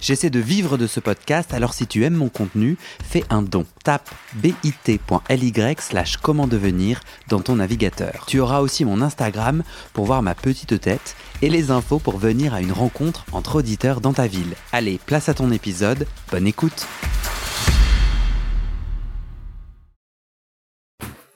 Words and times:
J'essaie 0.00 0.30
de 0.30 0.38
vivre 0.38 0.78
de 0.78 0.86
ce 0.86 1.00
podcast, 1.00 1.52
alors 1.52 1.74
si 1.74 1.86
tu 1.86 2.04
aimes 2.04 2.14
mon 2.14 2.28
contenu, 2.28 2.76
fais 3.02 3.24
un 3.30 3.42
don. 3.42 3.66
Tape 3.82 4.08
bit.ly 4.34 5.52
slash 5.78 6.16
comment 6.18 6.46
devenir 6.46 7.00
dans 7.28 7.40
ton 7.40 7.56
navigateur. 7.56 8.24
Tu 8.26 8.38
auras 8.38 8.60
aussi 8.60 8.84
mon 8.84 9.02
Instagram 9.02 9.62
pour 9.92 10.04
voir 10.06 10.22
ma 10.22 10.34
petite 10.34 10.80
tête 10.80 11.16
et 11.42 11.50
les 11.50 11.70
infos 11.70 11.98
pour 11.98 12.18
venir 12.18 12.54
à 12.54 12.60
une 12.60 12.72
rencontre 12.72 13.24
entre 13.32 13.56
auditeurs 13.56 14.00
dans 14.00 14.12
ta 14.12 14.26
ville. 14.26 14.54
Allez, 14.72 15.00
place 15.04 15.28
à 15.28 15.34
ton 15.34 15.50
épisode, 15.50 16.06
bonne 16.30 16.46
écoute 16.46 16.86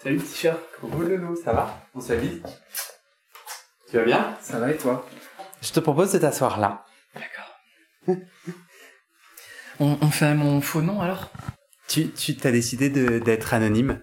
Salut 0.02 0.18
petit 0.18 0.36
chat, 0.36 0.58
coucou 0.80 1.02
Loulou, 1.02 1.36
ça 1.36 1.52
va? 1.52 1.78
On 1.94 2.00
s'habille? 2.00 2.42
Tu 3.88 3.96
vas 3.96 4.04
bien? 4.04 4.36
Ça 4.40 4.58
va 4.58 4.70
et 4.70 4.76
toi? 4.76 5.06
Je 5.60 5.70
te 5.70 5.78
propose 5.78 6.12
de 6.12 6.18
t'asseoir 6.18 6.58
là. 6.58 6.84
On, 9.80 9.98
on 10.00 10.10
fait 10.10 10.34
mon 10.34 10.60
faux 10.60 10.82
nom 10.82 11.00
alors? 11.00 11.30
Tu, 11.88 12.10
tu 12.10 12.36
t'as 12.36 12.52
décidé 12.52 12.88
de- 12.90 13.18
d'être 13.18 13.54
anonyme 13.54 14.02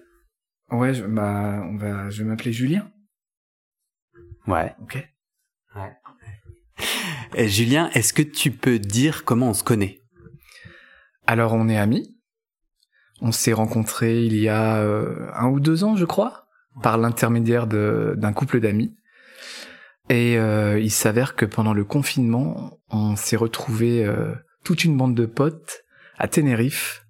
Ouais, 0.70 0.94
je, 0.94 1.04
bah, 1.04 1.62
on 1.64 1.76
va, 1.76 2.10
je 2.10 2.22
vais 2.22 2.28
m'appeler 2.28 2.52
Julien. 2.52 2.90
Ouais. 4.46 4.74
Ok. 4.82 5.06
Et 7.34 7.48
Julien, 7.48 7.90
est-ce 7.94 8.12
que 8.12 8.22
tu 8.22 8.50
peux 8.50 8.78
dire 8.78 9.24
comment 9.24 9.50
on 9.50 9.54
se 9.54 9.62
connaît? 9.64 10.00
Alors 11.26 11.52
on 11.54 11.68
est 11.68 11.76
amis. 11.78 12.16
On 13.20 13.32
s'est 13.32 13.52
rencontrés 13.52 14.24
il 14.24 14.36
y 14.36 14.48
a 14.48 14.78
euh, 14.78 15.30
un 15.34 15.48
ou 15.48 15.60
deux 15.60 15.84
ans, 15.84 15.94
je 15.94 16.04
crois, 16.06 16.46
par 16.82 16.96
l'intermédiaire 16.98 17.66
de- 17.66 18.14
d'un 18.16 18.32
couple 18.32 18.60
d'amis. 18.60 18.96
Et 20.10 20.36
euh, 20.36 20.78
il 20.78 20.90
s'avère 20.90 21.36
que 21.36 21.46
pendant 21.46 21.72
le 21.72 21.84
confinement, 21.84 22.78
on 22.90 23.14
s'est 23.14 23.36
retrouvés 23.36 24.04
euh, 24.04 24.34
toute 24.64 24.84
une 24.84 24.96
bande 24.96 25.14
de 25.14 25.24
potes 25.24 25.84
à 26.18 26.26
Tenerife 26.26 27.06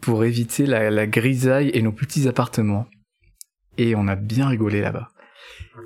pour 0.00 0.24
éviter 0.24 0.64
la, 0.64 0.90
la 0.90 1.06
grisaille 1.08 1.70
et 1.74 1.82
nos 1.82 1.92
petits 1.92 2.28
appartements. 2.28 2.86
Et 3.78 3.96
on 3.96 4.06
a 4.06 4.14
bien 4.14 4.46
rigolé 4.46 4.80
là-bas. 4.80 5.08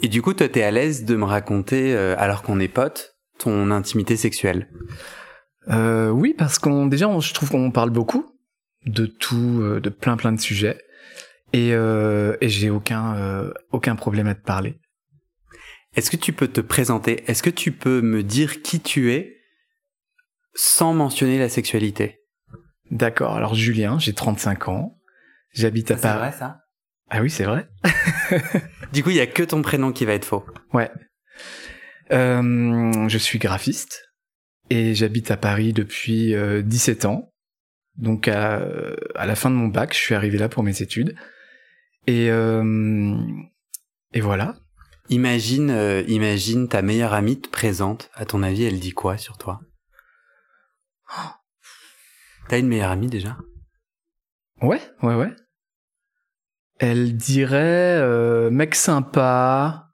Et 0.03 0.09
du 0.09 0.21
coup, 0.21 0.35
toi, 0.35 0.49
t'es 0.49 0.63
à 0.63 0.71
l'aise 0.71 1.05
de 1.07 1.17
me 1.17 1.25
raconter, 1.25 1.95
euh, 1.97 2.15
alors 2.19 2.43
qu'on 2.43 2.61
est 2.61 2.69
potes, 2.69 3.17
ton 3.39 3.71
intimité 3.71 4.17
sexuelle? 4.17 4.69
Euh, 5.69 6.11
oui, 6.11 6.35
parce 6.37 6.59
qu'on 6.59 6.87
déjà, 6.87 7.09
on- 7.09 7.21
je 7.21 7.33
trouve 7.33 7.51
qu'on 7.51 7.71
parle 7.71 7.91
beaucoup 7.91 8.27
de 8.85 9.07
tout, 9.07 9.61
euh, 9.63 9.81
de 9.81 9.89
plein 9.89 10.19
plein 10.19 10.33
de 10.33 10.41
sujets, 10.41 10.79
et, 11.55 11.73
euh, 11.73 12.37
et 12.43 12.51
j'ai 12.51 12.69
aucun 12.69 13.17
euh, 13.17 13.51
aucun 13.73 13.97
problème 13.97 14.27
à 14.27 14.35
te 14.35 14.45
parler. 14.45 14.79
Est-ce 15.97 16.11
que 16.11 16.17
tu 16.17 16.33
peux 16.33 16.49
te 16.49 16.61
présenter? 16.61 17.25
Est-ce 17.31 17.43
que 17.43 17.51
tu 17.51 17.73
peux 17.73 18.01
me 18.01 18.23
dire 18.23 18.63
qui 18.63 18.81
tu 18.81 19.13
es 19.13 19.37
sans 20.55 20.93
mentionner 20.95 21.39
la 21.39 21.49
sexualité? 21.49 22.21
D'accord. 22.91 23.37
Alors 23.37 23.55
Julien, 23.55 23.99
j'ai 23.99 24.13
35 24.13 24.69
ans, 24.69 24.99
j'habite 25.53 25.91
à 25.91 25.97
Paris. 25.97 26.35
ça? 26.39 26.61
Ah 27.11 27.21
oui, 27.21 27.31
c'est 27.31 27.45
vrai. 27.45 27.69
Du 28.93 29.03
coup, 29.03 29.11
il 29.11 29.17
y 29.17 29.21
a 29.21 29.27
que 29.27 29.43
ton 29.43 29.61
prénom 29.63 29.93
qui 29.93 30.05
va 30.05 30.13
être 30.15 30.25
faux. 30.25 30.45
Ouais. 30.73 30.91
Euh, 32.13 33.09
je 33.09 33.19
suis 33.19 33.39
graphiste 33.39 34.05
et 34.71 34.95
j'habite 34.95 35.31
à 35.31 35.37
Paris 35.37 35.73
depuis 35.73 36.35
euh, 36.35 36.63
17 36.63 37.05
ans. 37.05 37.33
Donc 37.97 38.29
à, 38.29 38.63
à 39.15 39.27
la 39.27 39.35
fin 39.35 39.51
de 39.51 39.55
mon 39.57 39.69
bac, 39.69 39.95
je 39.95 39.99
suis 39.99 40.15
arrivé 40.15 40.39
là 40.39 40.49
pour 40.49 40.63
mes 40.63 40.83
études. 40.83 41.17
Et 42.07 42.31
euh, 42.31 43.17
et 44.13 44.21
voilà. 44.21 44.57
Imagine, 45.11 45.71
euh, 45.71 46.03
imagine 46.09 46.69
ta 46.69 46.83
meilleure 46.83 47.13
amie 47.13 47.41
te 47.41 47.49
présente. 47.49 48.11
À 48.15 48.25
ton 48.25 48.43
avis, 48.43 48.65
elle 48.65 48.81
dit 48.81 48.93
quoi 48.93 49.19
sur 49.19 49.37
toi? 49.37 49.61
T'as 52.49 52.59
une 52.59 52.69
meilleure 52.69 52.91
amie 52.91 53.09
déjà? 53.09 53.37
Ouais, 54.63 54.81
ouais, 55.03 55.15
ouais. 55.15 55.35
Elle 56.79 57.17
dirait 57.17 57.99
euh, 58.01 58.51
mec 58.51 58.75
sympa, 58.75 59.89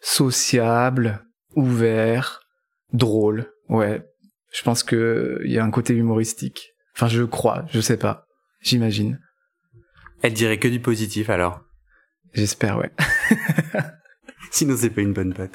sociable, 0.00 1.24
ouvert, 1.54 2.40
drôle. 2.92 3.52
Ouais, 3.68 4.04
je 4.52 4.62
pense 4.62 4.82
que 4.82 5.40
il 5.44 5.52
y 5.52 5.58
a 5.58 5.64
un 5.64 5.70
côté 5.70 5.94
humoristique. 5.94 6.70
Enfin, 6.96 7.08
je 7.08 7.22
crois, 7.22 7.64
je 7.70 7.80
sais 7.80 7.96
pas, 7.96 8.26
j'imagine, 8.60 9.20
Elle 10.22 10.32
dirait 10.34 10.58
que 10.58 10.68
du 10.68 10.80
positif 10.80 11.28
alors? 11.30 11.60
j'espère, 12.32 12.78
ouais. 12.78 12.90
Sinon, 14.54 14.76
c'est 14.76 14.90
pas 14.90 15.00
une 15.00 15.12
bonne 15.12 15.34
pote. 15.34 15.50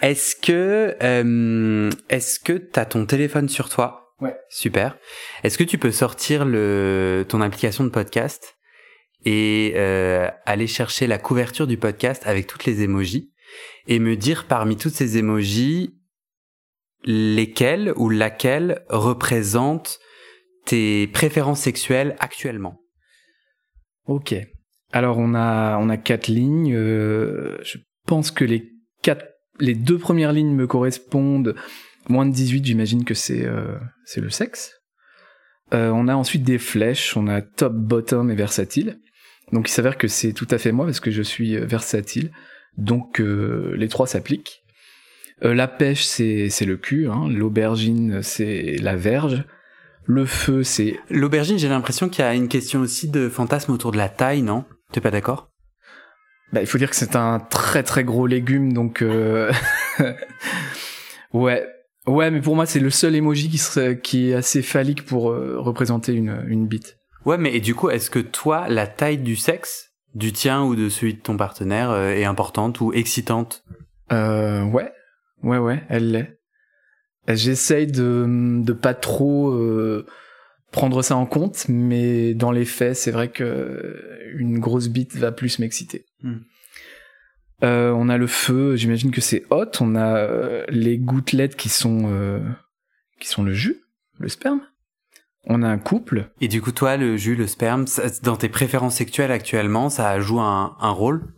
Est-ce 0.00 0.36
que, 0.36 0.96
euh, 1.02 1.90
est-ce 2.08 2.38
que 2.38 2.52
t'as 2.52 2.84
ton 2.84 3.04
téléphone 3.04 3.48
sur 3.48 3.68
toi? 3.68 4.14
Ouais. 4.20 4.36
Super. 4.48 4.96
Est-ce 5.42 5.58
que 5.58 5.64
tu 5.64 5.76
peux 5.76 5.90
sortir 5.90 6.44
le, 6.44 7.24
ton 7.28 7.40
application 7.40 7.82
de 7.82 7.88
podcast 7.88 8.56
et 9.24 9.72
euh, 9.74 10.30
aller 10.46 10.68
chercher 10.68 11.08
la 11.08 11.18
couverture 11.18 11.66
du 11.66 11.78
podcast 11.78 12.22
avec 12.26 12.46
toutes 12.46 12.64
les 12.64 12.82
émojis 12.82 13.32
et 13.88 13.98
me 13.98 14.14
dire 14.14 14.46
parmi 14.46 14.76
toutes 14.76 14.94
ces 14.94 15.18
émojis 15.18 15.98
lesquelles 17.02 17.92
ou 17.96 18.08
laquelle 18.08 18.84
représente 18.88 19.98
tes 20.64 21.08
préférences 21.08 21.60
sexuelles 21.60 22.14
actuellement? 22.20 22.80
Ok. 24.06 24.34
Alors 24.92 25.18
on 25.18 25.34
a 25.34 25.78
on 25.78 25.88
a 25.88 25.96
quatre 25.96 26.26
lignes. 26.28 26.74
euh, 26.74 27.39
pense 28.10 28.32
que 28.32 28.44
les 28.44 28.72
quatre, 29.02 29.24
les 29.60 29.74
deux 29.74 29.96
premières 29.96 30.32
lignes 30.32 30.52
me 30.52 30.66
correspondent. 30.66 31.54
Moins 32.08 32.26
de 32.26 32.32
18, 32.32 32.64
j'imagine 32.64 33.04
que 33.04 33.14
c'est 33.14 33.46
euh, 33.46 33.76
c'est 34.04 34.20
le 34.20 34.30
sexe. 34.30 34.72
Euh, 35.72 35.90
on 35.90 36.08
a 36.08 36.16
ensuite 36.16 36.42
des 36.42 36.58
flèches. 36.58 37.16
On 37.16 37.28
a 37.28 37.40
top, 37.40 37.72
bottom 37.72 38.28
et 38.32 38.34
versatile. 38.34 38.98
Donc 39.52 39.68
il 39.68 39.72
s'avère 39.72 39.96
que 39.96 40.08
c'est 40.08 40.32
tout 40.32 40.48
à 40.50 40.58
fait 40.58 40.72
moi 40.72 40.86
parce 40.86 40.98
que 40.98 41.12
je 41.12 41.22
suis 41.22 41.54
euh, 41.54 41.64
versatile. 41.64 42.32
Donc 42.78 43.20
les 43.20 43.88
trois 43.88 44.06
s'appliquent. 44.06 44.62
La 45.42 45.68
pêche 45.68 46.04
c'est 46.04 46.48
c'est 46.50 46.64
le 46.64 46.76
cul. 46.76 47.08
Hein. 47.08 47.28
L'aubergine 47.28 48.22
c'est 48.22 48.76
la 48.80 48.96
verge. 48.96 49.44
Le 50.04 50.24
feu 50.24 50.62
c'est 50.62 50.98
L'aubergine, 51.10 51.58
j'ai 51.58 51.68
l'impression 51.68 52.08
qu'il 52.08 52.24
y 52.24 52.28
a 52.28 52.34
une 52.34 52.48
question 52.48 52.80
aussi 52.80 53.08
de 53.08 53.28
fantasme 53.28 53.72
autour 53.72 53.92
de 53.92 53.98
la 53.98 54.08
taille, 54.08 54.42
non? 54.42 54.64
T'es 54.92 55.00
pas 55.00 55.10
d'accord? 55.10 55.49
Bah, 56.52 56.60
il 56.60 56.66
faut 56.66 56.78
dire 56.78 56.90
que 56.90 56.96
c'est 56.96 57.16
un 57.16 57.38
très 57.38 57.82
très 57.82 58.04
gros 58.04 58.26
légume, 58.26 58.72
donc 58.72 59.02
euh... 59.02 59.52
ouais, 61.32 61.66
ouais, 62.06 62.30
mais 62.30 62.40
pour 62.40 62.56
moi 62.56 62.66
c'est 62.66 62.80
le 62.80 62.90
seul 62.90 63.14
emoji 63.14 63.48
qui 63.48 63.58
serait 63.58 64.00
qui 64.00 64.30
est 64.30 64.34
assez 64.34 64.62
phallique 64.62 65.04
pour 65.04 65.30
euh, 65.30 65.56
représenter 65.58 66.12
une 66.12 66.44
une 66.48 66.66
bite. 66.66 66.96
Ouais, 67.26 67.38
mais 67.38 67.54
et 67.54 67.60
du 67.60 67.74
coup, 67.74 67.90
est-ce 67.90 68.10
que 68.10 68.18
toi, 68.18 68.68
la 68.68 68.86
taille 68.86 69.18
du 69.18 69.36
sexe, 69.36 69.92
du 70.14 70.32
tien 70.32 70.62
ou 70.62 70.74
de 70.74 70.88
celui 70.88 71.14
de 71.14 71.20
ton 71.20 71.36
partenaire, 71.36 71.90
euh, 71.90 72.10
est 72.10 72.24
importante 72.24 72.80
ou 72.80 72.92
excitante? 72.92 73.64
Euh, 74.10 74.64
ouais, 74.64 74.90
ouais, 75.42 75.58
ouais, 75.58 75.82
elle 75.88 76.10
l'est. 76.10 76.38
J'essaye 77.28 77.86
de 77.86 78.24
de 78.62 78.72
pas 78.72 78.94
trop 78.94 79.50
euh, 79.50 80.06
prendre 80.72 81.02
ça 81.02 81.16
en 81.16 81.26
compte, 81.26 81.66
mais 81.68 82.34
dans 82.34 82.50
les 82.50 82.64
faits, 82.64 82.96
c'est 82.96 83.10
vrai 83.10 83.28
que 83.28 84.32
une 84.34 84.58
grosse 84.58 84.88
bite 84.88 85.14
va 85.16 85.30
plus 85.30 85.58
m'exciter. 85.58 86.06
Hmm. 86.22 86.38
Euh, 87.62 87.90
on 87.92 88.08
a 88.08 88.16
le 88.16 88.26
feu, 88.26 88.76
j'imagine 88.76 89.10
que 89.10 89.20
c'est 89.20 89.44
hot. 89.50 89.70
On 89.80 89.94
a 89.94 90.16
euh, 90.16 90.64
les 90.68 90.98
gouttelettes 90.98 91.56
qui 91.56 91.68
sont 91.68 92.02
euh, 92.06 92.40
qui 93.20 93.28
sont 93.28 93.42
le 93.42 93.52
jus, 93.52 93.76
le 94.18 94.28
sperme. 94.28 94.62
On 95.44 95.62
a 95.62 95.68
un 95.68 95.78
couple. 95.78 96.30
Et 96.40 96.48
du 96.48 96.62
coup, 96.62 96.72
toi, 96.72 96.96
le 96.96 97.16
jus, 97.16 97.34
le 97.36 97.46
sperme, 97.46 97.86
ça- 97.86 98.08
dans 98.22 98.36
tes 98.36 98.48
préférences 98.48 98.96
sexuelles 98.96 99.32
actuellement, 99.32 99.88
ça 99.90 100.20
joue 100.20 100.40
un, 100.40 100.76
un 100.80 100.90
rôle? 100.90 101.34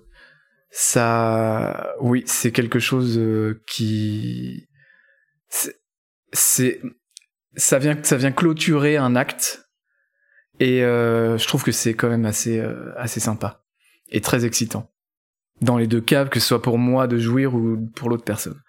Ça, 0.70 1.94
oui, 2.00 2.22
c'est 2.26 2.50
quelque 2.50 2.78
chose 2.78 3.20
qui, 3.66 4.66
c'est- 6.32 6.80
ça 7.54 7.78
vient, 7.78 7.96
ça 8.02 8.16
vient 8.16 8.32
clôturer 8.32 8.96
un 8.96 9.14
acte, 9.14 9.68
et 10.60 10.80
je 10.80 11.46
trouve 11.46 11.62
que 11.62 11.72
c'est 11.72 11.92
quand 11.94 12.08
même 12.08 12.24
assez, 12.24 12.64
assez 12.96 13.20
sympa 13.20 13.61
très 14.20 14.44
excitant. 14.44 14.90
Dans 15.60 15.78
les 15.78 15.86
deux 15.86 16.00
cas, 16.00 16.24
que 16.26 16.40
ce 16.40 16.46
soit 16.48 16.62
pour 16.62 16.78
moi 16.78 17.06
de 17.06 17.18
jouir 17.18 17.54
ou 17.54 17.76
pour 17.94 18.08
l'autre 18.10 18.24
personne. 18.24 18.60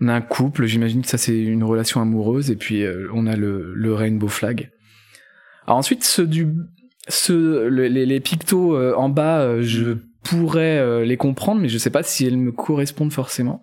On 0.00 0.08
a 0.08 0.14
un 0.14 0.20
couple, 0.20 0.64
j'imagine 0.66 1.02
que 1.02 1.08
ça 1.08 1.18
c'est 1.18 1.40
une 1.40 1.62
relation 1.62 2.00
amoureuse, 2.00 2.50
et 2.50 2.56
puis 2.56 2.82
euh, 2.82 3.08
on 3.12 3.26
a 3.26 3.36
le, 3.36 3.94
rainbow 3.94 4.28
flag. 4.28 4.70
Ensuite, 5.66 6.02
ceux 6.04 6.26
du, 6.26 6.48
ceux, 7.08 7.68
le- 7.68 7.86
les, 7.86 8.06
les 8.06 8.20
pictos 8.20 8.76
euh, 8.76 8.94
en 8.96 9.08
bas, 9.08 9.40
euh, 9.42 9.62
je 9.62 9.92
pourrais 10.24 11.04
les 11.04 11.18
comprendre, 11.18 11.60
mais 11.60 11.68
je 11.68 11.76
sais 11.76 11.90
pas 11.90 12.02
si 12.02 12.26
elles 12.26 12.38
me 12.38 12.50
correspondent 12.50 13.12
forcément. 13.12 13.62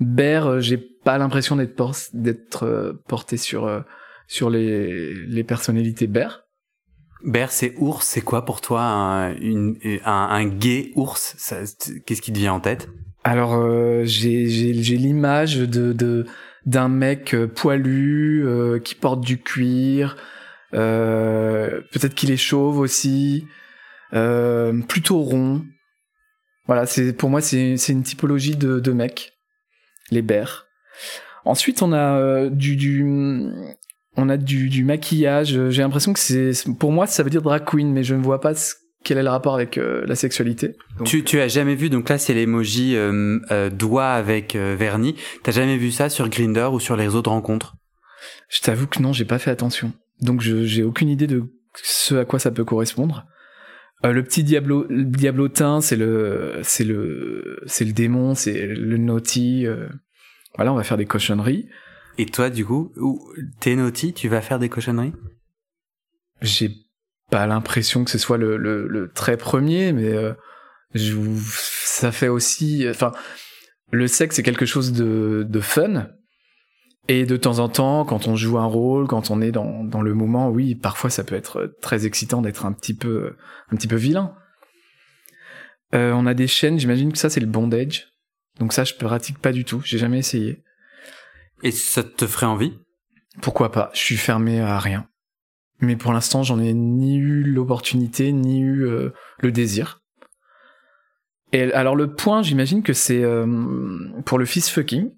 Bear, 0.00 0.60
j'ai 0.60 0.78
pas 0.78 1.18
l'impression 1.18 1.54
d'être 1.54 2.98
porté 3.06 3.36
sur 3.36 3.84
sur 4.26 4.48
les 4.48 5.12
les 5.26 5.44
personnalités 5.44 6.06
bear. 6.06 6.44
Bear, 7.24 7.50
c'est 7.50 7.74
ours. 7.78 8.06
C'est 8.06 8.20
quoi 8.20 8.44
pour 8.44 8.60
toi 8.60 8.82
un, 8.82 9.34
une, 9.36 9.76
un, 10.04 10.44
gay 10.46 10.92
ours? 10.94 11.36
Qu'est-ce 12.06 12.22
qui 12.22 12.32
te 12.32 12.38
vient 12.38 12.54
en 12.54 12.60
tête? 12.60 12.88
Alors, 13.24 13.54
euh, 13.54 14.04
j'ai 14.04 14.36
l'image 14.96 15.58
de, 15.58 16.26
d'un 16.64 16.88
mec 16.88 17.34
euh, 17.34 17.46
poilu 17.46 18.46
euh, 18.46 18.78
qui 18.78 18.94
porte 18.94 19.20
du 19.20 19.38
cuir. 19.38 20.16
Peut-être 20.72 22.14
qu'il 22.14 22.30
est 22.30 22.36
chauve 22.36 22.78
aussi. 22.78 23.46
Plutôt 24.10 25.18
rond. 25.20 25.64
Voilà, 26.66 26.86
c'est 26.86 27.12
pour 27.12 27.30
moi 27.30 27.40
c'est 27.40 27.88
une 27.88 28.02
typologie 28.02 28.56
de, 28.56 28.80
de 28.80 28.92
mec. 28.92 29.32
Les 30.10 30.22
bears. 30.22 30.66
Ensuite, 31.44 31.82
on 31.82 31.92
a 31.92 32.48
du, 32.48 32.76
du 32.76 33.04
on 34.20 34.28
a 34.28 34.36
du, 34.36 34.68
du 34.68 34.84
maquillage. 34.84 35.70
J'ai 35.70 35.82
l'impression 35.82 36.12
que 36.12 36.18
c'est, 36.20 36.52
pour 36.78 36.92
moi, 36.92 37.06
ça 37.06 37.22
veut 37.22 37.30
dire 37.30 37.42
drag 37.42 37.64
queen, 37.64 37.92
mais 37.92 38.02
je 38.02 38.14
ne 38.14 38.22
vois 38.22 38.40
pas 38.40 38.54
quel 39.04 39.18
est 39.18 39.22
le 39.22 39.30
rapport 39.30 39.54
avec 39.54 39.78
euh, 39.78 40.04
la 40.06 40.14
sexualité. 40.14 40.76
tu, 41.04 41.24
tu 41.24 41.40
as 41.40 41.48
jamais 41.48 41.74
vu, 41.74 41.88
donc 41.90 42.08
là 42.08 42.18
c'est 42.18 42.34
l'emoji 42.34 42.96
euh, 42.96 43.38
euh, 43.50 43.70
doigt 43.70 44.10
avec 44.10 44.54
vernis. 44.56 45.16
T'as 45.42 45.52
jamais 45.52 45.76
vu 45.76 45.90
ça 45.90 46.08
sur 46.08 46.28
Grinder 46.28 46.68
ou 46.72 46.80
sur 46.80 46.96
les 46.96 47.04
réseaux 47.04 47.22
de 47.22 47.28
rencontres? 47.28 47.76
Je 48.48 48.60
t'avoue 48.60 48.86
que 48.86 49.00
non, 49.00 49.12
j'ai 49.12 49.24
pas 49.24 49.38
fait 49.38 49.50
attention. 49.50 49.92
Donc 50.20 50.42
je 50.42 50.64
j'ai 50.64 50.82
aucune 50.82 51.08
idée 51.08 51.26
de 51.26 51.44
ce 51.82 52.16
à 52.16 52.24
quoi 52.24 52.38
ça 52.38 52.50
peut 52.50 52.64
correspondre. 52.64 53.26
le 54.04 54.22
petit 54.22 54.44
diablo, 54.44 54.86
le 54.90 55.04
diablotin, 55.04 55.80
c'est 55.80 55.96
le, 55.96 56.60
c'est 56.62 56.84
le, 56.84 57.60
c'est 57.64 57.84
le 57.84 57.92
démon, 57.92 58.34
c'est 58.34 58.66
le 58.66 58.98
naughty. 58.98 59.66
voilà, 60.56 60.72
on 60.72 60.76
va 60.76 60.84
faire 60.84 60.98
des 60.98 61.06
cochonneries. 61.06 61.68
Et 62.20 62.26
toi, 62.26 62.50
du 62.50 62.66
coup, 62.66 62.92
t'es 63.60 63.74
naughty, 63.74 64.12
tu 64.12 64.28
vas 64.28 64.42
faire 64.42 64.58
des 64.58 64.68
cochonneries? 64.68 65.14
J'ai 66.42 66.70
pas 67.30 67.46
l'impression 67.46 68.04
que 68.04 68.10
ce 68.10 68.18
soit 68.18 68.36
le, 68.36 69.10
très 69.14 69.38
premier, 69.38 69.94
mais 69.94 70.12
euh, 70.12 70.34
ça 70.92 72.12
fait 72.12 72.28
aussi... 72.28 72.86
Enfin, 72.90 73.12
le 73.90 74.06
sexe, 74.06 74.36
c'est 74.36 74.42
quelque 74.42 74.66
chose 74.66 74.92
de, 74.92 75.60
fun. 75.62 76.08
Et 77.08 77.24
de 77.24 77.38
temps 77.38 77.58
en 77.58 77.70
temps, 77.70 78.04
quand 78.04 78.28
on 78.28 78.36
joue 78.36 78.58
un 78.58 78.66
rôle, 78.66 79.06
quand 79.06 79.30
on 79.30 79.40
est 79.40 79.50
dans, 79.50 79.82
dans 79.82 80.02
le 80.02 80.12
moment, 80.12 80.50
oui, 80.50 80.74
parfois 80.74 81.08
ça 81.08 81.24
peut 81.24 81.36
être 81.36 81.74
très 81.80 82.04
excitant 82.04 82.42
d'être 82.42 82.66
un 82.66 82.72
petit 82.72 82.92
peu, 82.92 83.34
un 83.72 83.76
petit 83.76 83.88
peu 83.88 83.96
vilain. 83.96 84.34
Euh, 85.94 86.12
on 86.12 86.26
a 86.26 86.34
des 86.34 86.48
chaînes, 86.48 86.78
j'imagine 86.78 87.12
que 87.12 87.18
ça 87.18 87.30
c'est 87.30 87.40
le 87.40 87.46
bondage. 87.46 88.12
Donc 88.58 88.74
ça 88.74 88.84
je 88.84 88.92
pratique 88.92 89.38
pas 89.38 89.52
du 89.52 89.64
tout, 89.64 89.80
j'ai 89.82 89.96
jamais 89.96 90.18
essayé. 90.18 90.62
Et 91.62 91.70
ça 91.70 92.02
te 92.02 92.26
ferait 92.26 92.46
envie? 92.46 92.78
Pourquoi 93.42 93.70
pas? 93.70 93.90
Je 93.94 94.00
suis 94.00 94.16
fermé 94.16 94.60
à 94.60 94.78
rien. 94.78 95.06
Mais 95.80 95.96
pour 95.96 96.12
l'instant, 96.12 96.42
j'en 96.42 96.60
ai 96.60 96.74
ni 96.74 97.16
eu 97.16 97.42
l'opportunité, 97.42 98.32
ni 98.32 98.60
eu 98.60 98.86
euh, 98.86 99.10
le 99.38 99.52
désir. 99.52 100.02
Et 101.52 101.72
alors 101.72 101.96
le 101.96 102.14
point, 102.14 102.42
j'imagine 102.42 102.82
que 102.82 102.92
c'est 102.92 103.22
euh, 103.22 103.46
pour 104.24 104.38
le 104.38 104.44
fist 104.44 104.68
fucking. 104.68 105.10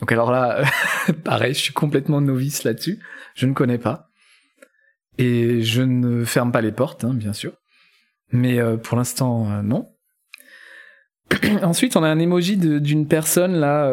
Donc 0.00 0.12
alors 0.12 0.30
là, 0.30 0.64
pareil, 1.24 1.54
je 1.54 1.60
suis 1.60 1.72
complètement 1.72 2.20
novice 2.20 2.64
là-dessus. 2.64 3.02
Je 3.34 3.46
ne 3.46 3.54
connais 3.54 3.78
pas. 3.78 4.10
Et 5.16 5.62
je 5.62 5.82
ne 5.82 6.24
ferme 6.24 6.52
pas 6.52 6.60
les 6.60 6.72
portes, 6.72 7.04
hein, 7.04 7.14
bien 7.14 7.32
sûr. 7.32 7.54
Mais 8.30 8.60
euh, 8.60 8.76
pour 8.76 8.96
l'instant, 8.96 9.62
non. 9.62 9.88
Ensuite, 11.62 11.96
on 11.96 12.02
a 12.02 12.08
un 12.08 12.18
emoji 12.18 12.56
d'une 12.56 13.06
personne 13.06 13.54
là 13.54 13.90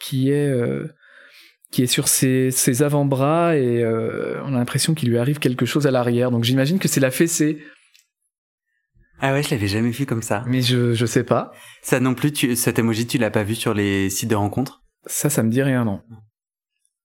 qui 0.00 0.30
est 0.30 0.48
euh, 0.48 0.88
qui 1.70 1.82
est 1.82 1.86
sur 1.86 2.08
ses, 2.08 2.50
ses 2.50 2.82
avant-bras 2.82 3.56
et 3.56 3.82
euh, 3.84 4.42
on 4.44 4.54
a 4.54 4.58
l'impression 4.58 4.94
qu'il 4.94 5.08
lui 5.08 5.18
arrive 5.18 5.38
quelque 5.38 5.66
chose 5.66 5.86
à 5.86 5.92
l'arrière. 5.92 6.32
Donc 6.32 6.42
j'imagine 6.44 6.78
que 6.78 6.88
c'est 6.88 7.00
la 7.00 7.12
fessée. 7.12 7.62
Ah 9.20 9.32
ouais, 9.32 9.42
je 9.42 9.50
l'avais 9.50 9.68
jamais 9.68 9.90
vu 9.90 10.06
comme 10.06 10.22
ça. 10.22 10.42
Mais 10.46 10.62
je 10.62 10.94
je 10.94 11.06
sais 11.06 11.22
pas. 11.22 11.52
Ça 11.82 12.00
non 12.00 12.14
plus, 12.14 12.32
tu, 12.32 12.56
cet 12.56 12.78
emoji, 12.78 13.06
tu 13.06 13.18
l'as 13.18 13.30
pas 13.30 13.44
vu 13.44 13.54
sur 13.54 13.74
les 13.74 14.10
sites 14.10 14.30
de 14.30 14.34
rencontres? 14.34 14.82
Ça, 15.06 15.30
ça 15.30 15.42
me 15.42 15.50
dit 15.50 15.62
rien, 15.62 15.84
non. 15.84 16.00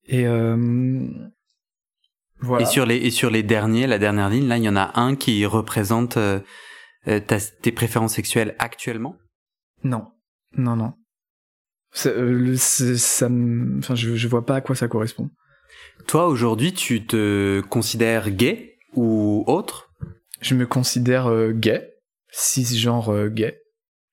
Et 0.08 0.26
euh, 0.26 1.08
voilà. 2.40 2.64
Et 2.64 2.66
sur 2.66 2.86
les 2.86 2.98
et 2.98 3.12
sur 3.12 3.30
les 3.30 3.44
derniers, 3.44 3.86
la 3.86 4.00
dernière 4.00 4.30
ligne, 4.30 4.48
là, 4.48 4.58
il 4.58 4.64
y 4.64 4.70
en 4.70 4.76
a 4.76 5.00
un 5.00 5.16
qui 5.16 5.46
représente 5.46 6.18
euh, 6.18 6.40
tes 7.06 7.72
préférences 7.72 8.14
sexuelles 8.14 8.56
actuellement? 8.58 9.18
Non, 9.86 10.12
non, 10.58 10.76
non. 10.76 10.94
Euh, 12.08 12.56
ça, 12.58 13.28
enfin, 13.78 13.94
je, 13.94 14.16
je 14.16 14.28
vois 14.28 14.44
pas 14.44 14.56
à 14.56 14.62
quoi 14.62 14.76
ça 14.76 14.88
correspond. 14.88 15.30
Toi, 16.08 16.28
aujourd'hui, 16.28 16.74
tu 16.74 17.06
te 17.06 17.62
considères 17.62 18.32
gay 18.32 18.80
ou 18.94 19.44
autre? 19.46 19.94
Je 20.42 20.56
me 20.56 20.66
considère 20.66 21.28
euh, 21.28 21.52
gay, 21.52 21.94
cisgenre 22.32 23.10
euh, 23.10 23.30
gay. 23.30 23.62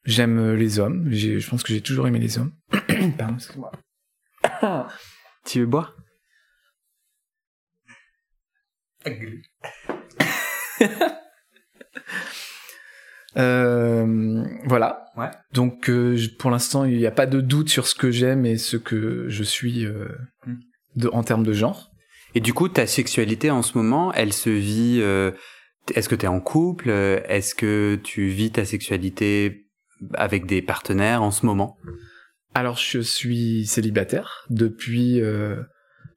J'aime 0.04 0.52
les 0.52 0.78
hommes. 0.78 1.10
Je 1.10 1.48
pense 1.48 1.62
que 1.62 1.72
j'ai 1.72 1.80
toujours 1.80 2.06
aimé 2.06 2.18
les 2.18 2.36
hommes. 2.36 2.52
Pardon, 3.16 3.36
excuse-moi. 3.36 3.72
tu 5.46 5.60
veux 5.60 5.66
boire? 5.66 5.96
Euh, 13.38 14.04
voilà. 14.64 15.06
Ouais. 15.16 15.30
Donc 15.52 15.90
euh, 15.90 16.18
pour 16.38 16.50
l'instant, 16.50 16.84
il 16.84 16.96
n'y 16.96 17.06
a 17.06 17.10
pas 17.10 17.26
de 17.26 17.40
doute 17.40 17.68
sur 17.68 17.86
ce 17.86 17.94
que 17.94 18.10
j'aime 18.10 18.46
et 18.46 18.56
ce 18.56 18.76
que 18.76 19.26
je 19.28 19.42
suis 19.42 19.84
euh, 19.84 20.08
hmm. 20.46 20.56
de, 20.96 21.08
en 21.08 21.22
termes 21.22 21.44
de 21.44 21.52
genre. 21.52 21.90
Et 22.34 22.40
du 22.40 22.54
coup, 22.54 22.68
ta 22.68 22.86
sexualité 22.86 23.50
en 23.50 23.62
ce 23.62 23.76
moment, 23.76 24.12
elle 24.14 24.32
se 24.32 24.50
vit. 24.50 24.98
Euh, 25.00 25.32
est-ce 25.94 26.08
que 26.08 26.14
tu 26.14 26.24
es 26.24 26.28
en 26.28 26.40
couple? 26.40 26.90
Est-ce 26.90 27.54
que 27.54 27.98
tu 28.02 28.28
vis 28.28 28.52
ta 28.52 28.64
sexualité 28.64 29.66
avec 30.14 30.46
des 30.46 30.62
partenaires 30.62 31.22
en 31.22 31.32
ce 31.32 31.44
moment? 31.44 31.76
Alors, 32.54 32.76
je 32.76 33.00
suis 33.00 33.66
célibataire 33.66 34.46
depuis 34.48 35.20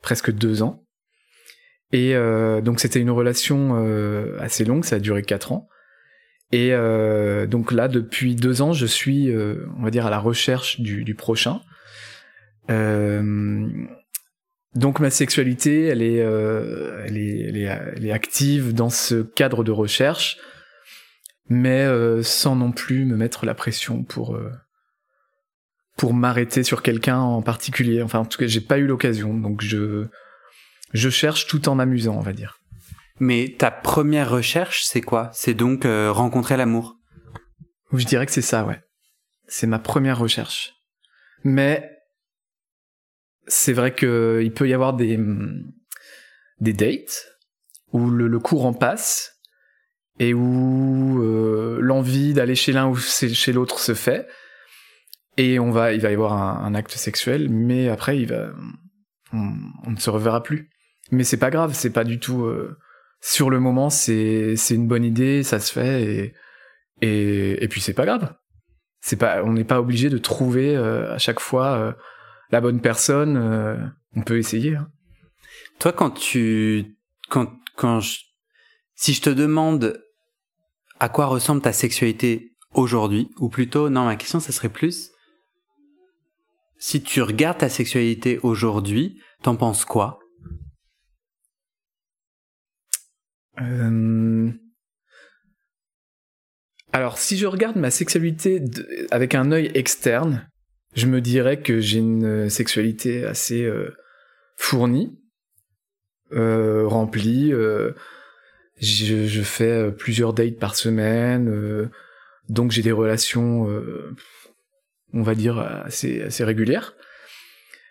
presque 0.04 0.32
deux 0.32 0.62
ans. 0.62 0.84
Et 1.92 2.14
donc, 2.62 2.80
c'était 2.80 3.00
une 3.00 3.10
relation 3.10 3.74
assez 4.40 4.66
longue, 4.66 4.86
ça 4.86 4.98
a 4.98 5.00
duré 5.00 5.24
quatre 5.24 5.52
ans. 5.52 5.68
Et 6.56 6.70
euh, 6.72 7.48
donc 7.48 7.74
là, 7.74 7.90
depuis 7.90 8.34
deux 8.34 8.62
ans, 8.62 8.72
je 8.72 8.86
suis, 8.86 9.30
euh, 9.30 9.68
on 9.78 9.84
va 9.84 9.92
dire, 9.92 10.06
à 10.06 10.10
la 10.10 10.20
recherche 10.20 10.80
du, 10.80 11.04
du 11.04 11.14
prochain. 11.14 11.60
Euh, 12.70 13.68
donc 14.74 15.02
ma 15.02 15.10
sexualité, 15.10 15.88
elle 15.88 16.02
est, 16.02 16.22
euh, 16.22 17.04
elle 17.06 17.18
est, 17.18 17.40
elle 17.40 17.58
est, 17.58 17.64
elle 17.98 18.06
est, 18.06 18.12
active 18.14 18.74
dans 18.74 18.90
ce 18.90 19.22
cadre 19.22 19.66
de 19.66 19.72
recherche, 19.72 20.38
mais 21.50 21.82
euh, 21.82 22.24
sans 22.24 22.56
non 22.56 22.72
plus 22.72 23.04
me 23.04 23.18
mettre 23.18 23.46
la 23.46 23.54
pression 23.54 24.04
pour 24.04 24.40
pour 25.98 26.14
m'arrêter 26.14 26.64
sur 26.64 26.82
quelqu'un 26.82 27.20
en 27.20 27.42
particulier. 27.42 28.02
Enfin, 28.02 28.20
en 28.20 28.26
tout 28.26 28.38
cas, 28.38 28.48
j'ai 28.48 28.62
pas 28.62 28.78
eu 28.78 28.88
l'occasion, 28.88 29.34
donc 29.34 29.60
je 29.60 30.06
je 30.94 31.10
cherche 31.10 31.48
tout 31.48 31.68
en 31.68 31.76
m'amusant, 31.76 32.16
on 32.16 32.22
va 32.22 32.32
dire. 32.32 32.60
Mais 33.20 33.56
ta 33.58 33.72
première 33.72 34.30
recherche, 34.30 34.84
c'est 34.84 35.02
quoi? 35.02 35.30
C'est 35.34 35.54
donc 35.54 35.86
euh, 35.86 36.12
rencontrer 36.12 36.58
l'amour? 36.58 36.98
Je 37.94 38.06
dirais 38.06 38.26
que 38.26 38.32
c'est 38.32 38.42
ça, 38.42 38.66
ouais. 38.66 38.82
C'est 39.48 39.68
ma 39.68 39.80
première 39.80 40.20
recherche. 40.20 40.74
Mais 41.44 41.92
c'est 43.48 43.74
vrai 43.74 43.94
que 43.94 44.42
il 44.44 44.52
peut 44.52 44.68
y 44.68 44.74
avoir 44.74 44.94
des 44.94 45.20
des 46.60 46.74
dates 46.74 47.28
où 47.92 48.10
le, 48.10 48.40
courant 48.40 48.74
passe 48.74 49.40
et 50.20 50.34
où 50.34 51.22
euh, 51.22 51.80
l'envie 51.82 52.34
d'aller 52.34 52.56
chez 52.56 52.72
l'un 52.72 52.88
ou 52.88 52.96
chez 52.96 53.54
l'autre 53.54 53.80
se 53.80 53.94
fait 53.94 54.28
et 55.38 55.60
on 55.60 55.72
va 55.72 55.94
il 55.94 56.02
va 56.02 56.10
y 56.10 56.14
avoir 56.14 56.34
un, 56.34 56.74
acte 56.74 56.92
sexuel 56.92 57.50
mais 57.50 57.90
après 57.90 58.26
on, 59.34 59.92
ne 59.92 59.98
se 59.98 60.10
reverra 60.10 60.44
plus 60.44 60.70
mais 61.12 61.24
c'est 61.24 61.38
pas 61.38 61.52
grave 61.52 61.74
c'est 61.74 61.92
pas 61.92 62.06
du 62.06 62.20
tout 62.20 62.46
euh, 62.46 62.78
sur 63.26 63.50
le 63.50 63.60
moment, 63.60 63.90
c'est 63.90 64.56
c'est 64.56 64.76
une 64.76 64.88
bonne 64.88 65.04
idée, 65.04 65.42
ça 65.42 65.60
se 65.60 65.74
fait 65.74 66.04
et 66.04 66.34
et, 67.02 67.64
et 67.64 67.68
puis 67.68 67.82
c'est 67.82 67.96
pas 67.96 68.06
grave. 68.06 68.36
C'est 69.02 69.16
pas, 69.16 69.44
on 69.44 69.54
n'est 69.54 69.64
pas 69.64 69.80
obligé 69.80 70.10
de 70.10 70.20
trouver 70.20 70.76
euh, 70.76 71.12
à 71.12 71.18
chaque 71.18 71.40
fois 71.40 71.78
euh, 71.78 71.92
la 72.52 72.62
bonne 72.62 72.82
personne. 72.82 73.36
Euh, 73.36 73.78
on 74.16 74.22
peut 74.22 74.38
essayer. 74.38 74.76
Hein. 74.76 74.90
Toi, 75.80 75.92
quand 75.92 76.12
tu 76.12 76.98
quand 77.28 77.52
quand 77.76 78.00
je, 78.00 78.20
si 78.94 79.14
je 79.14 79.22
te 79.22 79.32
demande 79.32 80.00
à 81.00 81.10
quoi 81.10 81.26
ressemble 81.26 81.62
ta 81.62 81.74
sexualité 81.74 82.54
aujourd'hui, 82.74 83.32
ou 83.40 83.50
plutôt, 83.50 83.90
non, 83.90 84.06
ma 84.06 84.18
question, 84.18 84.40
ça 84.40 84.52
serait 84.52 84.70
plus 84.70 85.10
si 86.78 87.02
tu 87.02 87.24
regardes 87.24 87.58
ta 87.58 87.70
sexualité 87.70 88.40
aujourd'hui, 88.44 89.20
t'en 89.42 89.56
penses 89.56 89.86
quoi? 89.86 90.20
Euh, 93.62 94.52
alors, 96.96 97.18
si 97.18 97.38
je 97.38 97.46
regarde 97.46 97.76
ma 97.76 97.92
sexualité 97.92 98.62
avec 99.12 99.36
un 99.36 99.52
œil 99.52 99.70
externe, 99.74 100.48
je 100.96 101.08
me 101.08 101.20
dirais 101.20 101.62
que 101.62 101.82
j'ai 101.82 102.00
une 102.00 102.50
sexualité 102.50 103.26
assez 103.26 103.64
euh, 103.64 103.94
fournie, 104.56 105.20
euh, 106.32 106.88
remplie. 106.88 107.52
Euh, 107.52 107.92
je, 108.80 109.42
fais 109.42 109.92
plusieurs 109.92 110.34
dates 110.34 110.58
par 110.58 110.76
semaine, 110.76 111.90
donc 112.50 112.72
j'ai 112.72 112.82
des 112.82 112.92
relations, 112.92 113.68
on 115.14 115.22
va 115.22 115.36
dire, 115.36 115.60
assez 115.60 116.44
régulières. 116.44 116.95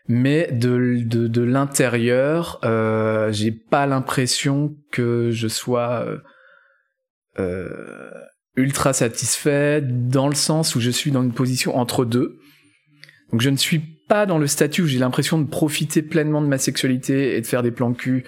Mais 0.07 0.51
de, 0.53 1.03
de, 1.05 1.27
de 1.29 1.43
l'intérieur, 1.43 2.61
j'ai 3.33 3.51
pas 3.53 3.87
l'impression 3.87 4.77
que 4.93 5.31
je 5.31 5.49
sois 5.49 6.07
ultra 8.57 8.93
satisfait 8.93 9.81
dans 9.83 10.29
le 10.29 10.35
sens 10.35 10.75
où 10.75 10.81
je 10.81 10.91
suis 10.91 11.11
dans 11.11 11.23
une 11.23 11.33
position 11.33 11.77
entre 11.77 12.05
deux. 12.05 12.39
Donc 13.33 13.41
je 13.41 13.51
ne 13.51 13.57
suis 13.57 13.81
pas 14.09 14.27
dans 14.27 14.39
le 14.39 14.47
statut 14.47 14.83
où 14.83 14.87
j'ai 14.87 14.99
l'impression 14.99 15.39
de 15.39 15.49
profiter 15.49 16.03
pleinement 16.03 16.43
de 16.43 16.47
ma 16.47 16.59
sexualité 16.59 17.37
et 17.37 17.41
de 17.41 17.47
faire 17.47 17.63
des 17.63 17.71
plans 17.71 17.93
cul 17.95 18.25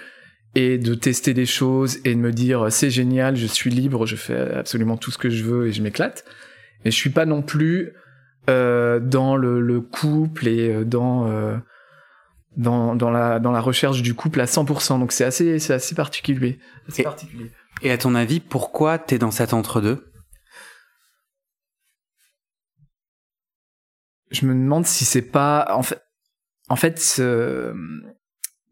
et 0.55 0.79
de 0.79 0.95
tester 0.95 1.35
des 1.35 1.47
choses 1.47 1.99
et 2.05 2.15
de 2.15 2.21
me 2.21 2.33
dire 2.33 2.73
c'est 2.73 2.91
génial, 2.91 3.37
je 3.37 3.47
suis 3.47 3.71
libre, 3.71 4.07
je 4.07 4.17
fais 4.17 4.55
absolument 4.55 4.97
tout 4.97 5.11
ce 5.11 5.19
que 5.19 5.29
je 5.29 5.45
veux 5.45 5.69
et 5.69 5.73
je 5.73 5.83
m'éclate. 5.83 6.25
Mais 6.85 6.91
je 6.91 6.97
suis 6.97 7.11
pas 7.11 7.27
non 7.27 7.43
plus 7.43 7.93
euh, 8.49 9.01
dans 9.01 9.37
le, 9.37 9.61
le, 9.61 9.81
couple 9.81 10.49
et 10.49 10.69
euh, 10.69 10.85
dans 10.85 11.29
euh, 11.29 11.57
dans, 12.57 12.95
dans, 12.95 13.11
la, 13.11 13.39
dans 13.39 13.53
la 13.53 13.61
recherche 13.61 14.03
du 14.03 14.15
couple 14.15 14.41
à 14.41 14.47
100%. 14.47 14.99
Donc 14.99 15.13
c'est 15.13 15.25
assez, 15.25 15.59
c'est 15.59 15.75
assez 15.75 15.95
particulier. 15.95 16.59
Assez 16.89 17.03
et, 17.03 17.05
particulier. 17.05 17.53
Et 17.83 17.91
à 17.91 17.99
ton 17.99 18.15
avis, 18.15 18.41
pourquoi 18.41 18.99
t'es 18.99 19.19
dans 19.19 19.31
cet 19.31 19.53
entre-deux? 19.53 20.11
Je 24.31 24.47
me 24.47 24.55
demande 24.55 24.87
si 24.87 25.05
c'est 25.05 25.23
pas 25.23 25.67
en 25.71 25.83
fait 25.83 26.03
en 26.69 26.77
fait 26.77 27.23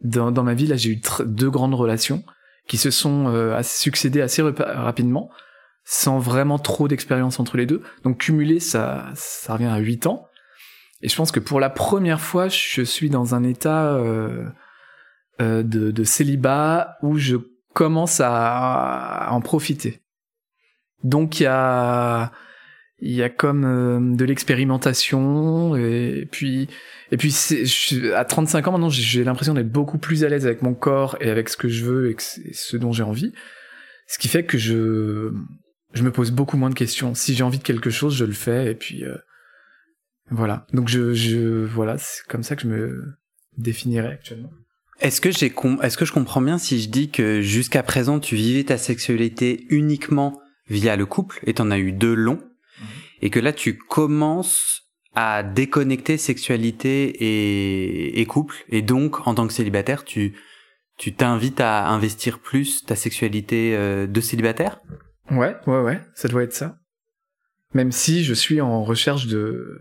dans, 0.01 0.33
dans 0.33 0.43
ma 0.43 0.55
vie 0.55 0.67
là 0.67 0.75
j'ai 0.75 0.91
eu 0.91 1.01
deux 1.25 1.49
grandes 1.49 1.75
relations 1.75 2.25
qui 2.67 2.77
se 2.77 2.91
sont 2.91 3.29
euh, 3.29 3.61
succédées 3.63 4.21
assez 4.21 4.43
rapidement 4.43 5.31
sans 5.85 6.19
vraiment 6.19 6.59
trop 6.59 6.89
d'expérience 6.89 7.39
entre 7.39 7.57
les 7.57 7.67
deux. 7.67 7.83
Donc 8.03 8.19
cumulé 8.19 8.61
ça 8.61 9.11
ça 9.15 9.55
revient 9.55 9.67
à 9.67 9.79
huit 9.79 10.07
ans. 10.07 10.27
Et 11.03 11.09
je 11.09 11.17
pense 11.17 11.33
que 11.33 11.41
pour 11.41 11.61
la 11.61 11.71
première 11.71 12.21
fois 12.21 12.49
je 12.49 12.83
suis 12.83 13.11
dans 13.11 13.35
un 13.35 13.45
état 13.45 13.95
euh, 13.95 14.47
euh, 15.41 15.63
de, 15.63 16.05
célibat 16.05 16.97
où 17.03 17.19
je 17.19 17.37
commence 17.75 18.21
à, 18.23 19.29
en 19.31 19.41
profiter. 19.41 20.01
Donc 21.03 21.41
il 21.41 21.45
y 21.45 21.47
a 21.47 22.33
il 23.01 23.13
y 23.13 23.23
a 23.23 23.29
comme 23.29 23.65
euh, 23.65 24.17
de 24.17 24.25
l'expérimentation 24.25 25.77
et 25.77 26.27
puis 26.31 26.69
et 27.11 27.19
puis 27.19 27.35
à 28.15 28.25
35 28.25 28.69
ans 28.69 28.73
maintenant 28.73 28.89
j'ai 28.89 29.25
l'impression 29.25 29.53
d'être 29.53 29.71
beaucoup 29.71 29.99
plus 29.99 30.25
à 30.25 30.31
l'aise 30.31 30.47
avec 30.47 30.63
mon 30.63 30.73
corps 30.73 31.19
et 31.21 31.29
avec 31.29 31.51
ce 31.51 31.59
que 31.59 31.69
je 31.69 31.85
veux 31.85 32.11
et, 32.11 32.17
ce 32.19 32.77
dont 32.79 32.93
j'ai 32.93 33.03
envie. 33.03 33.35
Ce 34.07 34.19
qui 34.19 34.29
fait 34.29 34.45
que 34.45 34.57
je 34.57 35.33
je 35.95 36.03
me 36.03 36.13
pose 36.13 36.31
beaucoup 36.31 36.57
moins 36.57 36.71
de 36.71 36.75
questions. 36.75 37.15
Si 37.15 37.35
j'ai 37.35 37.45
envie 37.45 37.59
de 37.59 37.63
quelque 37.63 37.91
chose 37.91 38.17
je 38.17 38.25
le 38.25 38.33
fais 38.33 38.71
et 38.71 38.75
puis 38.75 39.05
euh, 39.05 39.17
voilà. 40.31 40.67
Donc 40.73 40.89
je 40.89 41.15
je 41.15 41.65
voilà 41.65 41.97
c'est 41.99 42.27
comme 42.29 42.43
ça 42.43 42.57
que 42.57 42.63
je 42.63 42.69
me 42.69 43.17
définirais 43.57 44.13
actuellement. 44.13 44.51
Est-ce 45.01 45.21
que 45.21 45.31
j'ai 45.31 45.53
est-ce 45.83 45.97
que 45.97 46.05
je 46.05 46.13
comprends 46.13 46.41
bien 46.41 46.59
si 46.59 46.81
je 46.81 46.89
dis 46.89 47.11
que 47.11 47.41
jusqu'à 47.41 47.83
présent 47.83 48.21
tu 48.21 48.37
vivais 48.37 48.65
ta 48.65 48.79
sexualité 48.79 49.67
uniquement 49.71 50.41
via 50.69 50.97
le 50.97 51.07
couple 51.07 51.41
et 51.47 51.55
t'en 51.55 51.71
as 51.71 51.79
eu 51.79 51.93
deux 51.93 52.15
longs 52.15 52.43
et 53.21 53.31
que 53.31 53.41
là 53.41 53.53
tu 53.53 53.77
commences 53.77 54.83
à 55.15 55.43
déconnecter 55.43 56.17
sexualité 56.17 57.09
et, 57.09 58.21
et 58.21 58.27
couple 58.27 58.65
et 58.69 58.83
donc 58.83 59.27
en 59.27 59.35
tant 59.35 59.47
que 59.47 59.53
célibataire 59.53 60.05
tu 60.05 60.35
tu 60.97 61.13
t'invites 61.13 61.61
à 61.61 61.89
investir 61.89 62.39
plus 62.39 62.85
ta 62.85 62.97
sexualité 62.97 63.75
euh, 63.75 64.07
de 64.07 64.21
célibataire? 64.21 64.81
Ouais, 65.31 65.57
ouais, 65.67 65.81
ouais, 65.81 66.01
ça 66.15 66.29
doit 66.29 66.43
être 66.43 66.53
ça. 66.53 66.79
Même 67.73 67.93
si 67.93 68.25
je 68.25 68.35
suis 68.35 68.61
en 68.61 68.85
recherche 68.85 69.27
de 69.27 69.79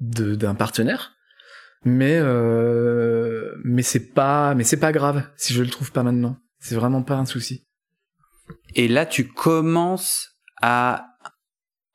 d'un 0.00 0.54
partenaire, 0.54 1.12
mais 1.84 2.18
euh, 2.18 3.54
mais 3.64 3.82
c'est 3.82 4.12
pas 4.12 4.54
mais 4.54 4.64
c'est 4.64 4.78
pas 4.78 4.92
grave 4.92 5.28
si 5.36 5.52
je 5.52 5.62
le 5.62 5.68
trouve 5.68 5.92
pas 5.92 6.02
maintenant. 6.02 6.36
C'est 6.58 6.74
vraiment 6.74 7.02
pas 7.02 7.16
un 7.16 7.26
souci. 7.26 7.66
Et 8.74 8.88
là, 8.88 9.06
tu 9.06 9.28
commences 9.28 10.30
à 10.60 11.06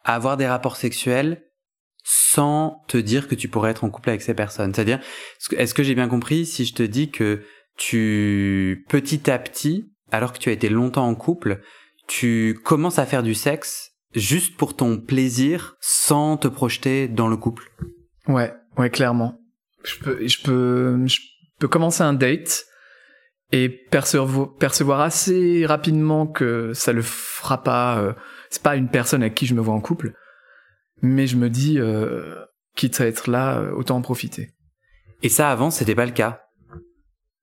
avoir 0.03 0.37
des 0.37 0.47
rapports 0.47 0.77
sexuels 0.77 1.43
sans 2.03 2.83
te 2.87 2.97
dire 2.97 3.27
que 3.27 3.35
tu 3.35 3.47
pourrais 3.47 3.71
être 3.71 3.83
en 3.83 3.89
couple 3.89 4.09
avec 4.09 4.21
ces 4.21 4.35
personnes. 4.35 4.73
C'est-à-dire, 4.73 4.99
est-ce 5.57 5.73
que 5.73 5.83
j'ai 5.83 5.95
bien 5.95 6.07
compris 6.07 6.45
si 6.45 6.65
je 6.65 6.73
te 6.75 6.83
dis 6.83 7.09
que 7.09 7.43
tu, 7.77 8.85
petit 8.89 9.29
à 9.29 9.39
petit, 9.39 9.91
alors 10.11 10.31
que 10.31 10.37
tu 10.37 10.49
as 10.49 10.53
été 10.53 10.69
longtemps 10.69 11.07
en 11.07 11.15
couple, 11.15 11.61
tu 12.07 12.59
commences 12.63 12.99
à 12.99 13.05
faire 13.05 13.23
du 13.23 13.33
sexe 13.33 13.91
juste 14.13 14.57
pour 14.57 14.75
ton 14.75 14.97
plaisir 14.97 15.75
sans 15.79 16.37
te 16.37 16.47
projeter 16.47 17.07
dans 17.07 17.27
le 17.27 17.37
couple 17.37 17.71
Ouais, 18.27 18.53
ouais, 18.77 18.89
clairement. 18.89 19.39
Je 19.83 19.99
peux, 19.99 20.27
je 20.27 20.41
peux, 20.41 21.07
je 21.07 21.19
peux 21.59 21.67
commencer 21.67 22.01
un 22.01 22.13
date 22.13 22.65
et 23.51 23.69
percevoir, 23.69 24.55
percevoir 24.55 25.01
assez 25.01 25.65
rapidement 25.65 26.25
que 26.25 26.73
ça 26.73 26.91
le 26.93 27.01
fera 27.01 27.61
pas, 27.61 27.99
euh, 27.99 28.13
c'est 28.49 28.63
pas 28.63 28.75
une 28.75 28.89
personne 28.89 29.21
avec 29.21 29.35
qui 29.35 29.45
je 29.45 29.53
me 29.53 29.61
vois 29.61 29.75
en 29.75 29.81
couple, 29.81 30.13
mais 31.01 31.27
je 31.27 31.37
me 31.37 31.49
dis, 31.49 31.79
euh, 31.79 32.35
quitte 32.75 32.99
à 32.99 33.05
être 33.05 33.29
là, 33.29 33.59
euh, 33.59 33.71
autant 33.71 33.97
en 33.97 34.01
profiter. 34.01 34.51
Et 35.21 35.29
ça, 35.29 35.51
avant, 35.51 35.69
c'était 35.69 35.95
pas 35.95 36.05
le 36.05 36.11
cas 36.11 36.41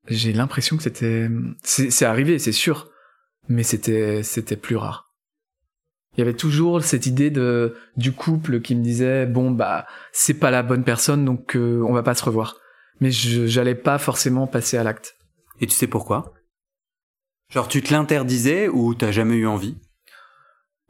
J'ai 0.08 0.32
l'impression 0.32 0.76
que 0.76 0.82
c'était... 0.82 1.28
C'est 1.62 2.04
arrivé, 2.04 2.38
c'est 2.38 2.52
sûr, 2.52 2.91
mais 3.48 3.62
c'était 3.62 4.22
c'était 4.22 4.56
plus 4.56 4.76
rare. 4.76 5.12
Il 6.14 6.18
y 6.18 6.22
avait 6.22 6.34
toujours 6.34 6.82
cette 6.82 7.06
idée 7.06 7.30
de 7.30 7.76
du 7.96 8.12
couple 8.12 8.60
qui 8.60 8.74
me 8.74 8.82
disait 8.82 9.26
bon 9.26 9.50
bah 9.50 9.86
c'est 10.12 10.34
pas 10.34 10.50
la 10.50 10.62
bonne 10.62 10.84
personne 10.84 11.24
donc 11.24 11.56
euh, 11.56 11.82
on 11.86 11.92
va 11.92 12.02
pas 12.02 12.14
se 12.14 12.24
revoir. 12.24 12.58
Mais 13.00 13.10
j'allais 13.10 13.74
pas 13.74 13.98
forcément 13.98 14.46
passer 14.46 14.76
à 14.76 14.84
l'acte. 14.84 15.16
Et 15.60 15.66
tu 15.66 15.74
sais 15.74 15.86
pourquoi? 15.86 16.34
Genre 17.50 17.68
tu 17.68 17.82
te 17.82 17.92
l'interdisais 17.92 18.68
ou 18.68 18.94
t'as 18.94 19.10
jamais 19.10 19.36
eu 19.36 19.46
envie? 19.46 19.76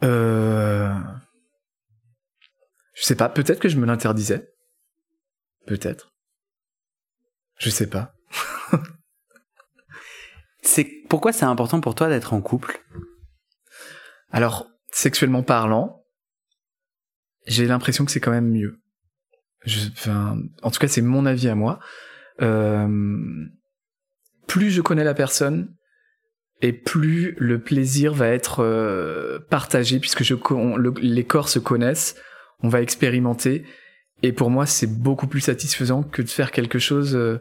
Euh... 0.03 0.93
Je 2.95 3.05
sais 3.05 3.17
pas, 3.17 3.29
peut-être 3.29 3.61
que 3.61 3.69
je 3.69 3.79
me 3.79 3.87
l'interdisais. 3.87 4.53
Peut-être. 5.67 6.13
Je 7.59 7.71
sais 7.71 7.89
pas. 7.89 8.15
c'est 10.63 10.89
pourquoi 11.09 11.33
c'est 11.33 11.45
important 11.45 11.81
pour 11.81 11.95
toi 11.95 12.09
d'être 12.09 12.33
en 12.33 12.41
couple? 12.41 12.83
Alors, 14.31 14.67
sexuellement 14.91 15.43
parlant, 15.43 16.05
j'ai 17.47 17.67
l'impression 17.67 18.05
que 18.05 18.11
c'est 18.11 18.21
quand 18.21 18.31
même 18.31 18.51
mieux. 18.51 18.81
En 20.63 20.71
tout 20.71 20.79
cas, 20.79 20.89
c'est 20.89 21.03
mon 21.03 21.27
avis 21.27 21.49
à 21.49 21.55
moi. 21.55 21.79
Euh, 22.41 22.89
plus 24.47 24.71
je 24.71 24.81
connais 24.81 25.05
la 25.05 25.15
personne, 25.15 25.75
et 26.63 26.73
plus 26.73 27.35
le 27.39 27.61
plaisir 27.61 28.15
va 28.15 28.29
être 28.29 28.61
euh, 28.61 29.41
partagé 29.51 29.99
puisque 29.99 30.23
je, 30.23 30.35
les 31.01 31.25
corps 31.25 31.49
se 31.49 31.59
connaissent, 31.59 32.15
on 32.61 32.69
va 32.69 32.81
expérimenter 32.81 33.65
et 34.23 34.33
pour 34.33 34.49
moi 34.49 34.65
c'est 34.65 34.87
beaucoup 34.87 35.27
plus 35.27 35.41
satisfaisant 35.41 36.05
que 36.05 36.23
de 36.23 36.29
faire 36.29 36.53
quelque 36.53 36.79
chose 36.79 37.17
euh, 37.17 37.41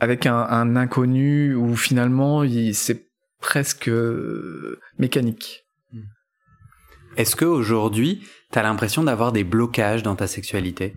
avec 0.00 0.26
un, 0.26 0.36
un, 0.36 0.76
inconnu 0.76 1.54
où 1.54 1.76
finalement 1.76 2.44
c'est 2.72 3.08
presque 3.40 3.88
euh, 3.88 4.80
mécanique. 4.98 5.64
Est-ce 7.16 7.36
que 7.36 7.44
aujourd'hui 7.44 8.22
t'as 8.50 8.62
l'impression 8.62 9.02
d'avoir 9.02 9.32
des 9.32 9.44
blocages 9.44 10.02
dans 10.02 10.16
ta 10.16 10.26
sexualité? 10.26 10.94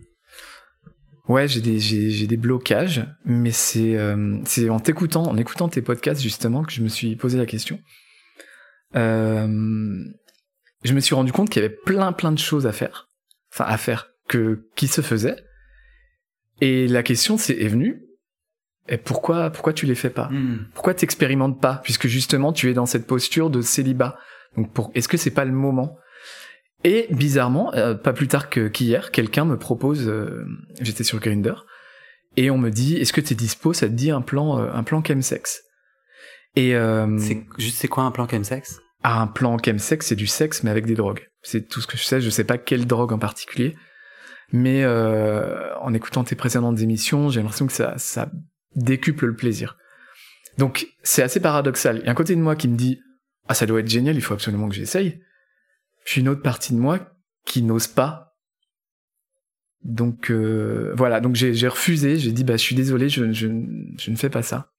Ouais, 1.27 1.47
j'ai 1.47 1.61
des 1.61 1.79
j'ai 1.79 2.27
des 2.27 2.37
blocages, 2.37 3.05
mais 3.25 3.51
c'est 3.51 3.95
euh, 3.95 4.39
c'est 4.45 4.69
en 4.69 4.79
t'écoutant 4.79 5.23
en 5.23 5.37
écoutant 5.37 5.69
tes 5.69 5.81
podcasts 5.81 6.21
justement 6.21 6.63
que 6.63 6.71
je 6.71 6.81
me 6.81 6.89
suis 6.89 7.15
posé 7.15 7.37
la 7.37 7.45
question. 7.45 7.79
Euh, 8.95 9.47
je 10.83 10.93
me 10.93 10.99
suis 10.99 11.15
rendu 11.15 11.31
compte 11.31 11.49
qu'il 11.49 11.61
y 11.61 11.65
avait 11.65 11.75
plein 11.85 12.11
plein 12.11 12.31
de 12.31 12.39
choses 12.39 12.67
à 12.67 12.71
faire, 12.71 13.07
enfin 13.53 13.65
à 13.65 13.77
faire 13.77 14.09
que 14.27 14.67
qui 14.75 14.87
se 14.87 15.01
faisaient. 15.01 15.37
Et 16.59 16.87
la 16.87 17.03
question 17.03 17.37
c'est 17.37 17.55
est 17.55 17.67
venue. 17.67 18.01
Et 18.87 18.97
pourquoi 18.97 19.49
pourquoi 19.49 19.73
tu 19.73 19.85
les 19.85 19.95
fais 19.95 20.09
pas? 20.09 20.27
Hmm. 20.29 20.65
Pourquoi 20.73 20.93
t'expérimentes 20.93 21.61
pas? 21.61 21.81
Puisque 21.83 22.07
justement 22.07 22.53
tu 22.53 22.69
es 22.69 22.73
dans 22.73 22.85
cette 22.85 23.07
posture 23.07 23.49
de 23.49 23.61
célibat. 23.61 24.17
Donc 24.57 24.71
pour 24.73 24.91
est-ce 24.95 25.07
que 25.07 25.17
c'est 25.17 25.31
pas 25.31 25.45
le 25.45 25.51
moment? 25.51 25.97
Et 26.83 27.07
bizarrement, 27.11 27.73
euh, 27.75 27.93
pas 27.93 28.11
plus 28.11 28.27
tard 28.27 28.49
que 28.49 28.67
qu'hier, 28.67 29.11
quelqu'un 29.11 29.45
me 29.45 29.57
propose, 29.57 30.07
euh, 30.07 30.43
j'étais 30.79 31.03
sur 31.03 31.19
Grinder, 31.19 31.53
et 32.37 32.49
on 32.49 32.57
me 32.57 32.71
dit, 32.71 32.95
est-ce 32.95 33.13
que 33.13 33.21
t'es 33.21 33.35
dispo, 33.35 33.71
ça 33.71 33.87
te 33.87 33.93
dit 33.93 34.09
un 34.09 34.21
plan, 34.21 34.57
euh, 34.57 34.71
un 34.73 34.81
plan 34.81 35.03
chemsex 35.03 35.61
Et 36.55 36.73
c'est 37.19 37.45
juste 37.59 37.77
c'est 37.77 37.87
quoi 37.87 38.03
un 38.03 38.11
plan 38.11 38.27
chemsex? 38.27 38.81
Ah, 39.03 39.21
un 39.21 39.27
plan 39.27 39.57
chemsex, 39.63 40.07
c'est 40.07 40.15
du 40.15 40.27
sexe 40.27 40.63
mais 40.63 40.71
avec 40.71 40.85
des 40.85 40.95
drogues. 40.95 41.27
C'est 41.41 41.67
tout 41.67 41.81
ce 41.81 41.87
que 41.87 41.97
je 41.97 42.03
sais. 42.03 42.21
Je 42.21 42.29
sais 42.29 42.43
pas 42.43 42.57
quelle 42.57 42.85
drogue 42.85 43.13
en 43.13 43.19
particulier. 43.19 43.75
Mais 44.51 44.83
euh, 44.83 45.73
en 45.79 45.93
écoutant 45.93 46.23
tes 46.23 46.35
précédentes 46.35 46.79
émissions, 46.79 47.29
j'ai 47.29 47.39
l'impression 47.39 47.67
que 47.67 47.73
ça, 47.73 47.93
ça 47.97 48.29
décuple 48.75 49.27
le 49.27 49.35
plaisir. 49.35 49.77
Donc 50.57 50.87
c'est 51.03 51.23
assez 51.23 51.39
paradoxal. 51.39 51.99
Il 51.99 52.05
y 52.05 52.07
a 52.07 52.11
un 52.11 52.15
côté 52.15 52.35
de 52.35 52.41
moi 52.41 52.55
qui 52.55 52.67
me 52.67 52.77
dit 52.77 52.99
ah 53.47 53.53
ça 53.53 53.65
doit 53.65 53.79
être 53.79 53.89
génial, 53.89 54.15
il 54.15 54.21
faut 54.21 54.33
absolument 54.33 54.69
que 54.69 54.75
j'essaye. 54.75 55.21
Puis 56.05 56.21
une 56.21 56.29
autre 56.29 56.41
partie 56.41 56.73
de 56.73 56.79
moi 56.79 56.99
qui 57.45 57.63
n'ose 57.63 57.87
pas. 57.87 58.35
Donc 59.83 60.29
euh, 60.29 60.93
voilà, 60.95 61.19
donc 61.21 61.35
j'ai 61.35 61.67
refusé, 61.67 62.17
j'ai 62.17 62.31
dit 62.31 62.43
bah 62.43 62.55
je 62.55 62.61
suis 62.61 62.75
désolé, 62.75 63.09
je, 63.09 63.31
je, 63.31 63.47
ne 63.47 64.15
fais 64.15 64.29
pas 64.29 64.43
ça. 64.43 64.71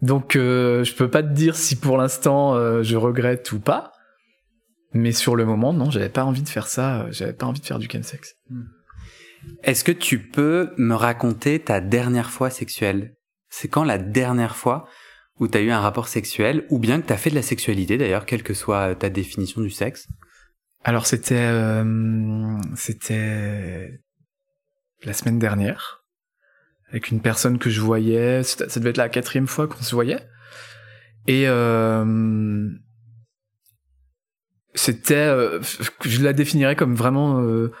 Donc 0.00 0.36
euh, 0.36 0.84
je 0.84 0.94
peux 0.94 1.10
pas 1.10 1.22
te 1.22 1.32
dire 1.32 1.56
si 1.56 1.74
pour 1.76 1.96
l'instant 1.96 2.54
euh, 2.54 2.82
je 2.82 2.96
regrette 2.96 3.50
ou 3.50 3.58
pas, 3.58 3.92
mais 4.92 5.10
sur 5.10 5.34
le 5.34 5.44
moment 5.44 5.72
non, 5.72 5.90
j'avais 5.90 6.08
pas 6.08 6.24
envie 6.24 6.42
de 6.42 6.48
faire 6.48 6.68
ça, 6.68 7.10
j'avais 7.10 7.32
pas 7.32 7.46
envie 7.46 7.60
de 7.60 7.66
faire 7.66 7.80
du 7.80 7.88
chemsex. 7.90 8.36
Hmm. 8.48 8.62
Est-ce 9.62 9.84
que 9.84 9.92
tu 9.92 10.18
peux 10.18 10.72
me 10.76 10.94
raconter 10.94 11.58
ta 11.58 11.80
dernière 11.80 12.30
fois 12.30 12.50
sexuelle? 12.50 13.16
C'est 13.48 13.68
quand 13.68 13.84
la 13.84 13.98
dernière 13.98 14.56
fois 14.56 14.88
où 15.38 15.48
tu 15.48 15.58
as 15.58 15.60
eu 15.60 15.70
un 15.70 15.80
rapport 15.80 16.08
sexuel 16.08 16.66
ou 16.70 16.78
bien 16.78 17.00
que 17.00 17.06
tu 17.06 17.12
as 17.12 17.16
fait 17.16 17.30
de 17.30 17.34
la 17.34 17.42
sexualité 17.42 17.98
d'ailleurs, 17.98 18.26
quelle 18.26 18.42
que 18.42 18.54
soit 18.54 18.94
ta 18.94 19.10
définition 19.10 19.60
du 19.60 19.70
sexe? 19.70 20.08
Alors 20.84 21.06
c'était 21.06 21.34
euh, 21.36 22.58
c'était 22.74 24.00
la 25.04 25.12
semaine 25.12 25.38
dernière 25.38 26.04
avec 26.90 27.10
une 27.10 27.20
personne 27.20 27.58
que 27.58 27.70
je 27.70 27.80
voyais. 27.80 28.42
Ça 28.42 28.66
devait 28.66 28.90
être 28.90 28.96
la 28.96 29.08
quatrième 29.08 29.46
fois 29.46 29.66
qu'on 29.66 29.82
se 29.82 29.94
voyait. 29.94 30.20
Et 31.26 31.48
euh, 31.48 32.68
c'était, 34.74 35.14
euh, 35.14 35.60
je 36.04 36.22
la 36.22 36.32
définirais 36.32 36.76
comme 36.76 36.94
vraiment 36.94 37.40
euh, 37.40 37.72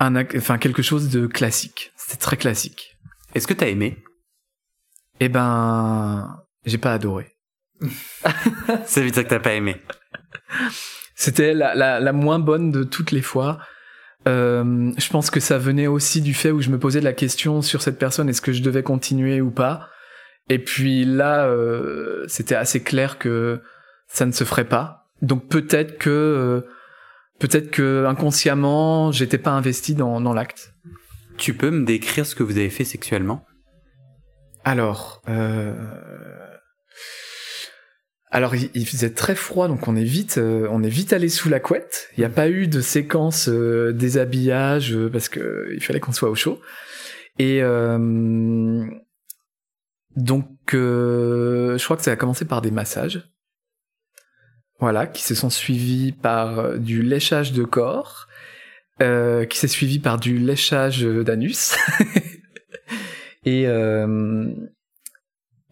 un, 0.00 0.24
enfin 0.36 0.58
quelque 0.58 0.82
chose 0.82 1.10
de 1.10 1.26
classique. 1.26 1.92
C'était 1.96 2.18
très 2.20 2.36
classique. 2.36 2.96
Est-ce 3.34 3.46
que 3.46 3.54
t'as 3.54 3.68
aimé? 3.68 4.02
Eh 5.20 5.28
ben, 5.28 6.36
j'ai 6.64 6.78
pas 6.78 6.92
adoré. 6.92 7.28
Ça 8.86 9.00
veut 9.00 9.10
dire 9.10 9.24
que 9.24 9.28
t'as 9.28 9.40
pas 9.40 9.54
aimé. 9.54 9.80
C'était 11.14 11.54
la, 11.54 11.74
la, 11.74 12.00
la 12.00 12.12
moins 12.12 12.38
bonne 12.38 12.70
de 12.70 12.82
toutes 12.84 13.12
les 13.12 13.22
fois. 13.22 13.60
Euh, 14.26 14.92
je 14.96 15.08
pense 15.10 15.30
que 15.30 15.40
ça 15.40 15.58
venait 15.58 15.86
aussi 15.86 16.22
du 16.22 16.34
fait 16.34 16.50
où 16.50 16.62
je 16.62 16.70
me 16.70 16.78
posais 16.78 17.00
la 17.00 17.12
question 17.12 17.62
sur 17.62 17.82
cette 17.82 17.98
personne, 17.98 18.28
est-ce 18.28 18.40
que 18.40 18.52
je 18.52 18.62
devais 18.62 18.82
continuer 18.82 19.40
ou 19.40 19.50
pas? 19.50 19.90
Et 20.48 20.58
puis 20.58 21.04
là, 21.04 21.46
euh, 21.46 22.24
c'était 22.26 22.54
assez 22.54 22.82
clair 22.82 23.18
que 23.18 23.60
ça 24.08 24.26
ne 24.26 24.32
se 24.32 24.44
ferait 24.44 24.68
pas. 24.68 25.08
Donc 25.22 25.48
peut-être 25.48 25.98
que 25.98 26.10
euh, 26.10 26.60
peut-être 27.38 27.70
que 27.70 28.04
inconsciemment, 28.06 29.12
j'étais 29.12 29.38
pas 29.38 29.50
investi 29.50 29.94
dans, 29.94 30.20
dans 30.20 30.32
l'acte. 30.32 30.74
Tu 31.36 31.54
peux 31.54 31.70
me 31.70 31.84
décrire 31.84 32.26
ce 32.26 32.34
que 32.34 32.42
vous 32.42 32.56
avez 32.56 32.70
fait 32.70 32.84
sexuellement? 32.84 33.44
Alors, 34.64 35.22
euh, 35.28 35.74
alors 38.30 38.54
il, 38.54 38.86
faisait 38.86 39.10
très 39.10 39.34
froid, 39.34 39.68
donc 39.68 39.86
on 39.88 39.94
est 39.94 40.04
vite, 40.04 40.38
euh, 40.38 40.66
on 40.70 40.82
est 40.82 40.88
vite 40.88 41.12
allé 41.12 41.28
sous 41.28 41.50
la 41.50 41.60
couette. 41.60 42.08
Il 42.16 42.20
n'y 42.20 42.24
a 42.24 42.30
pas 42.30 42.48
eu 42.48 42.66
de 42.66 42.80
séquence 42.80 43.48
euh, 43.48 43.92
déshabillage 43.92 44.96
parce 45.12 45.28
que 45.28 45.68
il 45.74 45.82
fallait 45.82 46.00
qu'on 46.00 46.12
soit 46.12 46.30
au 46.30 46.34
chaud. 46.34 46.60
Et 47.38 47.60
donc 50.16 50.46
je 50.72 51.84
crois 51.84 51.96
que 51.96 52.02
ça 52.04 52.12
a 52.12 52.16
commencé 52.16 52.44
par 52.44 52.62
des 52.62 52.70
massages, 52.70 53.28
voilà, 54.80 55.06
qui 55.06 55.22
se 55.22 55.34
sont 55.34 55.50
suivis 55.50 56.12
par 56.12 56.78
du 56.78 57.02
léchage 57.02 57.52
de 57.52 57.64
corps, 57.64 58.26
qui 58.98 59.58
s'est 59.58 59.68
suivi 59.68 59.98
par 59.98 60.18
du 60.18 60.38
léchage 60.38 61.02
d'anus. 61.02 61.76
et 63.44 63.66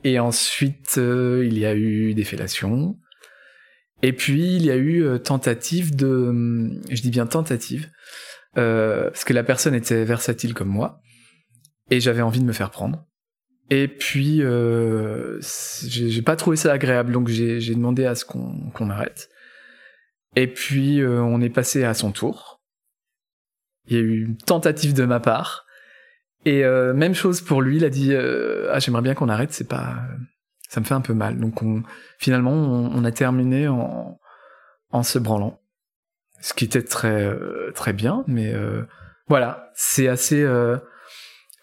et 0.04 0.18
ensuite, 0.18 0.96
euh, 0.98 1.44
il 1.46 1.58
y 1.58 1.66
a 1.66 1.74
eu 1.74 2.14
des 2.14 2.24
fellations. 2.24 2.98
Et 4.02 4.12
puis, 4.12 4.56
il 4.56 4.64
y 4.64 4.70
a 4.70 4.76
eu 4.76 5.04
euh, 5.04 5.18
tentative 5.18 5.94
de... 5.94 6.80
Je 6.90 7.02
dis 7.02 7.10
bien 7.10 7.26
tentative, 7.26 7.88
euh, 8.58 9.10
parce 9.10 9.24
que 9.24 9.32
la 9.32 9.44
personne 9.44 9.74
était 9.74 10.04
versatile 10.04 10.54
comme 10.54 10.68
moi, 10.68 11.00
et 11.90 12.00
j'avais 12.00 12.22
envie 12.22 12.40
de 12.40 12.44
me 12.44 12.52
faire 12.52 12.70
prendre. 12.70 13.06
Et 13.72 13.88
puis, 13.88 14.42
j'ai 15.40 16.22
pas 16.22 16.36
trouvé 16.36 16.56
ça 16.56 16.72
agréable, 16.72 17.12
donc 17.12 17.28
j'ai 17.28 17.74
demandé 17.74 18.04
à 18.04 18.14
ce 18.14 18.26
qu'on 18.26 18.90
arrête. 18.90 19.30
Et 20.36 20.46
puis, 20.46 21.02
on 21.02 21.40
est 21.40 21.48
passé 21.48 21.84
à 21.84 21.94
son 21.94 22.12
tour. 22.12 22.60
Il 23.86 23.96
y 23.96 23.98
a 23.98 24.02
eu 24.02 24.24
une 24.24 24.36
tentative 24.36 24.92
de 24.92 25.04
ma 25.04 25.20
part. 25.20 25.64
Et 26.44 26.64
euh, 26.64 26.92
même 26.92 27.14
chose 27.14 27.40
pour 27.40 27.62
lui, 27.62 27.76
il 27.76 27.84
a 27.84 27.90
dit 27.90 28.12
euh, 28.12 28.68
ah 28.72 28.80
j'aimerais 28.80 29.02
bien 29.02 29.14
qu'on 29.14 29.28
arrête, 29.28 29.52
c'est 29.52 29.68
pas, 29.68 29.96
ça 30.68 30.80
me 30.80 30.84
fait 30.84 30.94
un 30.94 31.00
peu 31.00 31.14
mal. 31.14 31.38
Donc 31.38 31.62
on, 31.62 31.82
finalement 32.18 32.52
on, 32.52 33.04
a 33.04 33.12
terminé 33.12 33.68
en 33.68 34.18
en 34.90 35.02
se 35.02 35.18
branlant, 35.18 35.60
ce 36.40 36.52
qui 36.52 36.64
était 36.64 36.82
très 36.82 37.24
euh, 37.24 37.70
très 37.74 37.92
bien, 37.92 38.24
mais 38.26 38.52
voilà, 39.28 39.70
c'est 39.74 40.08
assez, 40.08 40.44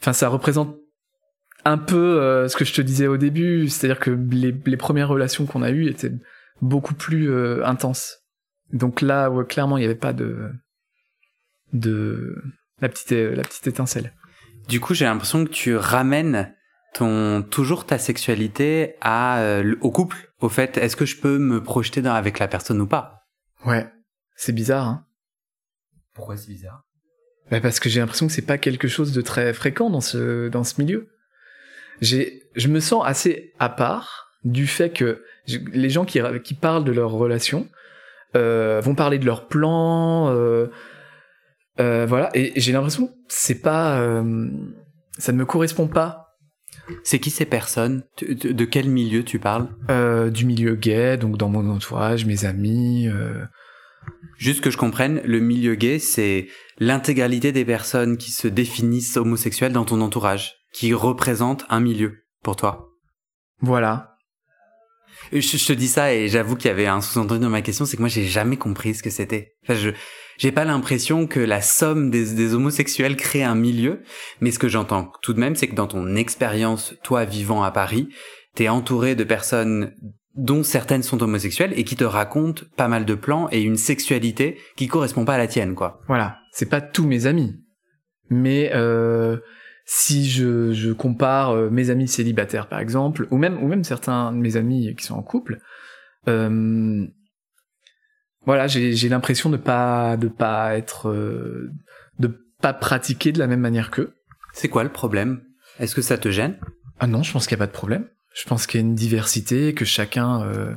enfin 0.01 0.13
ça 0.13 0.29
représente 0.29 0.77
un 1.65 1.77
peu 1.77 2.47
ce 2.47 2.55
que 2.55 2.65
je 2.65 2.73
te 2.73 2.81
disais 2.81 3.07
au 3.07 3.17
début, 3.17 3.67
c'est-à-dire 3.67 3.99
que 3.99 4.11
les, 4.11 4.55
les 4.65 4.77
premières 4.77 5.09
relations 5.09 5.45
qu'on 5.45 5.61
a 5.61 5.71
eues 5.71 5.87
étaient 5.87 6.11
beaucoup 6.61 6.93
plus 6.93 7.33
intenses. 7.63 8.19
Donc 8.71 9.01
là, 9.01 9.29
clairement, 9.47 9.77
il 9.77 9.81
n'y 9.81 9.85
avait 9.85 9.95
pas 9.95 10.13
de 10.13 10.51
de 11.73 12.35
la 12.81 12.89
petite 12.89 13.11
la 13.11 13.43
petite 13.43 13.67
étincelle. 13.67 14.13
Du 14.67 14.79
coup, 14.79 14.93
j'ai 14.93 15.05
l'impression 15.05 15.45
que 15.45 15.49
tu 15.49 15.75
ramènes 15.75 16.53
ton 16.93 17.41
toujours 17.41 17.85
ta 17.85 17.97
sexualité 17.97 18.95
à 19.01 19.39
euh, 19.39 19.75
au 19.81 19.91
couple. 19.91 20.31
Au 20.39 20.49
fait, 20.49 20.77
est-ce 20.77 20.95
que 20.95 21.05
je 21.05 21.17
peux 21.17 21.37
me 21.37 21.61
projeter 21.61 22.01
dans, 22.01 22.13
avec 22.13 22.39
la 22.39 22.47
personne 22.47 22.79
ou 22.81 22.87
pas? 22.87 23.27
Ouais, 23.65 23.91
c'est 24.35 24.53
bizarre. 24.53 24.87
Hein 24.87 25.05
Pourquoi 26.13 26.37
c'est 26.37 26.47
bizarre? 26.47 26.83
Bah 27.51 27.59
Parce 27.61 27.79
que 27.79 27.89
j'ai 27.89 27.99
l'impression 27.99 28.27
que 28.27 28.33
c'est 28.33 28.43
pas 28.43 28.57
quelque 28.57 28.87
chose 28.87 29.11
de 29.11 29.21
très 29.21 29.53
fréquent 29.53 29.89
dans 29.89 30.01
ce 30.01 30.49
dans 30.49 30.63
ce 30.63 30.81
milieu. 30.81 31.09
J'ai, 32.01 32.43
je 32.55 32.67
me 32.67 32.79
sens 32.79 33.03
assez 33.05 33.53
à 33.59 33.69
part 33.69 34.27
du 34.43 34.67
fait 34.67 34.91
que 34.91 35.23
les 35.47 35.89
gens 35.89 36.05
qui 36.05 36.19
qui 36.43 36.53
parlent 36.53 36.83
de 36.83 36.91
leur 36.91 37.11
relation 37.11 37.67
euh, 38.35 38.81
vont 38.81 38.95
parler 38.95 39.17
de 39.19 39.25
leurs 39.25 39.47
plans. 39.47 40.29
Euh, 40.29 40.67
euh, 41.79 42.05
voilà, 42.07 42.29
et 42.33 42.53
j'ai 42.59 42.71
l'impression 42.71 43.13
c'est 43.27 43.61
pas, 43.61 43.99
euh, 43.99 44.47
ça 45.17 45.31
ne 45.31 45.37
me 45.37 45.45
correspond 45.45 45.87
pas. 45.87 46.25
C'est 47.03 47.19
qui 47.19 47.29
ces 47.29 47.45
personnes? 47.45 48.03
De, 48.21 48.65
quel 48.65 48.89
milieu 48.89 49.23
tu 49.23 49.37
parles? 49.39 49.67
Euh, 49.89 50.29
Du 50.29 50.45
milieu 50.45 50.75
gay, 50.75 51.17
donc 51.17 51.37
dans 51.37 51.49
mon 51.49 51.69
entourage, 51.69 52.25
mes 52.25 52.45
amis. 52.45 53.07
Juste 54.37 54.61
que 54.61 54.71
je 54.71 54.77
comprenne, 54.77 55.21
le 55.25 55.39
milieu 55.39 55.75
gay, 55.75 55.99
c'est 55.99 56.47
l'intégralité 56.79 57.51
des 57.51 57.65
personnes 57.65 58.17
qui 58.17 58.31
se 58.31 58.47
définissent 58.47 59.17
homosexuelles 59.17 59.73
dans 59.73 59.85
ton 59.85 60.01
entourage, 60.01 60.55
qui 60.73 60.93
représentent 60.93 61.65
un 61.69 61.79
milieu 61.79 62.25
pour 62.43 62.55
toi. 62.55 62.89
Voilà. 63.61 64.17
Je, 65.31 65.39
je 65.39 65.65
te 65.65 65.73
dis 65.73 65.87
ça 65.87 66.13
et 66.13 66.27
j'avoue 66.27 66.55
qu'il 66.55 66.69
y 66.69 66.71
avait 66.71 66.87
un 66.87 67.01
sous-entendu 67.01 67.41
dans 67.41 67.49
ma 67.49 67.61
question, 67.61 67.85
c'est 67.85 67.97
que 67.97 68.01
moi 68.01 68.09
j'ai 68.09 68.25
jamais 68.25 68.57
compris 68.57 68.95
ce 68.95 69.03
que 69.03 69.09
c'était. 69.09 69.55
Enfin, 69.63 69.75
je, 69.75 69.91
j'ai 70.39 70.53
pas 70.53 70.63
l'impression 70.63 71.27
que 71.27 71.41
la 71.41 71.61
somme 71.61 72.09
des, 72.09 72.53
homosexuels 72.53 73.17
crée 73.17 73.43
un 73.43 73.55
milieu, 73.55 74.01
mais 74.39 74.51
ce 74.51 74.57
que 74.57 74.69
j'entends 74.69 75.11
tout 75.21 75.33
de 75.33 75.39
même, 75.39 75.55
c'est 75.55 75.67
que 75.67 75.75
dans 75.75 75.87
ton 75.87 76.15
expérience, 76.15 76.95
toi 77.03 77.25
vivant 77.25 77.61
à 77.61 77.71
Paris, 77.71 78.07
t'es 78.55 78.69
entouré 78.69 79.15
de 79.15 79.25
personnes 79.25 79.93
dont 80.35 80.63
certaines 80.63 81.03
sont 81.03 81.21
homosexuelles 81.21 81.73
et 81.75 81.83
qui 81.83 81.97
te 81.97 82.05
racontent 82.05 82.63
pas 82.77 82.87
mal 82.87 83.03
de 83.03 83.15
plans 83.15 83.49
et 83.51 83.61
une 83.61 83.75
sexualité 83.75 84.57
qui 84.77 84.87
correspond 84.87 85.25
pas 85.25 85.33
à 85.33 85.37
la 85.37 85.47
tienne, 85.47 85.75
quoi. 85.75 85.99
Voilà, 86.07 86.37
c'est 86.53 86.69
pas 86.69 86.79
tous 86.79 87.05
mes 87.05 87.25
amis, 87.25 87.57
mais 88.29 88.71
euh, 88.73 89.39
si 89.91 90.29
je, 90.29 90.71
je 90.71 90.91
compare 90.91 91.49
euh, 91.49 91.71
mes 91.71 91.89
amis 91.89 92.07
célibataires 92.07 92.67
par 92.67 92.79
exemple, 92.79 93.25
ou 93.31 93.37
même 93.37 93.57
ou 93.63 93.67
même 93.67 93.83
certains 93.83 94.31
de 94.31 94.37
mes 94.37 94.55
amis 94.55 94.95
qui 94.95 95.03
sont 95.03 95.15
en 95.15 95.23
couple, 95.23 95.61
euh, 96.27 97.07
voilà, 98.45 98.67
j'ai 98.67 99.09
l'impression 99.09 99.49
de 99.49 99.57
pas 99.57 100.15
de 100.15 100.27
pas 100.27 100.77
être 100.77 101.09
euh, 101.09 101.71
de 102.19 102.27
pas 102.61 102.73
pratiquer 102.73 103.31
de 103.31 103.39
la 103.39 103.47
même 103.47 103.61
manière 103.61 103.89
qu'eux. 103.89 104.13
C'est 104.53 104.69
quoi 104.69 104.83
le 104.83 104.91
problème? 104.91 105.41
Est-ce 105.79 105.95
que 105.95 106.03
ça 106.03 106.19
te 106.19 106.29
gêne? 106.29 106.59
Ah 106.99 107.07
non, 107.07 107.23
je 107.23 107.33
pense 107.33 107.47
qu'il 107.47 107.57
y 107.57 107.59
a 107.59 107.65
pas 107.65 107.65
de 107.65 107.71
problème. 107.71 108.07
Je 108.35 108.47
pense 108.47 108.67
qu'il 108.67 108.79
y 108.79 108.83
a 108.83 108.85
une 108.85 108.93
diversité, 108.93 109.73
que 109.73 109.85
chacun 109.85 110.43
euh, 110.43 110.75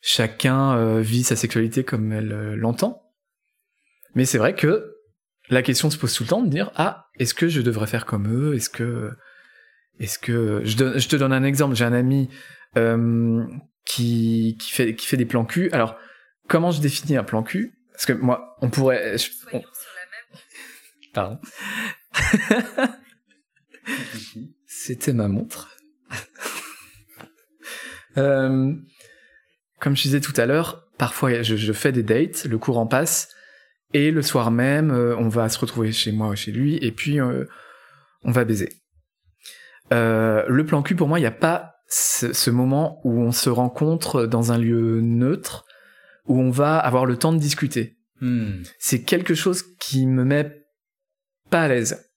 chacun 0.00 1.00
vit 1.00 1.24
sa 1.24 1.34
sexualité 1.34 1.82
comme 1.82 2.12
elle 2.12 2.54
l'entend. 2.54 3.02
Mais 4.14 4.26
c'est 4.26 4.38
vrai 4.38 4.54
que 4.54 4.94
la 5.50 5.62
question 5.62 5.90
se 5.90 5.98
pose 5.98 6.14
tout 6.14 6.24
le 6.24 6.28
temps 6.28 6.42
de 6.42 6.50
dire 6.50 6.70
ah 6.76 7.08
est-ce 7.18 7.34
que 7.34 7.48
je 7.48 7.60
devrais 7.60 7.86
faire 7.86 8.06
comme 8.06 8.28
eux? 8.32 8.54
Est-ce 8.54 8.70
que 8.70 9.12
est-ce 9.98 10.18
que 10.18 10.62
je, 10.64 10.98
je 10.98 11.08
te 11.08 11.16
donne 11.16 11.32
un 11.32 11.42
exemple. 11.42 11.74
J'ai 11.74 11.84
un 11.84 11.92
ami 11.92 12.28
qui 13.84 14.56
qui 14.60 14.72
fait 14.72 14.94
qui 14.94 15.06
fait 15.06 15.16
des 15.16 15.26
plans 15.26 15.44
cul. 15.44 15.70
Alors 15.72 15.96
comment 16.48 16.70
je 16.70 16.80
définis 16.80 17.16
un 17.16 17.24
plan 17.24 17.42
cul? 17.42 17.78
Parce 17.92 18.06
que 18.06 18.12
moi, 18.12 18.56
on 18.60 18.70
pourrait. 18.70 19.16
Pardon. 21.12 21.40
C'était 24.66 25.12
ma 25.12 25.26
montre. 25.28 25.76
Euh, 28.16 28.72
comme 29.78 29.94
je 29.96 30.02
disais 30.02 30.20
tout 30.20 30.32
à 30.38 30.46
l'heure, 30.46 30.88
parfois 30.96 31.42
je, 31.42 31.72
fais 31.72 31.92
des 31.92 32.02
dates, 32.02 32.46
le 32.46 32.58
courant 32.58 32.88
passe, 32.88 33.28
et 33.94 34.10
le 34.10 34.22
soir 34.22 34.50
même, 34.50 34.90
euh, 34.90 35.16
on 35.16 35.28
va 35.28 35.48
se 35.48 35.58
retrouver 35.58 35.92
chez 35.92 36.12
moi 36.12 36.28
ou 36.28 36.36
chez 36.36 36.52
lui, 36.52 36.76
et 36.76 36.92
puis 36.92 37.20
euh, 37.20 37.44
on 38.22 38.30
va 38.30 38.44
baiser. 38.44 38.70
le 39.90 40.62
plan 40.62 40.82
cul, 40.82 40.94
pour 40.94 41.08
moi, 41.08 41.18
il 41.18 41.22
n'y 41.22 41.26
a 41.26 41.30
pas 41.30 41.78
ce, 41.88 42.50
moment 42.50 43.00
où 43.04 43.20
on 43.20 43.32
se 43.32 43.50
rencontre 43.50 44.26
dans 44.26 44.52
un 44.52 44.58
lieu 44.58 45.00
neutre, 45.00 45.64
où 46.26 46.40
on 46.40 46.50
va 46.50 46.78
avoir 46.78 47.06
le 47.06 47.16
temps 47.16 47.32
de 47.32 47.38
discuter. 47.38 47.96
Hmm. 48.20 48.62
C'est 48.78 49.02
quelque 49.02 49.34
chose 49.34 49.64
qui 49.80 50.06
me 50.06 50.24
met 50.24 50.66
pas 51.50 51.62
à 51.62 51.68
l'aise. 51.68 52.10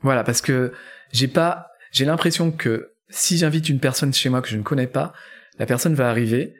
Voilà, 0.00 0.24
parce 0.24 0.42
que 0.42 0.72
j'ai 1.12 1.28
pas, 1.28 1.68
j'ai 1.90 2.04
l'impression 2.04 2.52
que 2.52 2.92
si 3.08 3.38
j'invite 3.38 3.68
une 3.68 3.80
personne 3.80 4.12
chez 4.12 4.28
moi 4.28 4.42
que 4.42 4.48
je 4.48 4.56
ne 4.56 4.62
connais 4.62 4.86
pas, 4.86 5.12
la 5.58 5.66
personne 5.66 5.94
va 5.94 6.10
arriver, 6.10 6.54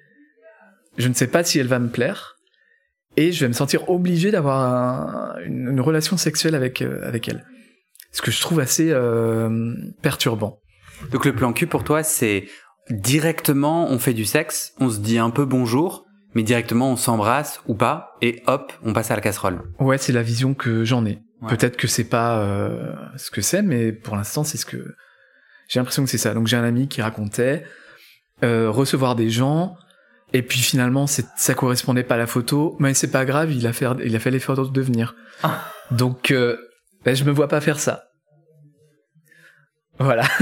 je 0.97 1.09
ne 1.09 1.15
sais 1.15 1.27
pas 1.27 1.45
si 1.45 1.59
elle 1.59 1.67
va 1.67 1.79
me 1.79 1.91
plaire, 1.91 2.38
et 3.19 3.33
je 3.33 3.41
vais 3.41 3.49
me 3.49 3.53
sentir 3.53 3.91
obligé 3.91 4.31
d'avoir 4.31 5.37
une, 5.45 5.81
relation 5.81 6.17
sexuelle 6.17 6.55
avec 6.55 6.83
euh, 6.83 7.01
avec 7.03 7.29
elle. 7.29 7.45
Ce 8.13 8.23
que 8.23 8.31
je 8.31 8.41
trouve 8.41 8.61
assez 8.61 8.91
euh, 8.93 9.75
perturbant. 10.03 10.61
Donc 11.11 11.25
le 11.25 11.35
plan 11.35 11.53
cul 11.53 11.67
pour 11.67 11.83
toi, 11.83 12.05
c'est 12.05 12.47
directement 12.91 13.91
on 13.91 13.99
fait 13.99 14.15
du 14.15 14.25
sexe, 14.25 14.73
on 14.79 14.89
se 14.89 15.01
dit 15.01 15.19
un 15.19 15.31
peu 15.31 15.45
bonjour, 15.45 16.07
mais 16.35 16.45
directement 16.45 16.93
on 16.93 16.97
s'embrasse 16.97 17.61
ou 17.67 17.75
pas, 17.75 18.17
et 18.23 18.41
hop, 18.47 18.73
on 18.85 18.93
passe 18.93 19.11
à 19.11 19.17
la 19.17 19.21
casserole. 19.21 19.63
Ouais, 19.81 19.99
c'est 19.99 20.13
la 20.13 20.23
vision 20.23 20.55
que 20.55 20.85
j'en 20.85 21.05
ai. 21.05 21.19
Peut-être 21.49 21.77
que 21.77 21.89
c'est 21.89 22.09
pas 22.09 22.39
euh, 22.39 22.95
ce 23.17 23.33
que 23.33 23.41
c'est, 23.41 23.63
mais 23.63 23.93
pour 23.93 24.15
l'instant 24.15 24.45
c'est 24.45 24.59
ce 24.59 24.67
que 24.67 24.95
j'ai 25.69 25.81
l'impression 25.81 26.05
que 26.05 26.11
c'est 26.11 26.19
ça. 26.19 26.35
Donc 26.35 26.47
j'ai 26.47 26.57
un 26.57 26.65
ami 26.65 26.87
qui 26.87 27.03
racontait 27.03 27.65
recevoir 28.43 29.17
des 29.17 29.31
gens, 29.31 29.77
et 30.33 30.43
puis 30.43 30.61
finalement 30.61 31.07
ça 31.07 31.55
correspondait 31.55 32.03
pas 32.03 32.15
à 32.15 32.19
la 32.19 32.27
photo, 32.27 32.77
mais 32.79 32.95
c'est 32.95 33.11
pas 33.11 33.25
grave, 33.25 33.53
il 33.53 33.67
a 33.67 33.73
fait 33.73 33.87
il 34.05 34.15
a 34.15 34.19
fait 34.19 34.31
l'effort 34.31 34.71
de 34.71 34.81
venir. 34.81 35.15
Ah. 35.43 35.65
Donc 35.91 36.31
euh, 36.31 36.57
ben, 37.05 37.15
je 37.15 37.25
me 37.25 37.31
vois 37.31 37.49
pas 37.49 37.61
faire 37.61 37.81
ça. 37.81 38.05
Voilà. 39.99 40.25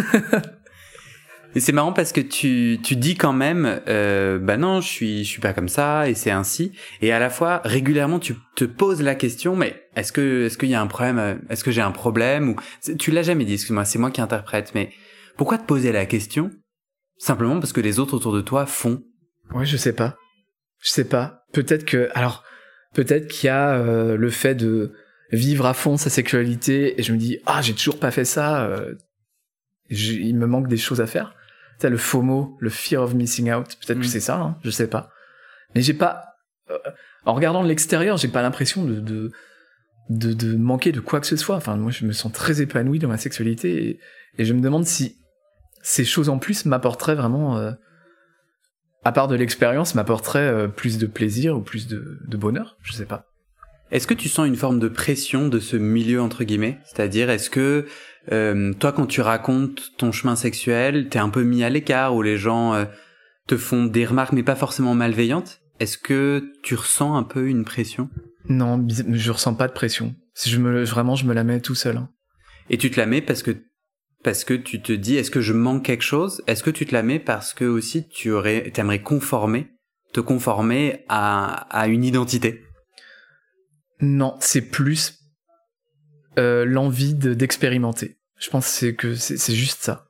Et 1.57 1.61
c'est 1.61 1.73
marrant 1.73 1.95
parce 1.95 2.13
que 2.13 2.21
tu, 2.21 2.79
tu 2.83 2.97
dis 2.97 3.15
quand 3.15 3.33
même, 3.33 3.81
euh, 3.89 4.39
bah 4.39 4.59
non, 4.59 4.83
je 4.83 4.89
suis, 4.89 5.25
je 5.25 5.29
suis 5.31 5.41
pas 5.41 5.55
comme 5.55 5.71
ça 5.71 6.07
et 6.07 6.13
c'est 6.13 6.31
ainsi. 6.31 6.73
Et 7.01 7.13
à 7.13 7.19
la 7.19 7.31
fois, 7.31 7.63
régulièrement, 7.65 8.19
tu 8.19 8.35
te 8.57 8.65
poses 8.65 9.01
la 9.01 9.15
question, 9.15 9.57
mais 9.57 9.89
est-ce 9.97 10.13
que, 10.13 10.45
est-ce 10.45 10.59
qu'il 10.59 10.69
y 10.69 10.75
a 10.75 10.83
un 10.83 10.87
problème, 10.87 11.19
euh, 11.19 11.35
est-ce 11.49 11.65
que 11.65 11.71
j'ai 11.71 11.81
un 11.81 11.93
problème 11.93 12.51
ou 12.51 12.57
tu 12.99 13.11
l'as 13.11 13.23
jamais 13.23 13.47
dit, 13.47 13.55
excuse-moi, 13.55 13.87
c'est 13.87 13.99
moi 13.99 14.11
qui 14.11 14.21
interprète, 14.21 14.73
mais 14.75 14.93
pourquoi 15.39 15.57
te 15.57 15.65
poser 15.65 15.93
la 15.93 16.05
question? 16.05 16.51
Simplement 17.17 17.59
parce 17.59 17.73
que 17.73 17.81
les 17.81 17.99
autres 18.01 18.13
autour 18.13 18.35
de 18.35 18.43
toi 18.43 18.67
font. 18.67 19.01
Ouais, 19.53 19.67
je 19.67 19.77
sais 19.77 19.93
pas. 19.93 20.17
Je 20.81 20.91
sais 20.91 21.05
pas. 21.05 21.45
Peut-être 21.53 21.85
que, 21.85 22.09
alors, 22.15 22.45
peut-être 22.95 23.29
qu'il 23.29 23.47
y 23.47 23.51
a 23.51 23.75
euh, 23.77 24.17
le 24.17 24.31
fait 24.31 24.55
de 24.55 24.93
vivre 25.33 25.67
à 25.67 25.75
fond 25.75 25.97
sa 25.97 26.11
sexualité 26.11 27.01
et 27.01 27.03
je 27.03 27.13
me 27.13 27.19
dis 27.19 27.39
ah 27.47 27.61
j'ai 27.61 27.75
toujours 27.75 27.99
pas 27.99 28.13
fait 28.13 28.25
ça 28.25 28.65
euh, 28.65 28.95
il 29.91 30.37
me 30.37 30.47
manque 30.47 30.69
des 30.69 30.77
choses 30.77 31.01
à 31.01 31.07
faire. 31.07 31.35
C'est 31.79 31.91
le 31.91 31.97
FOMO, 31.97 32.57
le 32.61 32.71
fear 32.71 33.03
of 33.03 33.15
missing 33.15 33.53
out. 33.53 33.77
Peut-être 33.81 34.01
que 34.01 34.07
mm. 34.07 34.09
c'est 34.09 34.21
ça, 34.21 34.37
hein, 34.37 34.57
je 34.65 34.71
sais 34.71 34.89
pas. 34.89 35.11
Mais 35.75 35.83
j'ai 35.83 35.95
pas, 35.95 36.37
euh, 36.71 36.79
en 37.25 37.35
regardant 37.35 37.63
de 37.63 37.69
l'extérieur, 37.69 38.17
j'ai 38.17 38.29
pas 38.29 38.43
l'impression 38.43 38.85
de, 38.85 39.01
de, 39.01 39.31
de, 40.09 40.33
de, 40.33 40.57
manquer 40.57 40.93
de 40.93 41.01
quoi 41.01 41.21
que 41.21 41.27
ce 41.27 41.37
soit. 41.37 41.57
Enfin, 41.57 41.77
moi, 41.77 41.91
je 41.91 42.07
me 42.07 42.13
sens 42.13 42.33
très 42.33 42.63
épanoui 42.63 42.99
dans 42.99 43.09
ma 43.09 43.19
sexualité 43.19 43.89
et, 43.89 44.01
et 44.39 44.45
je 44.45 44.53
me 44.55 44.61
demande 44.61 44.87
si 44.87 45.19
ces 45.83 46.05
choses 46.05 46.29
en 46.29 46.39
plus 46.39 46.65
m'apporteraient 46.65 47.15
vraiment, 47.15 47.59
euh, 47.59 47.73
à 49.07 49.13
part 49.13 49.29
de 49.29 49.37
l'expérience, 49.37 49.95
m'apporteraient 49.95 50.41
euh, 50.41 50.67
plus 50.67 50.99
de 50.99 51.07
plaisir 51.07 51.57
ou 51.57 51.61
plus 51.61 51.87
de, 51.87 52.19
de 52.27 52.37
bonheur. 52.37 52.77
Je 52.83 52.93
sais 52.93 53.07
pas. 53.07 53.27
Est-ce 53.93 54.09
que 54.09 54.15
tu 54.15 54.29
sens 54.29 54.49
une 54.49 54.57
forme 54.57 54.81
de 54.81 54.89
pression 54.89 55.47
de 55.47 55.61
ce 55.61 55.77
milieu 55.77 56.21
entre 56.21 56.43
guillemets? 56.43 56.81
C'est-à-dire, 56.85 57.31
est-ce 57.31 57.49
que 57.49 57.87
euh, 58.33 58.73
toi, 58.73 58.91
quand 58.91 59.07
tu 59.07 59.21
racontes 59.21 59.93
ton 59.97 60.11
chemin 60.11 60.35
sexuel, 60.35 61.09
t'es 61.09 61.21
un 61.21 61.29
peu 61.29 61.45
mis 61.45 61.63
à 61.63 61.71
l'écart 61.71 62.17
où 62.17 62.23
les 62.23 62.37
gens 62.37 62.75
euh, 62.75 62.85
te 63.47 63.57
font 63.57 63.85
des 63.85 64.05
remarques, 64.05 64.33
mais 64.33 64.43
pas 64.43 64.57
forcément 64.57 64.97
malveillantes? 64.97 65.61
Est-ce 65.79 65.99
que 65.99 66.53
tu 66.65 66.75
ressens 66.75 67.17
un 67.17 67.23
peu 67.23 67.47
une 67.47 67.65
pression? 67.65 68.11
Non, 68.49 68.85
je 68.89 69.31
ressens 69.31 69.55
pas 69.55 69.69
de 69.69 69.73
pression. 69.73 70.17
Je 70.45 70.59
me, 70.59 70.83
vraiment, 70.83 71.15
je 71.15 71.27
me 71.27 71.33
la 71.33 71.45
mets 71.45 71.61
tout 71.61 71.77
seul. 71.77 71.99
Hein. 71.99 72.09
Et 72.71 72.77
tu 72.77 72.91
te 72.91 72.99
la 72.99 73.07
mets 73.07 73.23
parce 73.23 73.45
que 73.45 73.53
parce 74.27 74.43
que 74.43 74.55
tu 74.55 74.83
te 74.83 74.91
dis, 74.91 75.15
est-ce 75.15 75.31
que 75.31 75.41
je 75.41 75.53
manque 75.53 75.85
quelque 75.85 76.03
chose? 76.03 76.43
Est-ce 76.49 76.65
que 76.65 76.71
tu 76.71 76.85
te 76.85 76.93
la 76.93 77.05
mets 77.05 77.21
parce 77.21 77.55
que 77.55 77.65
aussi 77.65 78.09
tu 78.09 78.33
aurais, 78.33 78.73
t'aimerais 78.73 79.01
conformer, 79.01 79.69
te 80.13 80.19
conformer 80.19 81.05
à, 81.09 81.69
à 81.71 81.87
une 81.87 82.03
identité? 82.03 82.65
Non, 84.01 84.37
c'est 84.41 84.63
plus 84.63 85.21
euh, 86.41 86.65
l'envie 86.65 87.15
d'expérimenter. 87.15 88.19
Je 88.41 88.51
pense 88.51 88.67
c'est 88.67 88.97
que 88.97 89.15
c'est 89.15 89.55
juste 89.55 89.85
ça. 89.85 90.09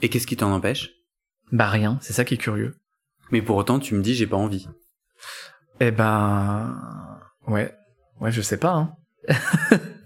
Et 0.00 0.08
qu'est-ce 0.08 0.26
qui 0.26 0.38
t'en 0.38 0.50
empêche? 0.50 0.88
Bah 1.52 1.68
rien, 1.68 1.98
c'est 2.00 2.14
ça 2.14 2.24
qui 2.24 2.32
est 2.32 2.38
curieux. 2.38 2.80
Mais 3.30 3.42
pour 3.42 3.58
autant, 3.58 3.78
tu 3.78 3.94
me 3.94 4.00
dis 4.00 4.14
j'ai 4.14 4.26
pas 4.26 4.38
envie. 4.38 4.68
Eh 5.80 5.90
ben, 5.90 7.20
ouais, 7.46 7.74
ouais, 8.22 8.32
je 8.32 8.40
sais 8.40 8.58
pas. 8.58 8.72
Hein. 8.72 8.96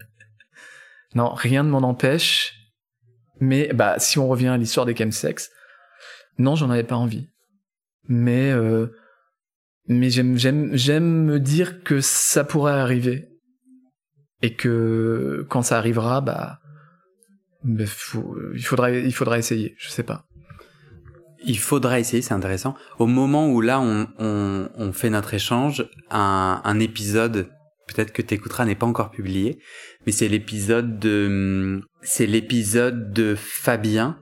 non, 1.14 1.32
rien 1.32 1.62
ne 1.62 1.70
m'en 1.70 1.78
empêche. 1.78 2.54
Mais 3.40 3.72
bah, 3.72 3.98
si 3.98 4.18
on 4.18 4.28
revient 4.28 4.48
à 4.48 4.56
l'histoire 4.56 4.86
des 4.86 4.96
chemsex, 4.96 5.50
non, 6.38 6.54
j'en 6.54 6.70
avais 6.70 6.84
pas 6.84 6.96
envie. 6.96 7.28
Mais 8.08 8.50
euh, 8.50 8.88
mais 9.86 10.08
j'aime 10.10 11.24
me 11.24 11.38
dire 11.38 11.82
que 11.82 12.00
ça 12.00 12.44
pourrait 12.44 12.72
arriver 12.72 13.28
et 14.42 14.54
que 14.54 15.46
quand 15.48 15.62
ça 15.62 15.78
arrivera 15.78 16.20
bah, 16.20 16.58
bah 17.62 17.84
il 18.54 18.62
faudra 18.64 19.38
essayer 19.38 19.74
je 19.78 19.88
sais 19.88 20.02
pas 20.02 20.26
il 21.46 21.58
faudra 21.58 22.00
essayer 22.00 22.22
c'est 22.22 22.34
intéressant 22.34 22.74
au 22.98 23.06
moment 23.06 23.48
où 23.48 23.60
là 23.60 23.80
on 23.80 24.92
fait 24.92 25.10
notre 25.10 25.34
échange 25.34 25.86
un, 26.10 26.62
un 26.64 26.80
épisode 26.80 27.50
peut-être 27.86 28.12
que 28.12 28.22
t'écouteras 28.22 28.64
n'est 28.64 28.74
pas 28.74 28.86
encore 28.86 29.10
publié 29.10 29.60
mais 30.06 30.12
c'est 30.12 30.28
l'épisode 30.28 30.98
de 30.98 31.80
c'est 32.02 32.26
l'épisode 32.26 33.12
de 33.12 33.34
Fabien 33.34 34.18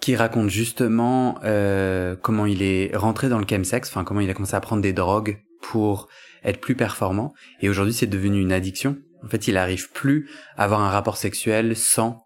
qui 0.00 0.14
raconte 0.16 0.50
justement 0.50 1.38
euh, 1.44 2.16
comment 2.16 2.46
il 2.46 2.62
est 2.62 2.94
rentré 2.96 3.28
dans 3.28 3.38
le 3.38 3.46
chemsex, 3.48 3.88
enfin 3.88 4.04
comment 4.04 4.20
il 4.20 4.30
a 4.30 4.34
commencé 4.34 4.54
à 4.54 4.60
prendre 4.60 4.82
des 4.82 4.92
drogues 4.92 5.38
pour 5.62 6.08
être 6.44 6.60
plus 6.60 6.76
performant. 6.76 7.34
Et 7.60 7.68
aujourd'hui, 7.68 7.92
c'est 7.92 8.06
devenu 8.06 8.40
une 8.40 8.52
addiction. 8.52 8.96
En 9.24 9.28
fait, 9.28 9.48
il 9.48 9.56
arrive 9.56 9.90
plus 9.92 10.28
à 10.56 10.64
avoir 10.64 10.80
un 10.80 10.90
rapport 10.90 11.16
sexuel 11.16 11.76
sans 11.76 12.22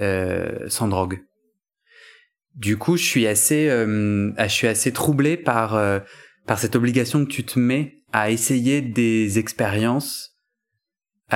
euh, 0.00 0.68
sans 0.68 0.88
drogue. 0.88 1.20
Du 2.54 2.76
coup, 2.76 2.96
je 2.96 3.04
suis 3.04 3.26
assez, 3.26 3.68
euh, 3.68 4.32
je 4.38 4.48
suis 4.48 4.66
assez 4.66 4.92
troublé 4.92 5.36
par 5.36 5.74
euh, 5.74 6.00
par 6.46 6.58
cette 6.58 6.76
obligation 6.76 7.24
que 7.24 7.30
tu 7.30 7.44
te 7.44 7.58
mets 7.58 7.98
à 8.12 8.30
essayer 8.30 8.82
des 8.82 9.38
expériences, 9.38 10.31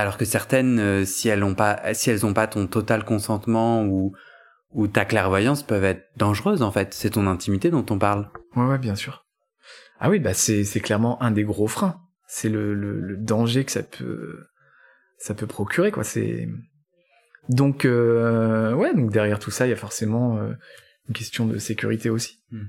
alors 0.03 0.19
que 0.19 0.25
certaines, 0.25 0.79
euh, 0.79 1.05
si 1.05 1.29
elles 1.29 1.45
ont 1.45 1.55
pas, 1.55 1.95
si 1.95 2.11
elles 2.11 2.27
ont 2.27 2.35
pas 2.35 2.47
ton 2.47 2.67
total 2.67 3.05
consentement 3.05 3.85
ou 3.85 4.89
ta 4.89 5.05
clairvoyance 5.05 5.63
peut 5.63 5.83
être 5.85 6.11
dangereuse 6.17 6.63
en 6.63 6.71
fait. 6.71 6.95
C'est 6.95 7.11
ton 7.11 7.27
intimité 7.27 7.71
dont 7.71 7.87
on 7.91 7.99
parle. 7.99 8.31
Ouais, 8.55 8.67
ouais, 8.67 8.79
bien 8.79 8.95
sûr. 8.95 9.27
Ah 9.99 10.11
oui, 10.11 10.19
bah 10.19 10.35
c'est 10.35 10.65
c'est 10.65 10.81
clairement 10.81 11.23
un 11.23 11.31
des 11.31 11.45
gros 11.45 11.69
freins. 11.69 12.01
C'est 12.29 12.49
le, 12.49 12.75
le, 12.75 13.17
danger 13.17 13.65
que 13.65 13.73
ça 13.73 13.83
peut 13.83 14.47
ça 15.19 15.35
peut 15.35 15.47
procurer 15.47 15.91
quoi. 15.91 16.05
C'est 16.05 16.49
donc 17.49 17.85
euh, 17.85 18.75
ouais, 18.75 18.95
donc 18.95 19.13
derrière 19.13 19.39
tout 19.39 19.51
ça, 19.51 19.67
il 19.67 19.71
y 19.71 19.73
a 19.73 19.77
forcément 19.77 20.39
euh, 20.39 20.53
une 21.09 21.15
question 21.15 21.47
de 21.47 21.59
sécurité 21.59 22.11
aussi. 22.11 22.41
Hmm. 22.51 22.67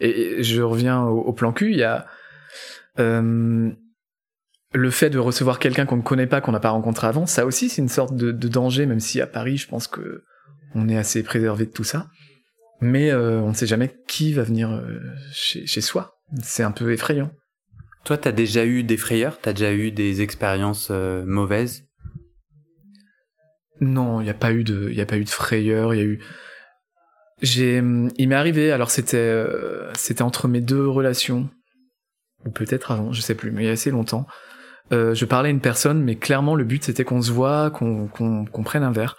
Et, 0.00 0.42
je 0.42 0.62
reviens 0.62 1.04
au, 1.04 1.32
plan 1.32 1.52
cul, 1.52 1.72
il 1.72 1.78
y 1.78 1.84
a 1.84 2.06
euh, 2.98 3.70
le 4.72 4.90
fait 4.90 5.10
de 5.10 5.18
recevoir 5.18 5.58
quelqu'un 5.58 5.86
qu'on 5.86 5.96
ne 5.96 6.02
connaît 6.02 6.26
pas, 6.26 6.40
qu'on 6.40 6.52
n'a 6.52 6.60
pas 6.60 6.70
rencontré 6.70 7.06
avant, 7.06 7.26
ça 7.26 7.44
aussi 7.44 7.68
c'est 7.68 7.82
une 7.82 7.88
sorte 7.88 8.14
de, 8.14 8.30
de, 8.30 8.48
danger, 8.48 8.86
même 8.86 9.00
si 9.00 9.20
à 9.20 9.26
Paris, 9.26 9.56
je 9.56 9.66
pense 9.66 9.88
que 9.88 10.22
on 10.74 10.88
est 10.88 10.96
assez 10.96 11.22
préservé 11.22 11.66
de 11.66 11.70
tout 11.70 11.84
ça. 11.84 12.08
Mais 12.80 13.10
euh, 13.10 13.40
on 13.40 13.48
ne 13.48 13.54
sait 13.54 13.66
jamais 13.66 13.94
qui 14.06 14.32
va 14.32 14.42
venir 14.42 14.70
euh, 14.70 15.00
chez, 15.32 15.80
soi. 15.80 16.14
C'est 16.42 16.62
un 16.62 16.70
peu 16.70 16.92
effrayant. 16.92 17.30
Toi, 18.04 18.16
t'as 18.16 18.32
déjà 18.32 18.64
eu 18.64 18.82
des 18.82 18.96
frayeurs? 18.96 19.38
T'as 19.40 19.52
déjà 19.52 19.72
eu 19.72 19.90
des 19.90 20.22
expériences 20.22 20.88
euh, 20.90 21.24
mauvaises? 21.26 21.84
Non, 23.80 24.20
il 24.20 24.24
n'y 24.24 24.30
a 24.30 24.34
pas 24.34 24.52
eu 24.52 24.64
de, 24.64 24.88
il 24.90 25.00
a 25.00 25.06
pas 25.06 25.18
eu 25.18 25.24
de 25.24 25.30
frayeur. 25.30 25.92
Il 25.92 25.98
y 25.98 26.00
a 26.00 26.04
eu, 26.04 26.22
j'ai, 27.42 27.76
il 27.78 28.28
m'est 28.28 28.34
arrivé. 28.34 28.72
Alors 28.72 28.90
c'était, 28.90 29.44
c'était 29.94 30.22
entre 30.22 30.48
mes 30.48 30.60
deux 30.60 30.86
relations, 30.86 31.50
ou 32.46 32.50
peut-être 32.50 32.92
avant, 32.92 33.12
je 33.12 33.20
sais 33.20 33.34
plus, 33.34 33.50
mais 33.50 33.64
il 33.64 33.66
y 33.66 33.70
a 33.70 33.72
assez 33.72 33.90
longtemps. 33.90 34.26
Euh, 34.92 35.14
je 35.14 35.24
parlais 35.24 35.48
à 35.48 35.52
une 35.52 35.60
personne, 35.60 36.02
mais 36.02 36.16
clairement 36.16 36.54
le 36.54 36.64
but 36.64 36.84
c'était 36.84 37.04
qu'on 37.04 37.22
se 37.22 37.30
voit, 37.30 37.70
qu'on 37.70 38.08
prenne 38.64 38.82
un 38.82 38.92
verre. 38.92 39.16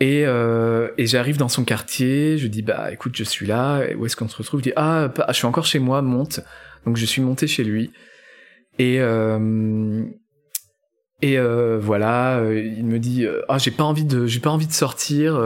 Et, 0.00 0.24
euh, 0.26 0.90
et 0.96 1.06
j'arrive 1.06 1.38
dans 1.38 1.48
son 1.48 1.64
quartier, 1.64 2.38
je 2.38 2.46
dis 2.46 2.62
bah 2.62 2.92
écoute 2.92 3.16
je 3.16 3.24
suis 3.24 3.46
là, 3.46 3.82
où 3.96 4.06
est-ce 4.06 4.14
qu'on 4.14 4.28
se 4.28 4.36
retrouve? 4.36 4.60
Il 4.60 4.64
dit 4.64 4.72
ah 4.76 5.12
je 5.28 5.32
suis 5.32 5.46
encore 5.46 5.66
chez 5.66 5.80
moi, 5.80 6.02
monte. 6.02 6.40
Donc 6.86 6.96
je 6.96 7.04
suis 7.04 7.20
monté 7.20 7.48
chez 7.48 7.64
lui. 7.64 7.90
Et 8.78 9.00
euh, 9.00 10.04
voilà, 11.80 12.40
il 12.54 12.84
me 12.84 13.00
dit 13.00 13.26
ah 13.48 13.58
j'ai 13.58 13.72
pas 13.72 13.82
envie 13.82 14.04
de 14.04 14.26
j'ai 14.26 14.40
pas 14.40 14.50
envie 14.50 14.68
de 14.68 14.72
sortir. 14.72 15.42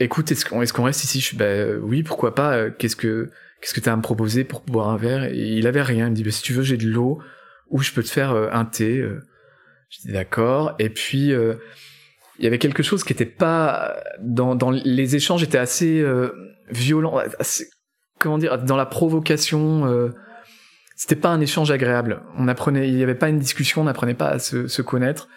écoute 0.00 0.32
est-ce 0.32 0.46
qu'on 0.46 0.62
est-ce 0.62 0.72
qu'on 0.72 0.84
reste 0.84 1.04
ici? 1.04 1.20
Je 1.20 1.26
suis 1.26 1.36
bah 1.36 1.66
oui 1.82 2.02
pourquoi 2.02 2.34
pas. 2.34 2.70
Qu'est-ce 2.70 2.96
que 2.96 3.30
qu'est-ce 3.60 3.74
que 3.74 3.80
t'as 3.80 3.92
à 3.92 3.96
me 3.96 4.02
proposer 4.02 4.44
pour 4.44 4.62
boire 4.62 4.88
un 4.88 4.96
verre? 4.96 5.24
Et 5.24 5.58
il 5.58 5.66
avait 5.66 5.82
rien. 5.82 6.06
Il 6.06 6.12
me 6.12 6.16
dit 6.16 6.24
bah, 6.24 6.30
si 6.30 6.42
tu 6.42 6.54
veux 6.54 6.62
j'ai 6.62 6.78
de 6.78 6.88
l'eau 6.88 7.20
ou 7.72 7.80
je 7.80 7.92
peux 7.92 8.04
te 8.04 8.10
faire 8.10 8.30
un 8.30 8.64
thé. 8.64 9.02
Je 9.90 9.98
dis 10.06 10.12
d'accord. 10.12 10.76
Et 10.78 10.88
puis 10.88 11.32
il 11.32 12.44
y 12.44 12.46
avait 12.46 12.58
quelque 12.58 12.84
chose 12.84 13.02
qui 13.02 13.12
était 13.12 13.26
pas 13.26 13.96
dans 14.20 14.70
les 14.70 15.16
échanges 15.16 15.42
étaient 15.42 15.58
assez 15.58 16.04
violents, 16.70 17.18
assez 17.40 17.66
comment 18.20 18.38
dire 18.38 18.58
dans 18.58 18.76
la 18.76 18.86
provocation 18.86 20.12
c'était 21.02 21.16
pas 21.16 21.30
un 21.30 21.40
échange 21.40 21.72
agréable. 21.72 22.22
On 22.38 22.46
apprenait, 22.46 22.88
il 22.88 22.96
y 22.96 23.02
avait 23.02 23.16
pas 23.16 23.28
une 23.28 23.40
discussion, 23.40 23.80
on 23.80 23.84
n'apprenait 23.84 24.14
pas 24.14 24.28
à 24.28 24.38
se, 24.38 24.82
connaître. 24.82 25.28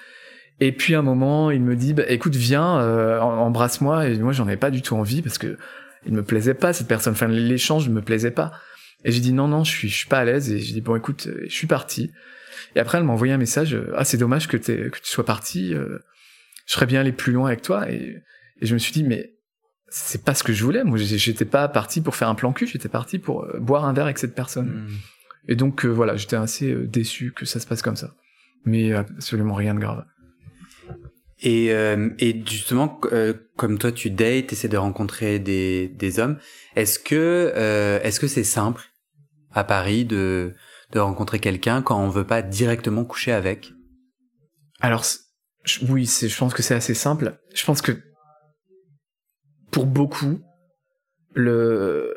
Et 0.60 0.71
puis 0.71 0.93
à 0.93 1.00
un 1.00 1.02
moment, 1.02 1.50
il 1.50 1.62
me 1.62 1.76
dit, 1.76 1.95
bah, 1.95 2.04
écoute, 2.08 2.36
viens, 2.36 2.78
euh, 2.80 3.19
embrasse-moi. 3.19 4.08
Et 4.08 4.19
moi, 4.19 4.32
j'en 4.32 4.45
avais 4.45 4.58
pas 4.58 4.69
du 4.69 4.84
tout 4.84 4.95
envie 4.95 5.24
parce 5.24 5.39
que 5.39 5.58
il 6.06 6.13
me 6.13 6.21
plaisait 6.21 6.54
pas 6.54 6.71
cette 6.71 6.88
personne. 6.88 7.13
Enfin, 7.13 7.28
l'échange 7.28 7.89
ne 7.89 7.95
me 7.95 8.02
plaisait 8.04 8.30
pas. 8.30 8.52
Et 9.06 9.13
j'ai 9.13 9.22
dit 9.22 9.32
non, 9.32 9.48
non, 9.48 9.63
je 9.63 9.72
suis, 9.72 9.88
je 9.88 9.96
suis 9.96 10.08
pas 10.10 10.20
à 10.20 10.26
l'aise. 10.26 10.52
Et 10.52 10.60
j'ai 10.60 10.74
dit 10.74 10.82
bon, 10.82 10.98
écoute, 10.98 11.28
euh, 11.28 11.46
je 11.48 11.54
suis 11.54 11.68
parti. 11.68 12.12
Et 12.76 12.80
après, 12.80 12.98
elle 12.98 13.06
m'a 13.06 13.13
envoyé 13.13 13.32
un 13.32 13.38
message. 13.38 13.74
Euh, 13.74 13.94
ah, 13.96 14.04
c'est 14.04 14.18
dommage 14.18 14.50
que, 14.50 14.58
que 14.58 15.00
tu 15.00 15.10
sois 15.10 15.26
parti. 15.26 15.74
je 15.74 16.74
serais 16.74 16.86
bien 16.86 17.00
allé 17.00 17.13
plus 17.13 17.32
loin 17.32 17.48
avec 17.48 17.62
toi. 17.62 17.89
Et, 17.89 18.22
et 18.62 18.65
je 18.65 18.74
me 18.74 18.80
suis 18.80 18.91
dit 18.91 19.04
mais 19.04 19.32
c'est 19.88 20.26
pas 20.26 20.36
ce 20.36 20.44
que 20.44 20.52
je 20.52 20.63
voulais. 20.63 20.84
Moi, 20.84 20.98
j'étais 20.98 21.46
pas 21.46 21.70
parti 21.70 22.02
pour 22.02 22.15
faire 22.15 22.28
un 22.28 22.36
plan 22.36 22.52
cul. 22.52 22.68
J'étais 22.68 22.89
parti 22.89 23.18
pour 23.18 23.48
boire 23.60 23.86
un 23.86 23.94
verre 23.94 24.06
avec 24.06 24.18
cette 24.18 24.36
personne. 24.36 24.68
Hmm. 24.68 24.98
Et 25.48 25.56
donc 25.56 25.86
euh, 25.86 25.89
voilà, 25.89 26.15
j'étais 26.15 26.36
assez 26.36 26.72
euh, 26.72 26.88
déçu 26.88 27.32
que 27.32 27.46
ça 27.46 27.60
se 27.60 27.68
passe 27.68 27.82
comme 27.82 27.96
ça. 27.96 28.15
Mais 28.65 28.94
absolument 28.94 29.54
rien 29.54 29.76
de 29.76 29.80
grave. 29.80 30.06
Et, 31.39 31.72
euh, 31.72 32.10
et 32.18 32.41
justement, 32.46 33.00
comme 33.58 33.78
toi 33.78 33.91
tu 33.91 34.10
dates, 34.10 34.52
essaies 34.52 34.70
de 34.70 34.78
rencontrer 34.78 35.38
des, 35.38 35.88
des 35.88 36.20
hommes, 36.20 36.39
est-ce 36.76 36.98
que 36.98 37.52
est-ce 38.04 38.20
que 38.20 38.28
c'est 38.28 38.44
simple? 38.44 38.82
À 39.56 39.63
Paris 39.63 40.06
de 40.06 40.54
de 40.91 41.00
rencontrer 41.00 41.39
quelqu'un 41.39 41.82
quand 41.82 42.00
on 42.00 42.10
veut 42.10 42.28
pas 42.28 42.41
directement 42.44 43.04
coucher 43.04 43.32
avec 43.32 43.74
Alors 44.80 45.04
oui, 45.89 46.06
je 46.06 46.38
pense 46.38 46.54
que 46.54 46.62
c'est 46.62 46.76
assez 46.76 46.94
simple. 46.94 47.39
Je 47.54 47.65
pense 47.65 47.82
que 47.82 48.00
pour 49.72 49.88
beaucoup 49.88 50.39
le 51.34 52.15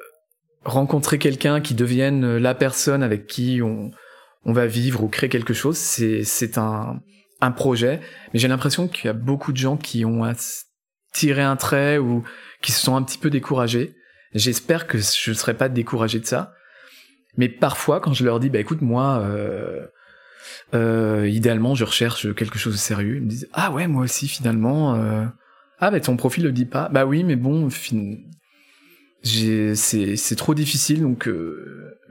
rencontrer 0.64 1.18
quelqu'un 1.18 1.60
qui 1.60 1.74
devienne 1.74 2.36
la 2.36 2.54
personne 2.54 3.02
avec 3.02 3.26
qui 3.26 3.62
on, 3.62 3.90
on 4.44 4.52
va 4.52 4.66
vivre 4.66 5.02
ou 5.02 5.08
créer 5.08 5.30
quelque 5.30 5.54
chose, 5.54 5.78
c'est, 5.78 6.24
c'est 6.24 6.58
un, 6.58 7.00
un 7.40 7.50
projet. 7.50 8.00
Mais 8.32 8.38
j'ai 8.38 8.48
l'impression 8.48 8.86
qu'il 8.86 9.06
y 9.06 9.08
a 9.08 9.14
beaucoup 9.14 9.52
de 9.52 9.56
gens 9.56 9.76
qui 9.76 10.04
ont 10.04 10.30
tiré 11.12 11.42
un 11.42 11.56
trait 11.56 11.98
ou 11.98 12.22
qui 12.60 12.72
se 12.72 12.82
sont 12.82 12.96
un 12.96 13.02
petit 13.02 13.18
peu 13.18 13.30
découragés. 13.30 13.94
J'espère 14.34 14.86
que 14.86 14.98
je 14.98 15.30
ne 15.30 15.34
serai 15.34 15.54
pas 15.54 15.68
découragé 15.68 16.20
de 16.20 16.26
ça. 16.26 16.52
Mais 17.38 17.48
parfois, 17.48 18.00
quand 18.00 18.12
je 18.12 18.24
leur 18.24 18.40
dis, 18.40 18.50
bah 18.50 18.58
écoute, 18.58 18.82
moi, 18.82 19.20
euh, 19.20 19.86
euh, 20.74 21.26
idéalement, 21.28 21.74
je 21.76 21.84
recherche 21.84 22.34
quelque 22.34 22.58
chose 22.58 22.74
de 22.74 22.78
sérieux, 22.78 23.16
ils 23.16 23.22
me 23.22 23.28
disent, 23.28 23.48
ah 23.52 23.70
ouais, 23.72 23.86
moi 23.86 24.02
aussi, 24.02 24.28
finalement. 24.28 24.96
Euh, 24.96 25.24
ah 25.80 25.92
bah 25.92 26.00
ton 26.00 26.16
profil 26.16 26.42
le 26.42 26.52
dit 26.52 26.64
pas. 26.64 26.88
Bah 26.88 27.06
oui, 27.06 27.22
mais 27.24 27.36
bon, 27.36 27.70
fin 27.70 28.16
c'est 29.22 30.36
trop 30.36 30.54
difficile 30.54 31.00
donc 31.02 31.28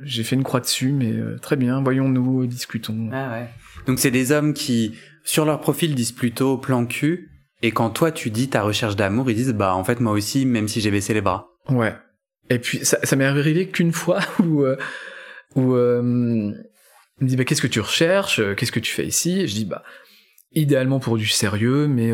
j'ai 0.04 0.24
fait 0.24 0.36
une 0.36 0.44
croix 0.44 0.60
dessus 0.60 0.92
mais 0.92 1.14
très 1.42 1.56
bien 1.56 1.82
voyons-nous 1.82 2.46
discutons 2.48 3.10
ah 3.14 3.32
ouais. 3.32 3.48
donc 3.88 3.98
c'est 3.98 4.12
des 4.12 4.34
hommes 4.34 4.54
qui 4.54 4.94
sur 5.24 5.46
leur 5.46 5.62
profil 5.62 5.96
disent 5.96 6.12
plutôt 6.12 6.58
plan 6.58 6.86
cul 6.86 7.32
et 7.62 7.72
quand 7.72 7.92
toi 7.92 8.12
tu 8.12 8.30
dis 8.30 8.50
ta 8.50 8.62
recherche 8.62 8.98
d'amour 8.98 9.32
ils 9.32 9.38
disent 9.38 9.54
bah 9.54 9.74
en 9.74 9.86
fait 9.86 10.02
moi 10.02 10.12
aussi 10.12 10.46
même 10.46 10.68
si 10.68 10.82
j'ai 10.82 10.92
baissé 10.92 11.14
les 11.14 11.22
bras 11.22 11.48
ouais 11.70 11.96
et 12.50 12.60
puis 12.60 12.84
ça, 12.84 13.00
ça 13.02 13.16
m'est 13.16 13.26
arrivé 13.26 13.70
qu'une 13.70 13.94
fois 13.94 14.20
où 14.44 14.66
où 15.58 15.76
euh, 15.76 16.54
il 17.20 17.24
me 17.24 17.28
dit 17.28 17.36
bah 17.36 17.44
qu'est-ce 17.44 17.62
que 17.62 17.68
tu 17.68 17.82
recherches? 17.82 18.42
Qu'est-ce 18.56 18.72
que 18.72 18.80
tu 18.80 18.94
fais 18.94 19.06
ici? 19.06 19.42
Et 19.42 19.48
je 19.48 19.56
dis 19.56 19.66
bah 19.66 19.84
idéalement 20.54 21.00
pour 21.00 21.18
du 21.18 21.28
sérieux 21.28 21.88
mais 21.88 22.12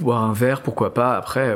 boire 0.00 0.22
un 0.24 0.32
verre 0.32 0.62
pourquoi 0.62 0.94
pas? 0.94 1.16
Après 1.16 1.54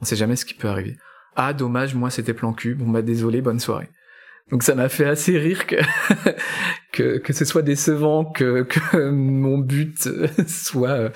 on 0.00 0.04
sait 0.04 0.16
jamais 0.16 0.36
ce 0.36 0.44
qui 0.44 0.54
peut 0.54 0.68
arriver 0.68 0.96
ah 1.36 1.52
dommage, 1.52 1.94
moi 1.94 2.10
c'était 2.10 2.34
plan 2.34 2.52
cul. 2.52 2.74
Bon 2.74 2.88
bah 2.88 3.02
désolé, 3.02 3.42
bonne 3.42 3.60
soirée. 3.60 3.88
Donc 4.50 4.62
ça 4.62 4.74
m'a 4.74 4.88
fait 4.88 5.04
assez 5.04 5.38
rire 5.38 5.66
que, 5.66 5.76
que, 6.92 7.18
que 7.18 7.32
ce 7.32 7.44
soit 7.44 7.62
décevant, 7.62 8.24
que, 8.24 8.62
que 8.62 9.10
mon 9.10 9.58
but 9.58 10.08
soit 10.48 10.90
euh, 10.90 11.08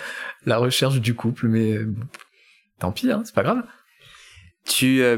la 0.44 0.58
recherche 0.58 1.00
du 1.00 1.14
couple, 1.14 1.48
mais 1.48 1.78
tant 2.78 2.92
pis, 2.92 3.10
hein, 3.10 3.22
c'est 3.24 3.34
pas 3.34 3.42
grave. 3.42 3.62
Tu 4.64 5.00
euh, 5.00 5.16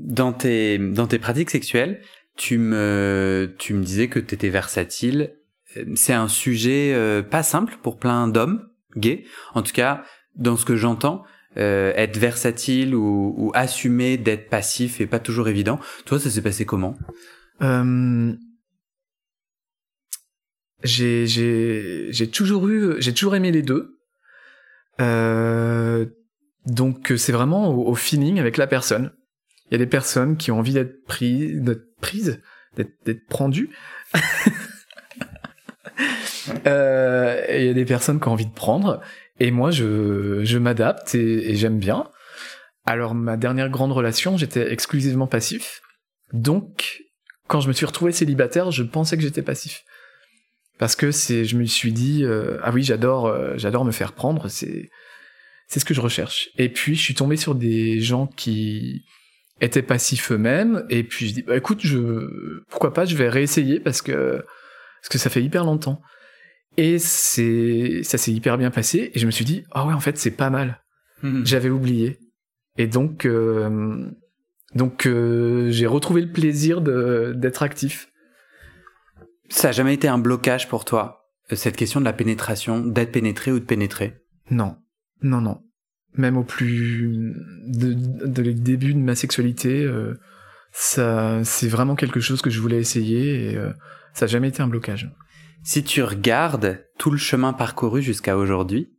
dans 0.00 0.32
tes 0.32 0.78
dans 0.78 1.06
tes 1.06 1.18
pratiques 1.18 1.50
sexuelles, 1.50 2.02
tu 2.36 2.58
me 2.58 3.54
tu 3.58 3.74
me 3.74 3.82
disais 3.82 4.08
que 4.08 4.18
tu 4.18 4.34
étais 4.34 4.48
versatile. 4.48 5.34
C'est 5.94 6.12
un 6.12 6.28
sujet 6.28 6.92
euh, 6.94 7.22
pas 7.22 7.42
simple 7.42 7.76
pour 7.82 7.98
plein 7.98 8.28
d'hommes 8.28 8.68
gays. 8.96 9.24
En 9.54 9.62
tout 9.62 9.72
cas, 9.72 10.04
dans 10.36 10.56
ce 10.56 10.64
que 10.64 10.76
j'entends, 10.76 11.24
euh, 11.56 11.92
être 11.96 12.16
versatile 12.18 12.94
ou, 12.94 13.34
ou 13.36 13.50
assumer 13.54 14.16
d'être 14.16 14.48
passif 14.48 15.00
est 15.00 15.06
pas 15.06 15.18
toujours 15.18 15.48
évident. 15.48 15.78
Toi, 16.06 16.18
ça 16.18 16.30
s'est 16.30 16.42
passé 16.42 16.64
comment? 16.64 16.96
Euh, 17.62 18.32
J'ai 20.82 21.26
j'ai 21.26 22.30
toujours 22.30 22.68
eu 22.68 22.96
j'ai 22.98 23.14
toujours 23.14 23.36
aimé 23.36 23.52
les 23.52 23.62
deux. 23.62 23.98
Euh, 25.00 26.06
donc 26.66 27.12
c'est 27.16 27.32
vraiment 27.32 27.70
au, 27.70 27.94
feeling 27.94 28.40
avec 28.40 28.56
la 28.56 28.66
personne. 28.66 29.12
Il 29.72 29.76
y 29.76 29.76
a 29.76 29.78
des 29.78 29.86
personnes 29.86 30.36
qui 30.36 30.50
ont 30.50 30.58
envie 30.58 30.74
d'être 30.74 31.02
prises, 31.06 31.62
d'être 31.62 31.96
prises, 32.02 32.42
d'être 32.76 32.92
d'être 33.06 33.26
prendues. 33.26 33.70
euh, 36.66 37.42
et 37.48 37.62
il 37.62 37.66
y 37.68 37.70
a 37.70 37.72
des 37.72 37.86
personnes 37.86 38.20
qui 38.20 38.28
ont 38.28 38.32
envie 38.32 38.44
de 38.44 38.52
prendre. 38.52 39.00
Et 39.40 39.50
moi, 39.50 39.70
je, 39.70 40.44
je 40.44 40.58
m'adapte 40.58 41.14
et, 41.14 41.56
j'aime 41.56 41.78
bien. 41.78 42.10
Alors, 42.84 43.14
ma 43.14 43.38
dernière 43.38 43.70
grande 43.70 43.92
relation, 43.92 44.36
j'étais 44.36 44.70
exclusivement 44.70 45.26
passif. 45.26 45.80
Donc, 46.34 47.04
quand 47.48 47.62
je 47.62 47.68
me 47.68 47.72
suis 47.72 47.86
retrouvé 47.86 48.12
célibataire, 48.12 48.72
je 48.72 48.82
pensais 48.82 49.16
que 49.16 49.22
j'étais 49.22 49.40
passif. 49.40 49.84
Parce 50.78 50.96
que 50.96 51.12
c'est, 51.12 51.46
je 51.46 51.56
me 51.56 51.64
suis 51.64 51.92
dit, 51.92 52.24
euh, 52.24 52.58
ah 52.62 52.72
oui, 52.72 52.82
j'adore, 52.82 53.24
euh, 53.24 53.54
j'adore 53.56 53.86
me 53.86 53.92
faire 53.92 54.12
prendre, 54.12 54.48
c'est, 54.48 54.90
c'est 55.66 55.80
ce 55.80 55.86
que 55.86 55.94
je 55.94 56.02
recherche. 56.02 56.50
Et 56.58 56.68
puis, 56.68 56.94
je 56.94 57.00
suis 57.00 57.14
tombé 57.14 57.38
sur 57.38 57.54
des 57.54 58.00
gens 58.00 58.26
qui 58.26 59.06
étaient 59.62 59.82
passifs 59.82 60.32
eux-mêmes, 60.32 60.84
et 60.90 61.04
puis 61.04 61.28
je 61.28 61.34
dis, 61.34 61.42
bah, 61.42 61.56
écoute, 61.56 61.80
je, 61.82 62.60
pourquoi 62.68 62.92
pas, 62.92 63.04
je 63.04 63.16
vais 63.16 63.28
réessayer 63.28 63.80
parce 63.80 64.02
que, 64.02 64.44
parce 65.00 65.08
que 65.10 65.18
ça 65.18 65.30
fait 65.30 65.42
hyper 65.42 65.64
longtemps. 65.64 66.02
Et 66.76 66.98
c'est, 66.98 68.02
ça 68.02 68.18
s'est 68.18 68.32
hyper 68.32 68.58
bien 68.58 68.70
passé. 68.70 69.10
Et 69.14 69.18
je 69.18 69.26
me 69.26 69.30
suis 69.30 69.44
dit, 69.44 69.64
ah 69.70 69.86
ouais, 69.86 69.92
en 69.92 70.00
fait, 70.00 70.18
c'est 70.18 70.30
pas 70.32 70.50
mal. 70.50 70.82
Mhm. 71.22 71.46
J'avais 71.46 71.70
oublié. 71.70 72.18
Et 72.76 72.86
donc, 72.86 73.24
euh, 73.26 74.10
donc 74.74 75.06
euh, 75.06 75.70
j'ai 75.70 75.86
retrouvé 75.86 76.22
le 76.22 76.32
plaisir 76.32 76.80
d'être 76.80 77.62
actif. 77.62 78.08
Ça 79.48 79.68
a 79.68 79.72
jamais 79.72 79.94
été 79.94 80.08
un 80.08 80.18
blocage 80.18 80.68
pour 80.68 80.84
toi, 80.84 81.26
cette 81.52 81.76
question 81.76 82.00
de 82.00 82.06
la 82.06 82.14
pénétration, 82.14 82.80
d'être 82.80 83.12
pénétré 83.12 83.52
ou 83.52 83.60
de 83.60 83.64
pénétrer? 83.64 84.22
Non, 84.50 84.76
non, 85.20 85.42
non. 85.42 85.62
Même 86.14 86.36
au 86.36 86.44
plus 86.44 87.34
de, 87.66 87.94
de, 87.94 88.52
début 88.52 88.92
de 88.94 88.98
ma 88.98 89.14
sexualité, 89.14 89.82
euh, 89.82 90.14
ça, 90.72 91.42
c'est 91.44 91.68
vraiment 91.68 91.94
quelque 91.94 92.20
chose 92.20 92.42
que 92.42 92.50
je 92.50 92.60
voulais 92.60 92.78
essayer 92.78 93.52
et 93.52 93.58
ça 94.12 94.24
a 94.24 94.28
jamais 94.28 94.48
été 94.48 94.62
un 94.62 94.68
blocage. 94.68 95.10
Si 95.62 95.84
tu 95.84 96.02
regardes 96.02 96.84
tout 96.98 97.10
le 97.10 97.18
chemin 97.18 97.52
parcouru 97.52 98.02
jusqu'à 98.02 98.36
aujourd'hui, 98.36 98.92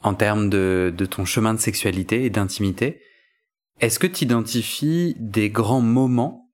en 0.00 0.14
termes 0.14 0.50
de, 0.50 0.92
de, 0.96 1.06
ton 1.06 1.24
chemin 1.24 1.54
de 1.54 1.60
sexualité 1.60 2.24
et 2.24 2.30
d'intimité, 2.30 3.00
est-ce 3.80 3.98
que 3.98 4.06
tu 4.06 4.24
identifies 4.24 5.16
des 5.18 5.48
grands 5.48 5.80
moments 5.80 6.50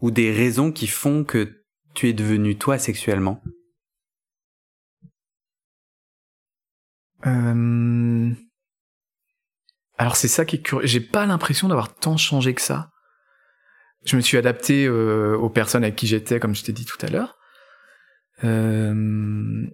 ou 0.00 0.10
des 0.10 0.32
raisons 0.32 0.72
qui 0.72 0.86
font 0.86 1.24
que 1.24 1.64
tu 1.94 2.08
es 2.08 2.12
devenu 2.12 2.56
toi 2.56 2.78
sexuellement? 2.78 3.40
Euh... 7.26 8.30
Alors 9.96 10.16
c'est 10.16 10.28
ça 10.28 10.44
qui 10.44 10.56
est 10.56 10.62
curieux. 10.62 10.86
J'ai 10.86 11.00
pas 11.00 11.26
l'impression 11.26 11.68
d'avoir 11.68 11.94
tant 11.94 12.16
changé 12.16 12.54
que 12.54 12.60
ça. 12.60 12.90
Je 14.04 14.16
me 14.16 14.20
suis 14.20 14.36
adapté 14.36 14.86
euh, 14.86 15.36
aux 15.36 15.48
personnes 15.50 15.84
avec 15.84 15.96
qui 15.96 16.06
j'étais, 16.06 16.40
comme 16.40 16.54
je 16.54 16.62
t'ai 16.64 16.72
dit 16.72 16.84
tout 16.84 16.98
à 17.00 17.08
l'heure. 17.08 17.36
euh, 18.42 19.66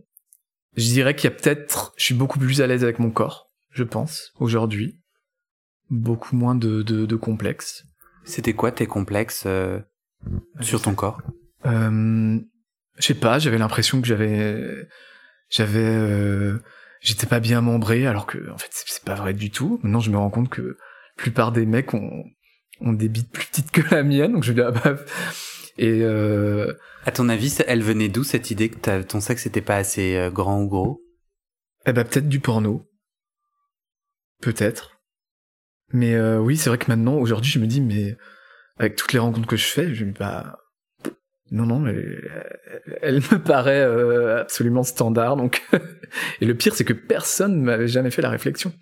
je 0.76 0.84
dirais 0.84 1.16
qu'il 1.16 1.28
y 1.28 1.32
a 1.32 1.36
peut-être, 1.36 1.92
je 1.96 2.04
suis 2.04 2.14
beaucoup 2.14 2.38
plus 2.38 2.60
à 2.60 2.66
l'aise 2.66 2.84
avec 2.84 2.98
mon 3.00 3.10
corps, 3.10 3.48
je 3.72 3.82
pense, 3.82 4.30
aujourd'hui. 4.38 5.00
Beaucoup 5.88 6.36
moins 6.36 6.54
de, 6.54 6.82
de, 6.82 7.06
de 7.06 7.16
complexes. 7.16 7.82
C'était 8.24 8.52
quoi 8.52 8.70
tes 8.70 8.86
complexes 8.86 9.44
euh, 9.46 9.80
sur 10.60 10.80
ton 10.80 10.94
corps? 10.94 11.20
Euh, 11.66 12.38
Je 12.96 13.06
sais 13.06 13.14
pas, 13.14 13.38
j'avais 13.38 13.58
l'impression 13.58 14.00
que 14.00 14.06
j'avais, 14.06 14.86
j'avais, 15.48 15.80
euh, 15.80 16.58
j'étais 17.00 17.26
pas 17.26 17.40
bien 17.40 17.60
membré, 17.60 18.06
alors 18.06 18.26
que 18.26 18.50
en 18.50 18.58
fait 18.58 18.70
c'est 18.72 19.04
pas 19.04 19.14
vrai 19.14 19.34
du 19.34 19.50
tout. 19.50 19.80
Maintenant 19.82 20.00
je 20.00 20.10
me 20.10 20.16
rends 20.16 20.30
compte 20.30 20.48
que 20.48 20.62
la 20.62 20.76
plupart 21.16 21.52
des 21.52 21.66
mecs 21.66 21.94
ont, 21.94 22.24
ont 22.80 22.92
des 22.92 23.08
bites 23.08 23.30
plus 23.30 23.46
petites 23.46 23.70
que 23.70 23.94
la 23.94 24.02
mienne, 24.02 24.32
donc 24.32 24.44
je 24.44 24.52
dis 24.52 24.60
ah 24.60 24.70
bah, 24.70 24.96
et 25.80 26.02
euh, 26.02 26.74
à 27.06 27.10
ton 27.10 27.30
avis, 27.30 27.56
elle 27.66 27.82
venait 27.82 28.10
d'où 28.10 28.22
cette 28.22 28.50
idée 28.50 28.68
que 28.68 29.02
ton 29.02 29.20
sexe 29.20 29.46
n'était 29.46 29.62
pas 29.62 29.76
assez 29.76 30.14
euh, 30.14 30.30
grand 30.30 30.60
ou 30.60 30.68
gros? 30.68 31.02
Eh 31.86 31.94
ben 31.94 32.04
peut-être 32.04 32.28
du 32.28 32.38
porno. 32.38 32.86
Peut-être. 34.42 35.00
Mais 35.92 36.14
euh, 36.14 36.38
oui, 36.38 36.58
c'est 36.58 36.68
vrai 36.68 36.78
que 36.78 36.90
maintenant, 36.90 37.14
aujourd'hui, 37.14 37.50
je 37.50 37.58
me 37.58 37.66
dis, 37.66 37.80
mais 37.80 38.16
avec 38.78 38.96
toutes 38.96 39.14
les 39.14 39.18
rencontres 39.18 39.48
que 39.48 39.56
je 39.56 39.66
fais, 39.66 39.94
je 39.94 40.04
me 40.04 40.12
dis, 40.12 40.18
bah, 40.18 40.58
non, 41.50 41.66
non, 41.66 41.86
elle, 41.86 42.30
elle 43.02 43.16
me 43.16 43.38
paraît 43.38 43.82
euh, 43.82 44.40
absolument 44.42 44.82
standard. 44.82 45.36
Donc, 45.36 45.62
et 46.40 46.46
le 46.46 46.54
pire, 46.54 46.74
c'est 46.74 46.84
que 46.84 46.92
personne 46.92 47.58
ne 47.58 47.64
m'avait 47.64 47.88
jamais 47.88 48.10
fait 48.10 48.22
la 48.22 48.30
réflexion. 48.30 48.72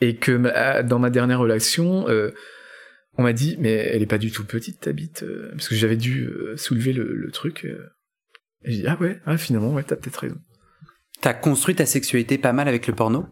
Et 0.00 0.16
que 0.16 0.82
dans 0.82 0.98
ma 0.98 1.10
dernière 1.10 1.40
relation, 1.40 2.06
on 3.18 3.24
m'a 3.24 3.32
dit, 3.32 3.56
mais 3.58 3.72
elle 3.72 4.00
est 4.00 4.06
pas 4.06 4.18
du 4.18 4.30
tout 4.30 4.44
petite 4.44 4.80
ta 4.80 4.92
bite, 4.92 5.24
euh, 5.24 5.50
parce 5.50 5.68
que 5.68 5.74
j'avais 5.74 5.96
dû 5.96 6.26
euh, 6.26 6.56
soulever 6.56 6.92
le, 6.92 7.30
truc. 7.32 7.64
Euh. 7.64 7.90
et 8.62 8.70
j'ai 8.70 8.82
dit, 8.82 8.86
ah 8.86 8.96
ouais, 9.00 9.20
ah, 9.26 9.36
finalement, 9.36 9.74
ouais, 9.74 9.82
t'as 9.82 9.96
peut-être 9.96 10.20
raison. 10.20 10.38
T'as 11.20 11.34
construit 11.34 11.74
ta 11.74 11.84
sexualité 11.84 12.38
pas 12.38 12.52
mal 12.52 12.68
avec 12.68 12.86
le 12.86 12.94
porno? 12.94 13.26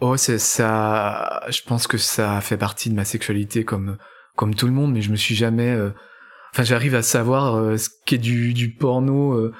Oh, 0.00 0.18
c'est 0.18 0.38
ça. 0.38 1.46
Je 1.48 1.62
pense 1.62 1.86
que 1.86 1.96
ça 1.96 2.42
fait 2.42 2.58
partie 2.58 2.90
de 2.90 2.94
ma 2.94 3.06
sexualité 3.06 3.64
comme 3.64 3.96
comme 4.36 4.54
tout 4.54 4.66
le 4.66 4.72
monde, 4.72 4.92
mais 4.92 5.02
je 5.02 5.10
me 5.10 5.16
suis 5.16 5.34
jamais. 5.34 5.76
Enfin, 6.52 6.62
j'arrive 6.62 6.94
à 6.94 7.02
savoir 7.02 7.78
ce 7.78 7.88
qu'est 8.06 8.18
du 8.18 8.52
du 8.54 8.70
porno 8.70 9.50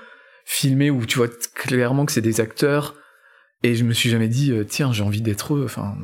filmé 0.44 0.90
où 0.90 1.04
tu 1.06 1.18
vois 1.18 1.28
clairement 1.54 2.04
que 2.06 2.12
c'est 2.12 2.20
des 2.20 2.40
acteurs, 2.40 2.94
et 3.62 3.74
je 3.74 3.84
me 3.84 3.92
suis 3.92 4.10
jamais 4.10 4.28
dit 4.28 4.52
tiens 4.68 4.92
j'ai 4.92 5.02
envie 5.02 5.22
d'être 5.22 5.54
eux. 5.54 5.64
Enfin, 5.64 5.96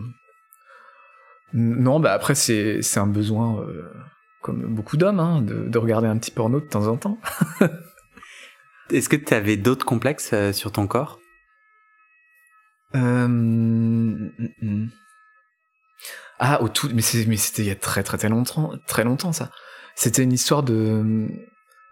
non, 1.52 1.98
bah 1.98 2.12
après 2.12 2.34
c'est 2.34 2.82
c'est 2.82 3.00
un 3.00 3.06
besoin 3.06 3.60
euh, 3.60 3.90
comme 4.42 4.74
beaucoup 4.74 4.96
d'hommes 4.96 5.20
hein, 5.20 5.40
de, 5.40 5.68
de, 5.68 5.78
regarder 5.78 6.06
un 6.06 6.18
petit 6.18 6.30
porno 6.30 6.60
de 6.60 6.66
temps 6.66 6.86
en 6.86 6.96
temps. 6.96 7.18
Est-ce 8.90 9.08
que 9.08 9.16
tu 9.16 9.32
avais 9.34 9.56
d'autres 9.56 9.86
complexes 9.86 10.30
euh, 10.32 10.52
sur 10.52 10.72
ton 10.72 10.86
corps? 10.86 11.18
Euh... 12.94 13.28
Mm, 13.28 14.30
mm. 14.60 14.88
Ah, 16.38 16.62
au 16.62 16.68
tout, 16.68 16.88
mais 16.94 17.02
c'était 17.02 17.62
il 17.62 17.68
y 17.68 17.70
a 17.70 17.74
très 17.74 18.02
très 18.02 18.16
très 18.16 18.28
longtemps, 18.28 18.72
très 18.86 19.04
longtemps 19.04 19.32
ça. 19.32 19.50
C'était 19.96 20.22
une 20.22 20.32
histoire 20.32 20.62
de, 20.62 21.26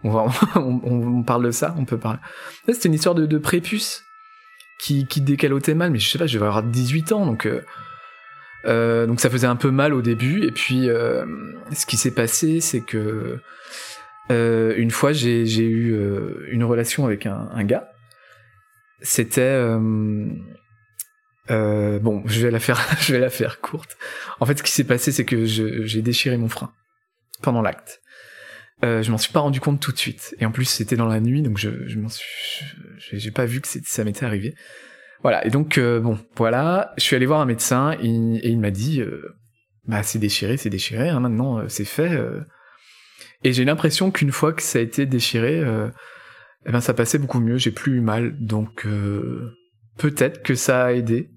on, 0.05 1.23
parle 1.27 1.47
de 1.47 1.51
ça, 1.51 1.75
on 1.79 1.85
peut 1.85 1.99
parler. 1.99 2.21
C'était 2.69 2.89
une 2.89 2.95
histoire 2.95 3.15
de, 3.15 3.39
prépuce 3.39 4.05
qui 4.79 5.07
qui 5.07 5.21
décalotait 5.21 5.75
mal, 5.75 5.91
mais 5.91 5.99
je 5.99 6.09
sais 6.09 6.19
pas, 6.19 6.27
je 6.27 6.39
vais 6.39 6.47
avoir 6.47 6.63
18 6.63 7.13
ans 7.13 7.27
donc. 7.27 7.47
Euh, 7.47 7.63
euh, 8.67 9.07
donc 9.07 9.21
ça 9.21 9.31
faisait 9.31 9.47
un 9.47 9.57
peu 9.57 9.71
mal 9.71 9.95
au 9.95 10.03
début. 10.03 10.45
Et 10.45 10.53
puis 10.53 10.89
euh, 10.89 11.25
ce 11.73 11.87
qui 11.87 11.97
s'est 11.97 12.15
passé, 12.15 12.61
c'est 12.61 12.81
que 12.81 13.41
une 14.31 14.91
fois 14.91 15.13
j'ai 15.13 15.43
eu 15.43 15.97
une 16.51 16.65
relation 16.65 17.05
avec 17.05 17.27
un 17.27 17.65
gars. 17.65 17.89
C'était 19.03 19.77
bon, 21.49 22.23
je 22.27 22.41
vais 22.41 22.51
la 22.51 22.61
faire, 22.61 22.81
je 23.01 23.13
vais 23.13 23.21
la 23.21 23.31
faire 23.31 23.61
courte. 23.61 23.97
En 24.41 24.47
fait, 24.47 24.59
ce 24.59 24.63
qui 24.63 24.73
s'est 24.73 24.85
passé, 24.85 25.13
c'est 25.13 25.25
que 25.25 25.45
j'ai 25.45 26.03
déchiré 26.03 26.37
mon 26.37 26.49
frein 26.49 26.73
pendant 27.43 27.63
l'acte. 27.63 28.01
Euh, 28.85 29.03
je 29.03 29.11
m'en 29.11 29.19
suis 29.19 29.33
pas 29.33 29.41
rendu 29.41 29.61
compte 29.61 29.81
tout 29.81 29.93
de 29.93 29.99
suite. 29.99 30.35
Et 30.39 30.45
en 30.45 30.53
plus, 30.53 30.67
c'était 30.67 30.97
dans 30.97 31.07
la 31.07 31.21
nuit, 31.21 31.43
donc 31.43 31.57
je, 31.59 31.87
je 31.87 31.99
m'en 31.99 32.09
suis, 32.09 32.65
j'ai 32.99 33.31
pas 33.31 33.47
vu 33.47 33.61
que 33.61 33.69
ça 33.69 34.05
m'était 34.05 34.27
arrivé. 34.27 34.55
Voilà, 35.23 35.47
et 35.47 35.51
donc, 35.51 35.79
euh, 35.79 36.01
bon, 36.01 36.19
voilà, 36.37 36.93
je 36.99 37.03
suis 37.03 37.17
allé 37.17 37.27
voir 37.27 37.41
un 37.41 37.47
médecin 37.47 37.93
et, 38.03 38.07
il 38.07 38.61
m'a 38.61 38.71
dit, 38.71 39.01
euh, 39.01 39.35
bah 39.87 40.03
c'est 40.03 40.19
déchiré, 40.19 40.57
c'est 40.57 40.71
déchiré, 40.71 41.09
hein, 41.09 41.21
maintenant 41.21 41.59
euh, 41.59 41.69
c'est 41.69 41.85
fait. 41.85 42.21
Et 43.43 43.53
j'ai 43.53 43.65
l'impression 43.65 44.11
qu'une 44.11 44.33
fois 44.33 44.53
que 44.53 44.63
ça 44.63 44.79
a 44.79 44.83
été 44.83 45.07
déchiré, 45.07 45.63
eh 46.67 46.73
ben 46.73 46.81
ça 46.81 46.95
passait 46.95 47.19
beaucoup 47.19 47.41
mieux, 47.41 47.57
j'ai 47.57 47.71
plus 47.71 47.97
eu 47.97 48.01
mal, 48.01 48.37
donc 48.39 48.87
peut-être 49.97 50.43
que 50.43 50.55
ça 50.55 50.85
a 50.85 50.93
aidé 50.93 51.31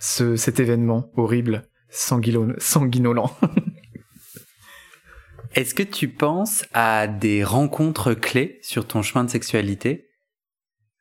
ce, 0.00 0.34
cet 0.34 0.58
événement 0.58 1.12
horrible, 1.16 1.68
sanguinolent. 1.88 3.36
Est-ce 5.54 5.74
que 5.74 5.82
tu 5.82 6.08
penses 6.08 6.64
à 6.72 7.06
des 7.06 7.44
rencontres 7.44 8.14
clés 8.14 8.58
sur 8.62 8.86
ton 8.86 9.02
chemin 9.02 9.24
de 9.24 9.30
sexualité 9.30 10.08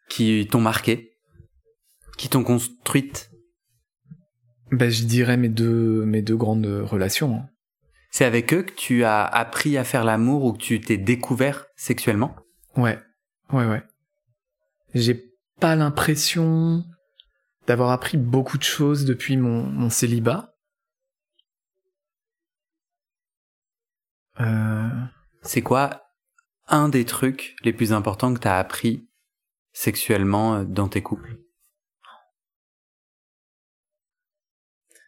qui 0.09 0.47
t'ont 0.51 0.62
marqué 0.62 1.09
qui 2.19 2.27
t'ont 2.27 2.43
construite? 2.43 3.31
Ben, 4.71 4.91
Je 4.91 5.05
dirais 5.05 5.38
mes 5.38 5.47
deux, 5.47 6.03
mes 6.03 6.21
deux 6.21 6.35
grandes 6.35 6.65
relations. 6.65 7.35
Hein. 7.35 7.49
C'est 8.12 8.25
avec 8.25 8.53
eux 8.53 8.63
que 8.63 8.73
tu 8.73 9.05
as 9.05 9.23
appris 9.23 9.77
à 9.77 9.85
faire 9.85 10.03
l'amour 10.03 10.43
ou 10.43 10.51
que 10.51 10.57
tu 10.57 10.81
t'es 10.81 10.97
découvert 10.97 11.65
sexuellement? 11.77 12.35
Ouais, 12.75 12.99
ouais, 13.53 13.65
ouais. 13.65 13.81
J'ai 14.93 15.31
pas 15.62 15.75
l'impression 15.75 16.83
d'avoir 17.69 17.91
appris 17.91 18.17
beaucoup 18.17 18.58
de 18.58 18.63
choses 18.63 19.05
depuis 19.05 19.38
mon, 19.38 19.62
mon 19.62 19.91
célibat. 19.91 20.58
Euh... 24.39 24.89
C'est 25.43 25.62
quoi 25.62 26.15
un 26.67 26.89
des 26.89 27.05
trucs 27.05 27.55
les 27.63 27.71
plus 27.71 27.93
importants 27.93 28.34
que 28.34 28.39
tu 28.39 28.47
as 28.47 28.58
appris 28.58 29.08
sexuellement 29.71 30.55
euh, 30.55 30.63
dans 30.65 30.88
tes 30.88 31.03
couples? 31.03 31.38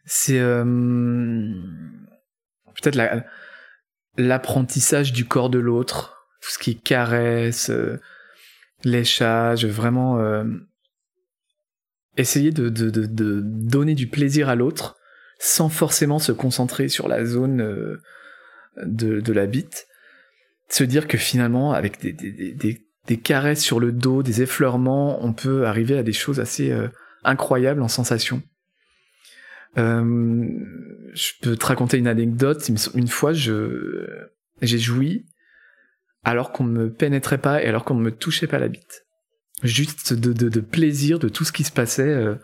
C'est 0.04 0.38
euh, 0.38 0.62
peut-être 2.80 3.24
l'apprentissage 4.16 5.12
du 5.12 5.26
corps 5.26 5.50
de 5.50 5.58
l'autre, 5.58 6.28
tout 6.40 6.50
ce 6.50 6.58
qui 6.58 6.80
caresse, 6.80 7.72
léchage, 8.84 9.66
vraiment 9.66 10.18
euh, 10.20 10.44
essayer 12.16 12.50
de, 12.50 12.68
de, 12.68 12.90
de, 12.90 13.40
donner 13.42 13.94
du 13.94 14.06
plaisir 14.06 14.48
à 14.48 14.54
l'autre 14.54 14.96
sans 15.38 15.68
forcément 15.68 16.18
se 16.18 16.32
concentrer 16.32 16.88
sur 16.88 17.08
la 17.08 17.24
zone 17.24 17.98
de, 18.76 19.20
de 19.20 19.32
la 19.32 19.46
bite. 19.46 19.86
Se 20.68 20.84
dire 20.84 21.08
que 21.08 21.18
finalement, 21.18 21.72
avec 21.72 22.00
des, 22.00 22.12
des, 22.12 22.52
des, 22.52 22.86
des, 23.06 23.16
caresses 23.18 23.62
sur 23.62 23.80
le 23.80 23.92
dos, 23.92 24.22
des 24.22 24.42
effleurements, 24.42 25.24
on 25.24 25.32
peut 25.32 25.66
arriver 25.66 25.98
à 25.98 26.02
des 26.02 26.12
choses 26.12 26.38
assez 26.38 26.72
incroyables 27.24 27.82
en 27.82 27.88
sensation. 27.88 28.42
Euh, 29.78 30.46
je 31.14 31.32
peux 31.40 31.56
te 31.56 31.66
raconter 31.66 31.98
une 31.98 32.06
anecdote. 32.06 32.70
Une 32.94 33.08
fois, 33.08 33.32
j'ai 33.32 34.78
joui 34.78 35.26
alors 36.24 36.52
qu'on 36.52 36.64
ne 36.64 36.84
me 36.84 36.92
pénétrait 36.92 37.38
pas 37.38 37.62
et 37.62 37.66
alors 37.66 37.84
qu'on 37.84 37.94
ne 37.94 38.02
me 38.02 38.12
touchait 38.12 38.46
pas 38.46 38.58
la 38.58 38.68
bite. 38.68 39.06
Juste 39.62 40.12
de, 40.12 40.32
de, 40.32 40.48
de 40.48 40.60
plaisir 40.60 41.18
de 41.18 41.28
tout 41.28 41.44
ce 41.44 41.52
qui 41.52 41.64
se 41.64 41.72
passait. 41.72 42.02
Euh, 42.02 42.34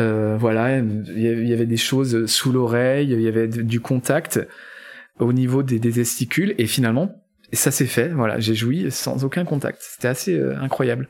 euh, 0.00 0.36
voilà, 0.38 0.78
il 0.78 1.48
y 1.48 1.52
avait 1.52 1.66
des 1.66 1.76
choses 1.76 2.26
sous 2.26 2.52
l'oreille, 2.52 3.10
il 3.10 3.20
y 3.20 3.28
avait 3.28 3.48
du 3.48 3.80
contact 3.80 4.40
au 5.18 5.32
niveau 5.32 5.62
des, 5.62 5.78
des 5.78 5.92
testicules 5.92 6.54
et 6.58 6.66
finalement, 6.66 7.24
ça 7.52 7.70
s'est 7.70 7.86
fait. 7.86 8.08
Voilà, 8.08 8.38
j'ai 8.38 8.54
joui 8.54 8.90
sans 8.90 9.24
aucun 9.24 9.44
contact. 9.44 9.80
C'était 9.82 10.08
assez 10.08 10.38
euh, 10.38 10.58
incroyable. 10.60 11.08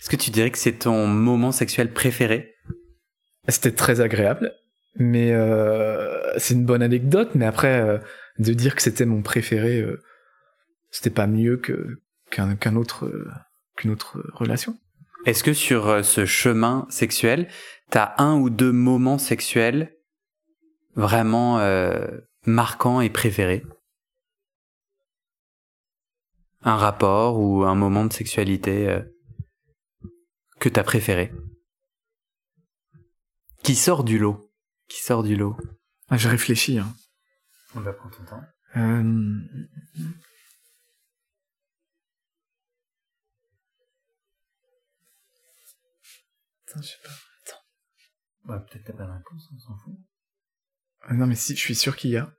Est-ce 0.00 0.10
que 0.10 0.16
tu 0.16 0.30
dirais 0.30 0.50
que 0.50 0.58
c'est 0.58 0.72
ton 0.80 1.06
moment 1.06 1.52
sexuel 1.52 1.92
préféré? 1.92 2.54
C'était 3.48 3.72
très 3.72 4.00
agréable, 4.00 4.52
mais 4.96 5.32
euh, 5.32 6.38
c'est 6.38 6.54
une 6.54 6.66
bonne 6.66 6.82
anecdote. 6.82 7.30
Mais 7.34 7.46
après, 7.46 7.80
euh, 7.80 7.98
de 8.38 8.52
dire 8.52 8.76
que 8.76 8.82
c'était 8.82 9.06
mon 9.06 9.22
préféré, 9.22 9.84
c'était 10.90 11.10
pas 11.10 11.26
mieux 11.26 11.56
que 11.56 12.00
qu'un 12.30 12.76
autre 12.76 13.10
qu'une 13.78 13.92
autre 13.92 14.22
relation. 14.34 14.76
Est-ce 15.24 15.42
que 15.42 15.54
sur 15.54 16.04
ce 16.04 16.26
chemin 16.26 16.86
sexuel, 16.90 17.48
t'as 17.90 18.14
un 18.18 18.36
ou 18.36 18.50
deux 18.50 18.72
moments 18.72 19.18
sexuels 19.18 19.96
vraiment 20.94 21.58
marquants 22.44 23.00
et 23.00 23.10
préférés? 23.10 23.64
Un 26.62 26.76
rapport 26.76 27.38
ou 27.38 27.64
un 27.64 27.74
moment 27.74 28.04
de 28.04 28.12
sexualité 28.12 29.00
que 30.60 30.68
t'as 30.68 30.82
préféré? 30.82 31.32
Qui 33.62 33.74
sort 33.74 34.04
du 34.04 34.18
lot? 34.18 34.50
Qui 34.88 35.02
sort 35.02 35.22
du 35.22 35.36
lot? 35.36 35.56
Ah, 36.08 36.16
Je 36.16 36.28
réfléchis. 36.28 36.78
Hein. 36.78 36.94
On 37.74 37.80
va 37.80 37.92
prendre 37.92 38.16
ton 38.16 38.24
temps. 38.24 38.42
Euh... 38.76 39.38
Putain, 46.78 46.82
je 46.82 46.88
sais 46.88 47.02
pas. 47.02 47.10
Attends. 47.46 48.52
Ouais, 48.52 48.66
peut-être 48.66 48.84
t'as 48.84 48.92
pas 48.92 49.12
réponse, 49.12 49.48
on 49.54 49.58
s'en 49.58 49.76
fout. 49.78 49.94
Ah 51.02 51.14
non, 51.14 51.26
mais 51.26 51.34
si, 51.34 51.54
je 51.54 51.60
suis 51.60 51.74
sûr 51.74 51.96
qu'il 51.96 52.10
y 52.10 52.16
a. 52.16 52.34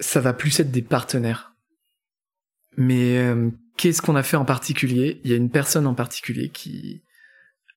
Ça 0.00 0.20
va 0.20 0.34
plus 0.34 0.60
être 0.60 0.70
des 0.70 0.82
partenaires. 0.82 1.54
Mais 2.76 3.16
euh, 3.18 3.50
qu'est-ce 3.76 4.02
qu'on 4.02 4.16
a 4.16 4.22
fait 4.22 4.36
en 4.36 4.44
particulier? 4.44 5.20
Il 5.24 5.30
y 5.30 5.34
a 5.34 5.36
une 5.36 5.50
personne 5.50 5.86
en 5.86 5.94
particulier 5.94 6.50
qui, 6.50 7.02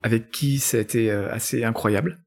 avec 0.02 0.30
qui 0.30 0.60
ça 0.60 0.78
a 0.78 0.82
été 0.82 1.10
euh, 1.10 1.32
assez 1.32 1.64
incroyable 1.64 2.22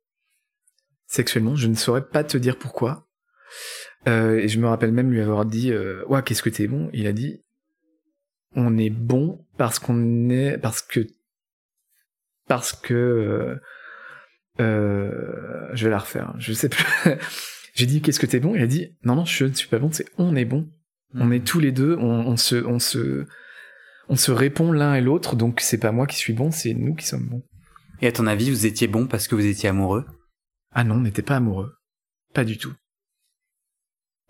sexuellement. 1.07 1.57
Je 1.57 1.67
ne 1.67 1.75
saurais 1.75 2.09
pas 2.09 2.25
te 2.25 2.39
dire 2.39 2.59
pourquoi. 2.59 3.07
Euh, 4.09 4.39
et 4.39 4.49
je 4.49 4.59
me 4.59 4.67
rappelle 4.67 4.93
même 4.93 5.13
lui 5.13 5.21
avoir 5.21 5.45
dit 5.45 5.71
euh, 5.71 6.03
ouais 6.07 6.23
qu'est-ce 6.23 6.43
que 6.43 6.49
t'es 6.49 6.67
bon? 6.67 6.89
Il 6.95 7.07
a 7.07 7.13
dit 7.13 7.45
on 8.55 8.77
est 8.79 8.91
bon 8.91 9.45
parce 9.57 9.79
qu'on 9.79 10.29
est 10.31 10.59
parce 10.59 10.83
que 10.83 11.07
parce 12.49 12.73
que 12.73 12.95
euh, 12.95 13.57
euh 14.61 15.69
je 15.75 15.85
vais 15.85 15.91
la 15.91 15.99
refaire. 15.99 16.35
Je 16.39 16.53
sais 16.53 16.69
plus. 16.69 16.85
J'ai 17.75 17.87
dit 17.87 18.03
qu'est-ce 18.03 18.21
que 18.21 18.27
t'es 18.27 18.41
bon? 18.41 18.55
Il 18.55 18.63
a 18.63 18.67
dit 18.67 18.97
non 19.05 19.17
non 19.17 19.25
je 19.25 19.47
ne 19.47 19.53
suis 19.53 19.69
pas 19.69 19.79
bon. 19.79 19.91
C'est 19.93 20.07
on 20.19 20.37
est 20.37 20.45
bon. 20.45 20.69
On 21.15 21.31
est 21.31 21.47
tous 21.47 21.61
les 21.61 21.73
deux. 21.73 21.97
On, 21.97 22.27
on 22.27 22.37
se 22.37 22.57
on 22.57 22.79
se 22.79 23.27
on 24.09 24.17
se 24.17 24.33
répond 24.33 24.73
l'un 24.73 24.95
et 24.95 25.01
l'autre. 25.01 25.37
Donc 25.37 25.61
c'est 25.61 25.79
pas 25.79 25.93
moi 25.93 26.07
qui 26.07 26.17
suis 26.17 26.33
bon, 26.33 26.51
c'est 26.51 26.75
nous 26.75 26.95
qui 26.95 27.07
sommes 27.07 27.29
bons. 27.29 27.43
Et 28.01 28.07
à 28.07 28.13
ton 28.13 28.27
avis, 28.27 28.51
vous 28.51 28.67
étiez 28.67 28.89
bon 28.89 29.07
parce 29.07 29.29
que 29.29 29.35
vous 29.35 29.47
étiez 29.47 29.69
amoureux? 29.69 30.07
Ah 30.73 30.85
non, 30.85 30.97
on 30.97 31.01
n'était 31.01 31.23
pas 31.23 31.37
amoureux. 31.37 31.75
Pas 32.35 32.45
du 32.45 32.59
tout. 32.59 32.73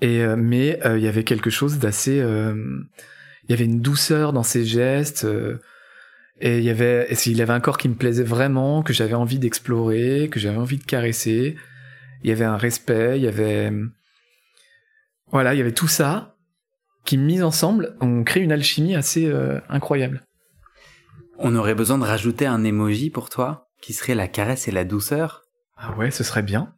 Et 0.00 0.22
euh, 0.22 0.36
mais 0.36 0.80
il 0.84 1.00
y 1.00 1.08
avait 1.08 1.24
quelque 1.24 1.50
chose 1.50 1.78
d'assez 1.78 2.20
il 3.44 3.50
y 3.50 3.52
avait 3.52 3.64
une 3.64 3.80
douceur 3.80 4.32
dans 4.32 4.42
ses 4.42 4.64
gestes 4.64 5.26
et 6.40 6.58
il 6.58 6.64
y 6.64 6.70
avait 6.70 7.06
et 7.10 7.16
il 7.26 7.42
avait 7.42 7.52
un 7.52 7.60
corps 7.60 7.78
qui 7.78 7.88
me 7.88 7.94
plaisait 7.94 8.22
vraiment, 8.22 8.82
que 8.82 8.92
j'avais 8.92 9.14
envie 9.14 9.38
d'explorer, 9.38 10.28
que 10.30 10.40
j'avais 10.40 10.58
envie 10.58 10.78
de 10.78 10.84
caresser. 10.84 11.56
Il 12.22 12.30
y 12.30 12.32
avait 12.32 12.44
un 12.44 12.56
respect, 12.56 13.18
il 13.18 13.22
y 13.24 13.28
avait 13.28 13.72
voilà, 15.26 15.54
il 15.54 15.58
y 15.58 15.60
avait 15.60 15.72
tout 15.72 15.88
ça 15.88 16.36
qui 17.04 17.18
mis 17.18 17.42
ensemble, 17.42 17.96
on 18.00 18.22
crée 18.22 18.40
une 18.40 18.52
alchimie 18.52 18.94
assez 18.94 19.32
incroyable. 19.68 20.24
On 21.38 21.56
aurait 21.56 21.74
besoin 21.74 21.98
de 21.98 22.04
rajouter 22.04 22.46
un 22.46 22.62
emoji 22.62 23.10
pour 23.10 23.28
toi, 23.28 23.68
qui 23.80 23.92
serait 23.92 24.14
la 24.14 24.28
caresse 24.28 24.68
et 24.68 24.70
la 24.70 24.84
douceur. 24.84 25.42
Ah 25.76 25.96
ouais, 25.96 26.12
ce 26.12 26.22
serait 26.22 26.44
bien. 26.44 26.74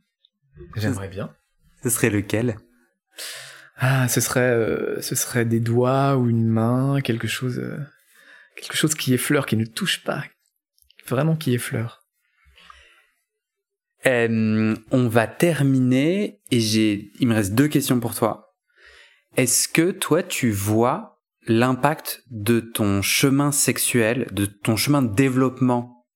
J'aimerais 0.77 1.09
bien. 1.09 1.35
Ce 1.83 1.91
serait 1.91 2.09
lequel? 2.09 2.57
Ah, 3.77 4.09
ce 4.09 4.21
serait, 4.21 4.41
euh, 4.41 5.01
ce 5.01 5.15
serait 5.15 5.45
des 5.45 5.61
doigts 5.61 6.17
ou 6.17 6.29
une 6.29 6.47
main, 6.47 7.01
quelque 7.01 7.27
chose, 7.27 7.59
euh, 7.59 7.79
quelque 8.57 8.77
chose 8.77 8.95
qui 8.95 9.15
effleure, 9.15 9.47
qui 9.47 9.57
ne 9.57 9.65
touche 9.65 10.05
pas, 10.05 10.25
vraiment 11.07 11.37
qui 11.37 11.55
effleure. 11.55 12.05
Euh, 14.07 14.77
on 14.91 15.09
va 15.09 15.27
terminer 15.27 16.41
et 16.51 16.61
j'ai, 16.61 17.11
il 17.19 17.27
me 17.27 17.35
reste 17.35 17.55
deux 17.55 17.69
questions 17.69 18.01
pour 18.01 18.15
toi. 18.15 18.55
Est-ce 19.37 19.67
que 19.67 19.91
toi 19.91 20.23
tu 20.23 20.51
vois 20.51 21.21
l'impact 21.47 22.23
de 22.31 22.61
ton 22.61 23.03
chemin 23.03 23.51
sexuel, 23.51 24.29
de 24.31 24.47
ton 24.47 24.77
chemin 24.77 25.03
de 25.03 25.15
développement? 25.15 26.07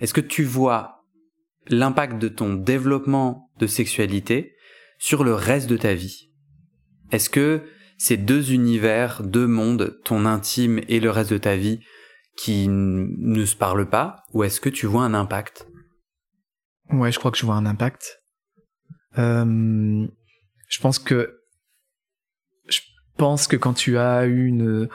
Est-ce 0.00 0.12
que 0.12 0.20
tu 0.20 0.44
vois 0.44 1.06
l'impact 1.68 2.18
de 2.18 2.28
ton 2.28 2.54
développement 2.54 3.50
de 3.58 3.66
sexualité 3.66 4.56
sur 4.98 5.24
le 5.24 5.32
reste 5.32 5.70
de 5.70 5.76
ta 5.76 5.94
vie? 5.94 6.31
Est-ce 7.12 7.30
que 7.30 7.62
ces 7.98 8.16
deux 8.16 8.52
univers, 8.52 9.22
deux 9.22 9.46
mondes, 9.46 9.98
ton 10.04 10.26
intime 10.26 10.80
et 10.88 10.98
le 10.98 11.10
reste 11.10 11.32
de 11.32 11.38
ta 11.38 11.56
vie, 11.56 11.78
qui 12.36 12.66
ne 12.68 13.44
se 13.44 13.54
parlent 13.54 13.88
pas, 13.88 14.24
ou 14.32 14.42
est-ce 14.42 14.60
que 14.60 14.70
tu 14.70 14.86
vois 14.86 15.04
un 15.04 15.14
impact? 15.14 15.68
Ouais, 16.90 17.12
je 17.12 17.18
crois 17.18 17.30
que 17.30 17.38
je 17.38 17.46
vois 17.46 17.54
un 17.54 17.66
impact. 17.66 18.18
Euh, 19.18 20.06
je 20.68 20.80
pense 20.80 20.98
que 20.98 21.38
pense 23.16 23.46
que 23.46 23.56
quand 23.56 23.74
tu 23.74 23.98
as 23.98 24.24
une, 24.24 24.88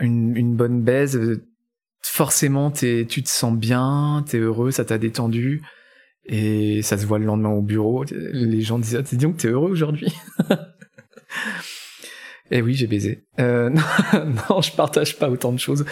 une, 0.00 0.36
une 0.36 0.56
bonne 0.56 0.82
baise, 0.82 1.40
forcément 2.02 2.70
tu 2.70 3.06
te 3.06 3.28
sens 3.28 3.56
bien, 3.56 4.24
t'es 4.28 4.38
heureux, 4.38 4.70
ça 4.70 4.84
t'a 4.84 4.98
détendu. 4.98 5.62
Et 6.28 6.82
ça 6.82 6.98
se 6.98 7.06
voit 7.06 7.18
le 7.18 7.24
lendemain 7.24 7.50
au 7.50 7.62
bureau. 7.62 8.04
Les 8.10 8.60
gens 8.60 8.78
disent, 8.78 8.96
ah, 8.96 9.02
dis 9.02 9.16
donc, 9.16 9.36
t'es 9.36 9.48
heureux 9.48 9.70
aujourd'hui. 9.70 10.12
et 12.50 12.62
oui, 12.62 12.74
j'ai 12.74 12.86
baisé. 12.86 13.24
Euh, 13.40 13.70
non, 14.14 14.34
non, 14.50 14.60
je 14.60 14.72
partage 14.72 15.18
pas 15.18 15.30
autant 15.30 15.52
de 15.52 15.58
choses. 15.58 15.84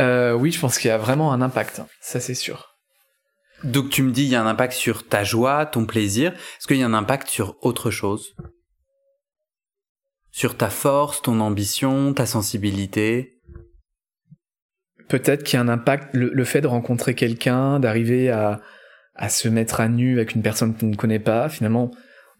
Euh, 0.00 0.32
oui, 0.32 0.52
je 0.52 0.60
pense 0.60 0.78
qu'il 0.78 0.88
y 0.88 0.92
a 0.92 0.98
vraiment 0.98 1.32
un 1.32 1.42
impact. 1.42 1.80
Hein. 1.80 1.88
Ça, 2.00 2.20
c'est 2.20 2.34
sûr. 2.34 2.68
Donc 3.64 3.90
tu 3.90 4.02
me 4.02 4.10
dis, 4.10 4.24
il 4.24 4.28
y 4.28 4.34
a 4.34 4.42
un 4.42 4.46
impact 4.46 4.72
sur 4.72 5.06
ta 5.06 5.24
joie, 5.24 5.66
ton 5.66 5.86
plaisir. 5.86 6.32
Est-ce 6.32 6.66
qu'il 6.66 6.78
y 6.78 6.82
a 6.82 6.86
un 6.86 6.94
impact 6.94 7.28
sur 7.28 7.56
autre 7.60 7.90
chose? 7.90 8.34
Sur 10.30 10.56
ta 10.56 10.70
force, 10.70 11.22
ton 11.22 11.40
ambition, 11.40 12.12
ta 12.14 12.26
sensibilité? 12.26 13.40
Peut-être 15.08 15.44
qu'il 15.44 15.58
y 15.58 15.60
a 15.60 15.62
un 15.62 15.68
impact, 15.68 16.14
le, 16.14 16.44
fait 16.44 16.60
de 16.60 16.66
rencontrer 16.66 17.14
quelqu'un, 17.14 17.78
d'arriver 17.78 18.30
à, 18.30 18.60
à 19.14 19.28
se 19.28 19.48
mettre 19.48 19.80
à 19.80 19.88
nu 19.88 20.16
avec 20.16 20.34
une 20.34 20.42
personne 20.42 20.76
qu'on 20.76 20.86
ne 20.86 20.96
connaît 20.96 21.18
pas. 21.18 21.48
Finalement, 21.48 21.90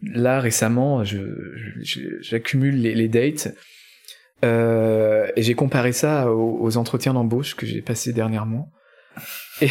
là 0.03 0.39
récemment, 0.39 1.03
j'accumule 1.03 2.81
les, 2.81 2.93
les, 2.95 3.07
dates 3.07 3.55
euh, 4.43 5.27
et 5.35 5.43
j'ai 5.43 5.55
comparé 5.55 5.93
ça 5.93 6.31
aux, 6.31 6.77
entretiens 6.77 7.13
d'embauche 7.13 7.55
que 7.55 7.65
j'ai 7.65 7.81
passés 7.81 8.13
dernièrement. 8.13 8.71
Et, 9.61 9.69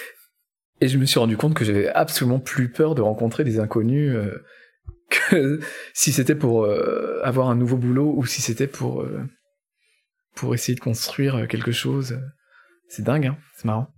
et 0.80 0.88
je 0.88 0.98
me 0.98 1.06
suis 1.06 1.18
rendu 1.18 1.36
compte 1.36 1.54
que 1.54 1.64
j'avais 1.64 1.88
absolument 1.88 2.40
plus 2.40 2.70
peur 2.70 2.94
de 2.94 3.02
rencontrer 3.02 3.44
des 3.44 3.58
inconnus. 3.58 4.14
Euh, 4.14 4.44
que 5.08 5.60
si 5.94 6.12
c'était 6.12 6.34
pour 6.34 6.64
euh, 6.64 7.20
avoir 7.22 7.48
un 7.48 7.54
nouveau 7.54 7.76
boulot 7.76 8.12
ou 8.16 8.26
si 8.26 8.42
c'était 8.42 8.66
pour 8.66 9.06
pour 10.34 10.54
essayer 10.54 10.74
de 10.74 10.80
construire 10.80 11.46
quelque 11.48 11.72
chose. 11.72 12.20
C'est 12.88 13.02
dingue, 13.02 13.26
hein 13.26 13.38
c'est 13.56 13.64
marrant. 13.64 13.88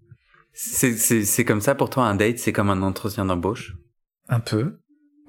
C'est 0.53 1.45
comme 1.45 1.61
ça 1.61 1.75
pour 1.75 1.91
toi 1.91 2.05
un 2.05 2.15
date, 2.15 2.39
c'est 2.39 2.53
comme 2.53 2.71
un 2.71 2.83
entretien 2.83 3.25
d'embauche? 3.25 3.75
Un 4.29 4.41
peu. 4.41 4.79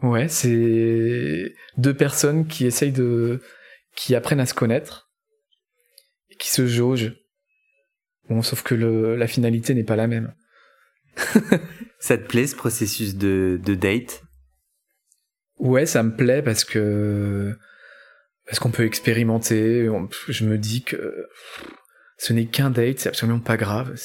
Ouais, 0.03 0.27
c'est 0.27 1.55
deux 1.77 1.93
personnes 1.95 2.47
qui 2.47 2.65
essayent 2.65 2.91
de 2.91 3.41
qui 3.95 4.15
apprennent 4.15 4.39
à 4.39 4.45
se 4.45 4.53
connaître 4.53 5.09
et 6.29 6.35
qui 6.35 6.49
se 6.49 6.67
jaugent. 6.67 7.15
Bon, 8.29 8.41
sauf 8.41 8.61
que 8.61 8.75
le, 8.75 9.15
la 9.15 9.27
finalité 9.27 9.73
n'est 9.73 9.83
pas 9.83 9.95
la 9.95 10.07
même. 10.07 10.33
ça 11.99 12.17
te 12.17 12.27
plaît 12.27 12.45
ce 12.45 12.55
processus 12.55 13.15
de, 13.15 13.59
de 13.63 13.73
date? 13.73 14.21
Ouais, 15.57 15.87
ça 15.87 16.03
me 16.03 16.15
plaît 16.15 16.43
parce 16.43 16.63
que 16.63 17.57
parce 18.45 18.59
qu'on 18.59 18.71
peut 18.71 18.85
expérimenter. 18.85 19.89
Je 20.27 20.45
me 20.45 20.57
dis 20.57 20.83
que 20.83 21.27
ce 22.17 22.33
n'est 22.33 22.45
qu'un 22.45 22.69
date, 22.69 22.99
c'est 22.99 23.09
absolument 23.09 23.39
pas 23.39 23.57
grave. 23.57 23.95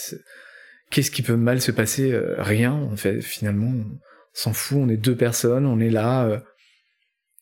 Qu'est-ce 0.91 1.11
qui 1.11 1.23
peut 1.23 1.37
mal 1.37 1.61
se 1.61 1.71
passer? 1.71 2.13
Euh, 2.13 2.35
Rien. 2.39 2.73
En 2.73 2.97
fait, 2.97 3.21
finalement, 3.21 3.69
on 3.69 3.99
s'en 4.33 4.53
fout. 4.53 4.79
On 4.81 4.89
est 4.89 4.97
deux 4.97 5.17
personnes, 5.17 5.67
on 5.67 5.81
est 5.81 5.91
là. 5.91 6.25
Euh, 6.25 6.39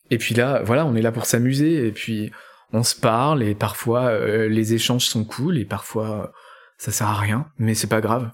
et 0.09 0.17
puis 0.17 0.35
là, 0.35 0.61
voilà, 0.63 0.85
on 0.85 0.95
est 0.95 1.01
là 1.01 1.11
pour 1.11 1.25
s'amuser. 1.25 1.87
Et 1.87 1.91
puis 1.91 2.31
on 2.73 2.83
se 2.83 2.95
parle. 2.95 3.43
Et 3.43 3.55
parfois, 3.55 4.05
euh, 4.07 4.47
les 4.47 4.73
échanges 4.73 5.05
sont 5.05 5.23
cool. 5.23 5.57
Et 5.57 5.65
parfois, 5.65 6.31
ça 6.77 6.91
sert 6.91 7.07
à 7.07 7.19
rien. 7.19 7.47
Mais 7.57 7.75
c'est 7.75 7.87
pas 7.87 8.01
grave. 8.01 8.31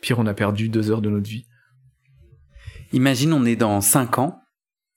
Pire, 0.00 0.18
on 0.18 0.26
a 0.26 0.34
perdu 0.34 0.68
deux 0.68 0.90
heures 0.90 1.02
de 1.02 1.10
notre 1.10 1.28
vie. 1.28 1.46
Imagine, 2.92 3.32
on 3.32 3.44
est 3.44 3.56
dans 3.56 3.80
cinq 3.80 4.18
ans 4.18 4.40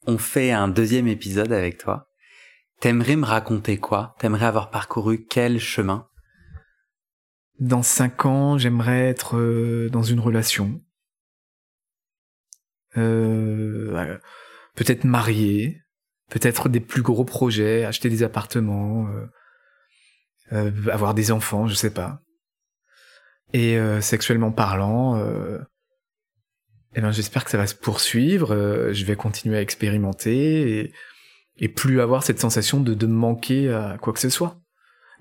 on 0.08 0.18
fait 0.18 0.52
un 0.52 0.70
deuxième 0.70 1.08
épisode 1.08 1.52
avec 1.52 1.78
toi. 1.78 2.08
T'aimerais 2.80 3.18
me 3.18 3.26
raconter 3.26 3.78
quoi? 3.78 4.16
T'aimerais 4.20 4.46
avoir 4.46 4.72
parcouru 4.72 5.26
quel 5.28 5.60
chemin? 5.60 6.08
Dans 7.60 7.84
cinq 7.84 8.26
ans, 8.26 8.58
j'aimerais 8.58 9.10
être 9.10 9.36
euh, 9.36 9.90
dans 9.90 10.04
une 10.04 10.20
relation. 10.20 10.80
Euh, 12.98 14.18
peut-être 14.76 15.04
marié, 15.04 15.82
peut-être 16.30 16.70
des 16.70 16.80
plus 16.80 17.02
gros 17.02 17.26
projets, 17.26 17.86
acheter 17.86 18.10
des 18.10 18.24
appartements, 18.24 19.08
euh, 20.52 20.72
avoir 20.91 21.14
des 21.14 21.32
enfants, 21.32 21.68
je 21.68 21.76
sais 21.76 21.93
pas. 21.93 22.22
Et 23.54 23.80
sexuellement 24.02 24.52
parlant, 24.52 25.18
eh 26.98 27.02
ben, 27.02 27.12
j'espère 27.12 27.45
que 27.45 27.52
ça 27.52 27.58
va 27.60 27.68
se 27.68 27.76
poursuivre. 27.76 28.54
Euh, 28.54 28.91
je 28.91 29.06
vais 29.06 29.16
continuer 29.16 29.58
à 29.58 29.62
expérimenter 29.62 30.91
et, 31.60 31.68
plus 31.70 32.02
avoir 32.02 32.24
cette 32.24 32.39
sensation 32.39 32.80
de, 32.80 32.95
de 32.95 33.06
manquer 33.06 33.72
à 33.72 33.98
quoi 34.02 34.14
que 34.14 34.20
ce 34.20 34.30
soit. 34.30 34.60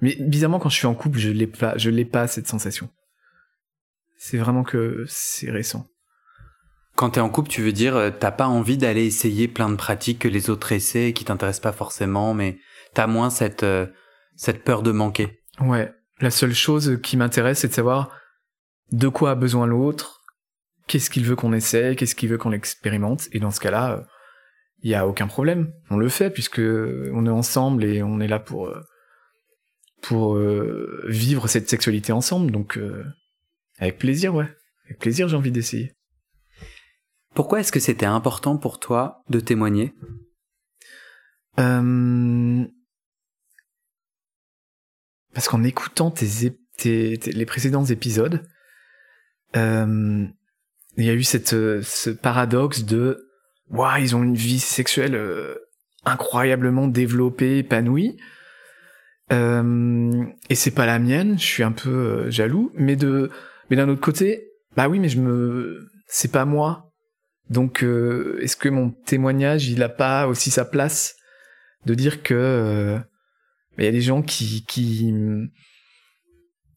Mais 0.01 0.16
bizarrement, 0.20 0.59
quand 0.59 0.68
je 0.70 0.77
suis 0.77 0.87
en 0.87 0.95
couple, 0.95 1.18
je 1.18 1.31
l'ai 1.31 1.47
pas, 1.47 1.77
je 1.77 1.91
l'ai 1.91 2.05
pas 2.05 2.27
cette 2.29 2.47
sensation. 2.47 2.89
C'est 4.18 4.39
vraiment 4.39 4.62
que 4.62 5.05
c'est 5.07 5.51
récent. 5.51 5.87
Quand 6.97 7.11
t'es 7.11 7.20
en 7.20 7.28
couple, 7.28 7.49
tu 7.49 7.62
veux 7.62 7.72
dire, 7.72 7.97
euh, 7.97 8.11
t'as 8.11 8.32
pas 8.32 8.47
envie 8.47 8.76
d'aller 8.76 9.05
essayer 9.05 9.49
plein 9.49 9.68
de 9.68 9.76
pratiques 9.76 10.18
que 10.18 10.28
les 10.28 10.51
autres 10.51 10.72
essaient, 10.72 11.12
qui 11.12 11.24
t'intéressent 11.24 11.62
pas 11.62 11.72
forcément, 11.72 12.34
mais 12.34 12.59
t'as 12.94 13.07
moins 13.07 13.30
cette, 13.30 13.62
euh, 13.62 13.86
Cette 14.34 14.64
peur 14.64 14.82
de 14.82 14.90
manquer. 14.90 15.40
Ouais. 15.61 15.92
La 16.20 16.30
seule 16.30 16.55
chose 16.55 16.99
qui 17.03 17.16
m'intéresse, 17.16 17.61
c'est 17.61 17.68
de 17.68 17.72
savoir 17.72 18.11
de 18.92 19.09
quoi 19.09 19.32
a 19.32 19.34
besoin 19.34 19.66
l'autre, 19.66 20.22
qu'est-ce 20.86 21.11
qu'il 21.11 21.24
veut 21.24 21.36
qu'on 21.36 21.53
essaie, 21.53 21.97
qu'est-ce 21.97 22.14
qu'il 22.14 22.28
veut 22.28 22.38
qu'on 22.38 22.53
expérimente. 22.53 23.28
Et 23.32 23.40
dans 23.40 23.51
ce 23.51 23.61
cas-là, 23.61 24.07
il 24.82 24.90
y 24.90 24.94
a 24.94 25.07
aucun 25.07 25.26
problème. 25.26 25.72
On 25.90 25.97
le 25.97 26.09
fait 26.09 26.30
puisque 26.30 26.61
on 26.61 27.26
est 27.26 27.30
ensemble 27.30 27.84
et 27.84 28.03
on 28.03 28.20
est 28.20 28.28
là 28.28 28.38
pour 28.38 28.68
euh, 28.68 28.80
pour 30.03 30.36
euh, 30.36 31.03
vivre 31.09 31.49
cette 31.49 31.68
sexualité 31.68 32.12
ensemble. 32.12 32.51
Donc 32.51 32.78
euh, 32.78 33.05
avec 33.78 33.99
plaisir, 33.99 34.34
ouais. 34.34 34.49
Avec 34.84 35.01
plaisir, 35.01 35.28
j'ai 35.28 35.36
envie 35.36 35.51
d'essayer. 35.51 35.92
Pourquoi 37.37 37.61
est-ce 37.61 37.70
que 37.70 37.78
c'était 37.78 38.07
important 38.07 38.57
pour 38.57 38.80
toi 38.80 39.22
de 39.28 39.39
témoigner? 39.39 39.95
Parce 41.55 42.66
qu'en 45.49 45.62
écoutant 45.62 46.12
les 46.84 47.47
précédents 47.47 47.84
épisodes, 47.84 48.45
il 49.55 50.32
y 50.97 51.11
a 51.11 51.14
eu 51.14 51.22
cette, 51.22 51.82
ce 51.82 52.11
paradoxe 52.11 52.84
de 52.84 53.26
Waouh, 53.70 54.01
ils 54.01 54.16
ont 54.16 54.22
une 54.22 54.37
vie 54.37 54.61
sexuelle 54.61 55.14
euh, 55.14 55.55
incroyablement 56.05 56.87
développée, 56.87 57.59
épanouie. 57.59 58.16
Euh, 59.32 60.24
et 60.49 60.55
c'est 60.55 60.70
pas 60.70 60.87
la 60.87 60.99
mienne, 60.99 61.39
je 61.39 61.45
suis 61.45 61.62
un 61.64 61.72
peu 61.72 61.91
euh, 61.91 62.30
jaloux, 62.30 62.70
mais 62.74 62.95
de, 62.95 63.30
mais 63.68 63.76
d'un 63.76 63.89
autre 63.89 64.01
côté, 64.01 64.53
bah 64.76 64.89
oui, 64.89 65.01
mais 65.01 65.09
je 65.09 65.20
me, 65.20 65.89
c'est 66.07 66.30
pas 66.30 66.45
moi. 66.45 66.86
Donc, 67.51 67.84
euh, 67.84 68.38
est-ce 68.42 68.57
que 68.57 68.68
mon 68.68 68.90
témoignage, 68.90 69.68
il 69.68 69.82
a 69.82 69.88
pas 69.88 70.26
aussi 70.26 70.51
sa 70.51 70.64
place 70.64 71.16
de 71.84 71.94
dire 71.94 72.22
que 72.22 72.99
il 73.78 73.84
y 73.84 73.88
a 73.88 73.92
des 73.92 74.01
gens 74.01 74.22
qui 74.22 74.64
qui 74.66 75.14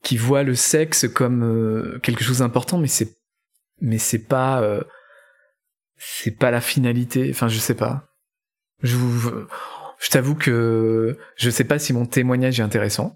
qui 0.03 0.17
voient 0.17 0.43
le 0.43 0.55
sexe 0.55 1.07
comme 1.07 1.99
quelque 2.03 2.23
chose 2.23 2.39
d'important, 2.39 2.77
mais 2.77 2.87
c'est 2.87 3.17
mais 3.81 3.97
pas 4.27 4.83
c'est 5.97 6.31
pas 6.31 6.51
la 6.51 6.61
finalité? 6.61 7.29
Enfin, 7.31 7.47
je 7.47 7.59
sais 7.59 7.75
pas. 7.75 8.07
Je 8.81 8.95
vous, 8.95 9.47
je 9.99 10.09
t'avoue 10.09 10.35
que 10.35 11.17
je 11.35 11.49
sais 11.49 11.65
pas 11.65 11.79
si 11.79 11.93
mon 11.93 12.05
témoignage 12.05 12.59
est 12.59 12.63
intéressant. 12.63 13.15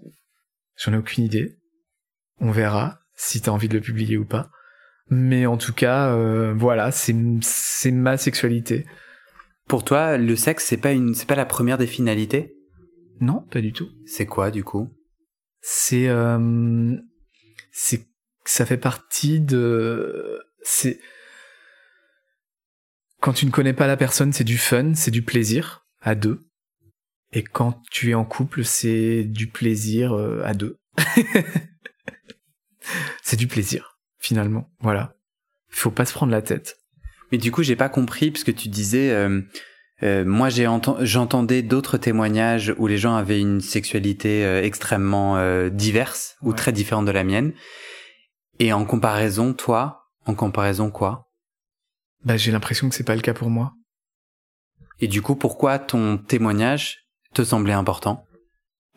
J'en 0.76 0.92
ai 0.92 0.96
aucune 0.96 1.24
idée. 1.24 1.56
On 2.38 2.50
verra 2.50 3.00
si 3.16 3.40
t'as 3.40 3.52
envie 3.52 3.68
de 3.68 3.74
le 3.74 3.80
publier 3.80 4.16
ou 4.16 4.26
pas. 4.26 4.50
Mais 5.10 5.46
en 5.46 5.56
tout 5.56 5.72
cas, 5.72 6.14
euh, 6.14 6.54
voilà, 6.54 6.90
c'est 6.90 7.14
c'est 7.42 7.90
ma 7.90 8.16
sexualité. 8.16 8.86
Pour 9.68 9.84
toi, 9.84 10.16
le 10.16 10.36
sexe 10.36 10.64
c'est 10.66 10.76
pas 10.76 10.92
une 10.92 11.14
c'est 11.14 11.28
pas 11.28 11.34
la 11.34 11.46
première 11.46 11.78
des 11.78 11.86
finalités? 11.86 12.54
Non, 13.20 13.42
pas 13.50 13.60
du 13.60 13.72
tout. 13.72 13.88
C'est 14.06 14.26
quoi 14.26 14.50
du 14.50 14.64
coup? 14.64 14.90
C'est 15.60 16.08
euh, 16.08 16.96
c'est 17.72 18.06
ça 18.44 18.66
fait 18.66 18.78
partie 18.78 19.40
de 19.40 20.40
c'est 20.62 20.98
quand 23.20 23.32
tu 23.32 23.46
ne 23.46 23.50
connais 23.50 23.72
pas 23.72 23.86
la 23.86 23.96
personne, 23.96 24.34
c'est 24.34 24.44
du 24.44 24.58
fun, 24.58 24.92
c'est 24.94 25.10
du 25.10 25.22
plaisir 25.22 25.86
à 26.02 26.14
deux. 26.14 26.40
Et 27.32 27.42
quand 27.42 27.80
tu 27.90 28.10
es 28.10 28.14
en 28.14 28.24
couple, 28.24 28.64
c'est 28.64 29.24
du 29.24 29.48
plaisir 29.48 30.12
euh, 30.12 30.42
à 30.44 30.52
deux. 30.52 30.78
c'est 33.22 33.36
du 33.36 33.48
plaisir, 33.48 33.93
finalement. 34.24 34.70
Voilà. 34.80 35.14
Faut 35.68 35.90
pas 35.90 36.06
se 36.06 36.14
prendre 36.14 36.32
la 36.32 36.42
tête. 36.42 36.76
Mais 37.30 37.38
du 37.38 37.52
coup, 37.52 37.62
j'ai 37.62 37.76
pas 37.76 37.88
compris 37.88 38.30
puisque 38.30 38.54
tu 38.54 38.68
disais, 38.68 39.10
euh, 39.10 39.42
euh, 40.02 40.24
moi 40.24 40.48
j'ai 40.48 40.66
j'entendais 41.00 41.62
d'autres 41.62 41.98
témoignages 41.98 42.74
où 42.78 42.86
les 42.86 42.96
gens 42.96 43.16
avaient 43.16 43.40
une 43.40 43.60
sexualité 43.60 44.44
extrêmement 44.62 45.68
diverse 45.68 46.36
ou 46.42 46.52
très 46.52 46.72
différente 46.72 47.06
de 47.06 47.10
la 47.10 47.24
mienne. 47.24 47.52
Et 48.60 48.72
en 48.72 48.84
comparaison, 48.84 49.52
toi, 49.52 50.06
en 50.26 50.34
comparaison 50.34 50.90
quoi? 50.90 51.28
Bah, 52.24 52.36
j'ai 52.36 52.52
l'impression 52.52 52.88
que 52.88 52.94
c'est 52.94 53.04
pas 53.04 53.16
le 53.16 53.20
cas 53.20 53.34
pour 53.34 53.50
moi. 53.50 53.74
Et 55.00 55.08
du 55.08 55.20
coup, 55.20 55.34
pourquoi 55.34 55.78
ton 55.78 56.16
témoignage 56.16 57.08
te 57.34 57.42
semblait 57.42 57.72
important? 57.72 58.24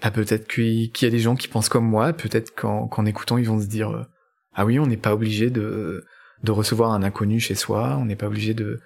Bah 0.02 0.12
peut-être 0.12 0.48
qu'il 0.48 0.92
y 1.02 1.06
a 1.06 1.10
des 1.10 1.20
gens 1.20 1.36
qui 1.36 1.48
pensent 1.48 1.70
comme 1.70 1.88
moi, 1.88 2.14
peut-être 2.14 2.54
qu'en 2.56 3.06
écoutant, 3.06 3.38
ils 3.38 3.48
vont 3.48 3.60
se 3.60 3.66
dire 3.66 3.90
euh, 3.90 4.04
ah 4.58 4.66
oui, 4.66 4.80
on 4.80 4.88
n'est 4.88 4.98
pas 4.98 5.14
obligé 5.14 5.50
de 5.52 6.04
de 6.44 6.52
recevoir 6.52 6.92
un 6.92 7.04
inconnu 7.04 7.40
chez 7.40 7.56
soi, 7.56 7.96
on 7.98 8.06
n'est 8.06 8.16
pas 8.16 8.28
obligé 8.28 8.54
de 8.54 8.82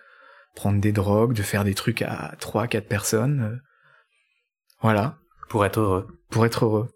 prendre 0.56 0.80
des 0.82 0.92
drogues, 0.92 1.34
de 1.34 1.42
faire 1.42 1.64
des 1.64 1.74
trucs 1.74 2.02
à 2.02 2.36
trois, 2.40 2.68
quatre 2.68 2.88
personnes. 2.88 3.42
Euh. 3.42 3.58
Voilà. 4.82 5.18
Pour 5.50 5.66
être 5.66 5.80
heureux. 5.80 6.08
Pour 6.30 6.46
être 6.46 6.66
heureux. 6.66 6.90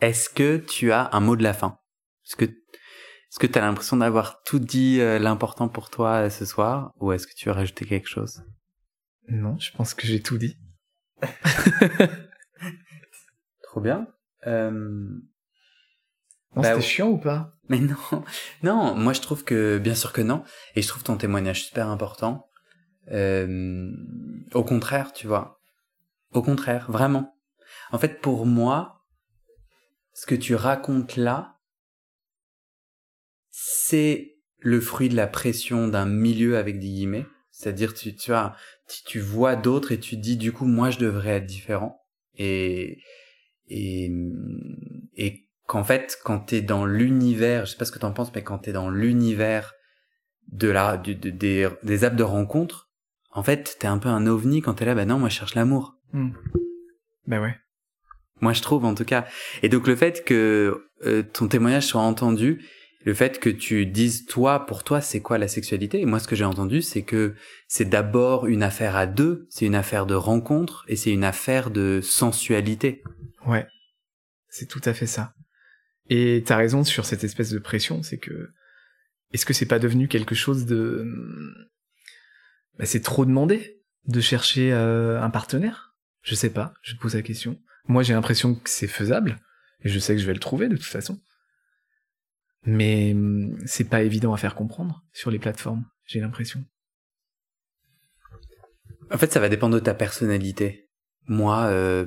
Est-ce 0.00 0.30
que 0.30 0.58
tu 0.58 0.92
as 0.92 1.10
un 1.12 1.20
mot 1.20 1.34
de 1.36 1.42
la 1.42 1.54
fin? 1.54 1.78
Est-ce 2.24 2.36
que 2.36 2.44
est-ce 2.44 3.38
que 3.38 3.46
tu 3.46 3.58
as 3.58 3.62
l'impression 3.62 3.98
d'avoir 3.98 4.42
tout 4.44 4.58
dit 4.58 5.00
euh, 5.00 5.18
l'important 5.18 5.68
pour 5.68 5.90
toi 5.90 6.24
euh, 6.24 6.30
ce 6.30 6.44
soir? 6.44 6.92
Ou 7.00 7.12
est-ce 7.12 7.26
que 7.26 7.34
tu 7.34 7.48
veux 7.48 7.54
rajouter 7.54 7.84
quelque 7.84 8.08
chose? 8.08 8.42
Non, 9.28 9.58
je 9.58 9.70
pense 9.72 9.92
que 9.92 10.06
j'ai 10.06 10.22
tout 10.22 10.38
dit. 10.38 10.56
Trop 13.64 13.80
bien. 13.80 14.06
Euh... 14.46 14.70
Non, 16.56 16.62
bah, 16.62 16.74
c'était 16.74 16.86
chiant 16.86 17.08
ou 17.08 17.18
pas? 17.18 17.52
Mais 17.68 17.80
non, 17.80 17.96
non. 18.62 18.94
Moi, 18.94 19.12
je 19.12 19.20
trouve 19.20 19.44
que 19.44 19.78
bien 19.78 19.94
sûr 19.94 20.12
que 20.12 20.20
non, 20.20 20.42
et 20.74 20.82
je 20.82 20.88
trouve 20.88 21.04
ton 21.04 21.16
témoignage 21.16 21.64
super 21.64 21.88
important. 21.88 22.46
Euh... 23.10 23.90
Au 24.54 24.64
contraire, 24.64 25.12
tu 25.12 25.26
vois. 25.26 25.60
Au 26.32 26.42
contraire, 26.42 26.90
vraiment. 26.90 27.34
En 27.90 27.98
fait, 27.98 28.20
pour 28.20 28.46
moi, 28.46 29.04
ce 30.12 30.26
que 30.26 30.34
tu 30.34 30.54
racontes 30.54 31.16
là, 31.16 31.58
c'est 33.50 34.36
le 34.58 34.80
fruit 34.80 35.08
de 35.08 35.16
la 35.16 35.26
pression 35.26 35.88
d'un 35.88 36.06
milieu 36.06 36.56
avec 36.56 36.78
des 36.78 36.88
guillemets. 36.88 37.26
C'est-à-dire, 37.50 37.94
tu, 37.94 38.14
tu 38.14 38.32
as, 38.32 38.56
tu, 39.06 39.20
vois 39.20 39.56
d'autres 39.56 39.92
et 39.92 39.98
tu 39.98 40.16
dis, 40.16 40.36
du 40.36 40.52
coup, 40.52 40.66
moi, 40.66 40.90
je 40.90 40.98
devrais 40.98 41.36
être 41.36 41.46
différent. 41.46 42.00
Et, 42.34 43.02
et, 43.66 44.12
et 45.14 45.47
qu'en 45.68 45.84
fait, 45.84 46.18
quand 46.24 46.40
t'es 46.40 46.62
dans 46.62 46.86
l'univers, 46.86 47.66
je 47.66 47.72
sais 47.72 47.76
pas 47.76 47.84
ce 47.84 47.92
que 47.92 47.98
t'en 47.98 48.12
penses, 48.12 48.32
mais 48.34 48.42
quand 48.42 48.58
t'es 48.58 48.72
dans 48.72 48.88
l'univers 48.88 49.74
de 50.48 50.68
la, 50.68 50.96
des, 50.96 51.14
des 51.82 52.04
apps 52.04 52.16
de 52.16 52.22
rencontre, 52.22 52.88
en 53.32 53.42
fait, 53.42 53.76
t'es 53.78 53.86
un 53.86 53.98
peu 53.98 54.08
un 54.08 54.26
ovni 54.26 54.62
quand 54.62 54.74
t'es 54.74 54.86
là, 54.86 54.94
bah 54.94 55.04
non, 55.04 55.18
moi, 55.18 55.28
je 55.28 55.36
cherche 55.36 55.54
l'amour. 55.54 55.94
Hmm. 56.14 56.30
Ben 57.26 57.40
ouais. 57.42 57.54
Moi, 58.40 58.54
je 58.54 58.62
trouve, 58.62 58.86
en 58.86 58.94
tout 58.94 59.04
cas. 59.04 59.26
Et 59.62 59.68
donc, 59.68 59.86
le 59.86 59.94
fait 59.94 60.24
que 60.24 60.88
euh, 61.04 61.22
ton 61.22 61.48
témoignage 61.48 61.84
soit 61.84 62.00
entendu, 62.00 62.64
le 63.04 63.12
fait 63.12 63.38
que 63.38 63.50
tu 63.50 63.84
dises 63.84 64.24
toi 64.24 64.66
pour 64.66 64.84
toi 64.84 65.00
c'est 65.00 65.20
quoi 65.20 65.38
la 65.38 65.48
sexualité? 65.48 66.00
Et 66.00 66.04
moi 66.04 66.18
ce 66.18 66.26
que 66.26 66.34
j'ai 66.34 66.44
entendu 66.44 66.82
c'est 66.82 67.02
que 67.02 67.36
c'est 67.68 67.88
d'abord 67.88 68.46
une 68.46 68.62
affaire 68.62 68.96
à 68.96 69.06
deux 69.06 69.46
c'est 69.48 69.64
une 69.64 69.76
affaire 69.76 70.04
de 70.04 70.14
rencontre 70.14 70.84
et 70.88 70.96
c'est 70.96 71.12
une 71.12 71.24
affaire 71.24 71.70
de 71.70 72.00
sensualité 72.02 73.02
ouais 73.46 73.66
c'est 74.48 74.66
tout 74.66 74.82
à 74.84 74.92
fait 74.92 75.06
ça 75.06 75.32
et 76.08 76.42
t'as 76.46 76.56
raison 76.56 76.84
sur 76.84 77.04
cette 77.04 77.24
espèce 77.24 77.50
de 77.50 77.58
pression 77.58 78.02
c'est 78.02 78.18
que 78.18 78.50
est-ce 79.32 79.44
que 79.44 79.52
c'est 79.52 79.66
pas 79.66 79.78
devenu 79.78 80.08
quelque 80.08 80.34
chose 80.34 80.66
de 80.66 81.06
bah, 82.78 82.86
c'est 82.86 83.02
trop 83.02 83.24
demandé 83.24 83.82
de 84.06 84.20
chercher 84.20 84.72
euh, 84.72 85.20
un 85.20 85.30
partenaire? 85.30 85.94
Je 86.22 86.34
sais 86.34 86.50
pas 86.50 86.74
je 86.82 86.94
pose 86.96 87.14
la 87.14 87.22
question 87.22 87.60
moi 87.86 88.02
j'ai 88.02 88.14
l'impression 88.14 88.54
que 88.54 88.70
c'est 88.70 88.86
faisable 88.86 89.38
et 89.84 89.88
je 89.88 89.98
sais 89.98 90.14
que 90.14 90.20
je 90.20 90.26
vais 90.26 90.34
le 90.34 90.40
trouver 90.40 90.68
de 90.68 90.76
toute 90.76 90.84
façon 90.84 91.20
mais 92.64 93.12
hum, 93.14 93.56
c'est 93.64 93.88
pas 93.88 94.02
évident 94.02 94.34
à 94.34 94.36
faire 94.36 94.54
comprendre 94.54 95.02
sur 95.12 95.30
les 95.30 95.38
plateformes, 95.38 95.84
j'ai 96.04 96.20
l'impression. 96.20 96.64
En 99.10 99.16
fait, 99.16 99.32
ça 99.32 99.40
va 99.40 99.48
dépendre 99.48 99.74
de 99.74 99.80
ta 99.80 99.94
personnalité. 99.94 100.90
Moi, 101.26 101.64
euh, 101.66 102.06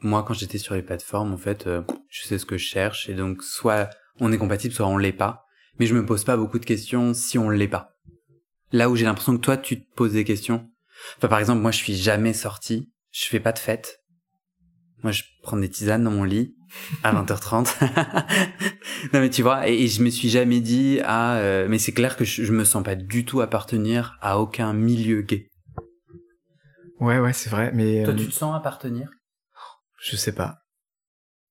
moi, 0.00 0.22
quand 0.22 0.34
j'étais 0.34 0.58
sur 0.58 0.74
les 0.74 0.82
plateformes, 0.82 1.32
en 1.32 1.38
fait, 1.38 1.66
euh, 1.66 1.82
je 2.08 2.22
sais 2.22 2.38
ce 2.38 2.46
que 2.46 2.58
je 2.58 2.64
cherche, 2.64 3.08
et 3.08 3.14
donc 3.14 3.42
soit 3.42 3.90
on 4.20 4.32
est 4.32 4.38
compatible, 4.38 4.74
soit 4.74 4.86
on 4.86 4.98
l'est 4.98 5.12
pas. 5.12 5.44
Mais 5.78 5.86
je 5.86 5.94
me 5.94 6.06
pose 6.06 6.24
pas 6.24 6.36
beaucoup 6.36 6.58
de 6.58 6.64
questions 6.64 7.14
si 7.14 7.38
on 7.38 7.50
l'est 7.50 7.68
pas. 7.68 7.96
Là 8.72 8.88
où 8.90 8.96
j'ai 8.96 9.04
l'impression 9.04 9.36
que 9.36 9.42
toi, 9.42 9.56
tu 9.56 9.80
te 9.80 9.94
poses 9.94 10.12
des 10.12 10.24
questions. 10.24 10.68
Enfin, 11.18 11.28
par 11.28 11.38
exemple, 11.38 11.60
moi, 11.60 11.70
je 11.70 11.78
suis 11.78 11.94
jamais 11.94 12.32
sorti, 12.32 12.90
je 13.10 13.26
fais 13.26 13.40
pas 13.40 13.52
de 13.52 13.58
fête. 13.58 14.00
Moi, 15.02 15.12
je 15.12 15.22
prends 15.42 15.56
des 15.56 15.68
tisanes 15.68 16.04
dans 16.04 16.10
mon 16.10 16.24
lit, 16.24 16.56
à 17.02 17.12
20h30. 17.22 17.74
non 19.12 19.20
mais 19.20 19.30
tu 19.30 19.42
vois, 19.42 19.68
et, 19.68 19.86
je 19.86 20.02
me 20.02 20.10
suis 20.10 20.28
jamais 20.28 20.60
dit 20.60 21.00
ah 21.04 21.36
euh, 21.36 21.66
mais 21.68 21.78
c'est 21.78 21.92
clair 21.92 22.16
que 22.16 22.24
je, 22.24 22.50
me 22.52 22.64
sens 22.64 22.82
pas 22.82 22.94
du 22.94 23.24
tout 23.24 23.40
appartenir 23.40 24.16
à 24.20 24.38
aucun 24.38 24.72
milieu 24.72 25.22
gay. 25.22 25.48
Ouais 26.98 27.18
ouais 27.18 27.32
c'est 27.32 27.50
vrai, 27.50 27.70
mais 27.74 28.02
toi 28.04 28.14
euh, 28.14 28.16
tu 28.16 28.26
te 28.26 28.34
sens 28.34 28.56
appartenir? 28.56 29.10
Je 30.06 30.14
sais 30.14 30.32
pas. 30.32 30.62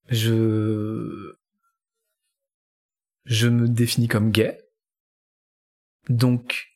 Je 0.08 1.34
je 3.26 3.47
me 3.49 3.68
définis 3.68 4.08
comme 4.08 4.32
gay. 4.32 4.58
Donc 6.08 6.68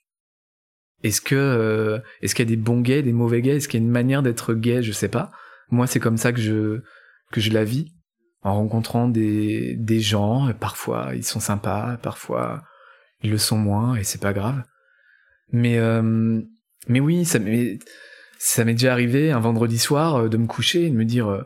est-ce 1.04 1.22
que 1.22 1.36
euh, 1.36 2.00
est-ce 2.22 2.36
qu'il 2.36 2.44
y 2.44 2.52
a 2.52 2.56
des 2.56 2.62
bons 2.62 2.82
gays, 2.82 3.02
des 3.02 3.14
mauvais 3.14 3.42
gays, 3.42 3.58
est-ce 3.58 3.70
qu'il 3.70 3.80
y 3.80 3.84
a 3.84 3.86
une 3.86 3.92
manière 3.92 4.24
d'être 4.24 4.54
gay, 4.54 4.84
je 4.84 4.92
sais 4.92 5.08
pas. 5.08 5.32
Moi, 5.70 5.88
c'est 5.88 6.02
comme 6.02 6.18
ça 6.18 6.34
que 6.34 6.42
je 6.42 6.82
que 7.32 7.40
je 7.40 7.52
la 7.52 7.64
vis, 7.64 7.94
en 8.42 8.56
rencontrant 8.56 9.08
des 9.08 10.00
gens. 10.02 10.52
Parfois, 10.60 11.12
ils 11.16 11.24
sont 11.24 11.40
sympas, 11.40 11.98
parfois 11.98 12.64
ils 13.22 13.32
le 13.32 13.38
sont 13.38 13.58
moins, 13.58 13.96
et 13.96 14.04
c'est 14.04 14.22
pas 14.22 14.34
grave. 14.34 14.64
Mais 15.54 15.78
euh, 15.78 16.42
mais 16.90 17.00
oui, 17.00 17.24
ça 17.24 17.40
m'est 17.40 17.80
déjà 18.74 18.92
arrivé 18.92 19.32
un 19.32 19.40
vendredi 19.40 19.80
soir 19.80 20.16
euh, 20.18 20.30
de 20.30 20.36
me 20.36 20.48
coucher 20.48 20.88
et 20.88 20.90
de 20.90 20.96
me 20.96 21.06
dire 21.06 21.46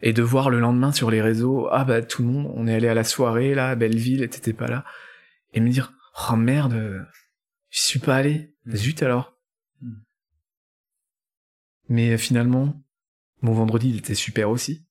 et 0.00 0.12
de 0.12 0.22
voir 0.22 0.50
le 0.50 0.60
lendemain 0.60 0.92
sur 0.92 1.10
les 1.10 1.22
réseaux 1.22 1.68
ah 1.70 1.84
bah 1.84 2.02
tout 2.02 2.22
le 2.22 2.28
monde 2.28 2.52
on 2.54 2.66
est 2.66 2.74
allé 2.74 2.88
à 2.88 2.94
la 2.94 3.04
soirée 3.04 3.54
là 3.54 3.70
à 3.70 3.74
Belleville 3.74 4.22
et 4.22 4.28
t'étais 4.28 4.52
pas 4.52 4.68
là 4.68 4.84
et 5.52 5.60
me 5.60 5.70
dire 5.70 5.92
oh 6.30 6.36
merde 6.36 7.06
je 7.70 7.80
suis 7.82 7.98
pas 7.98 8.16
allé. 8.16 8.54
Mmh. 8.64 8.76
zut 8.76 9.02
alors. 9.02 9.36
Mmh. 9.80 9.92
mais 11.88 12.18
finalement 12.18 12.82
mon 13.42 13.52
vendredi 13.52 13.90
il 13.90 13.98
était 13.98 14.14
super 14.14 14.50
aussi. 14.50 14.86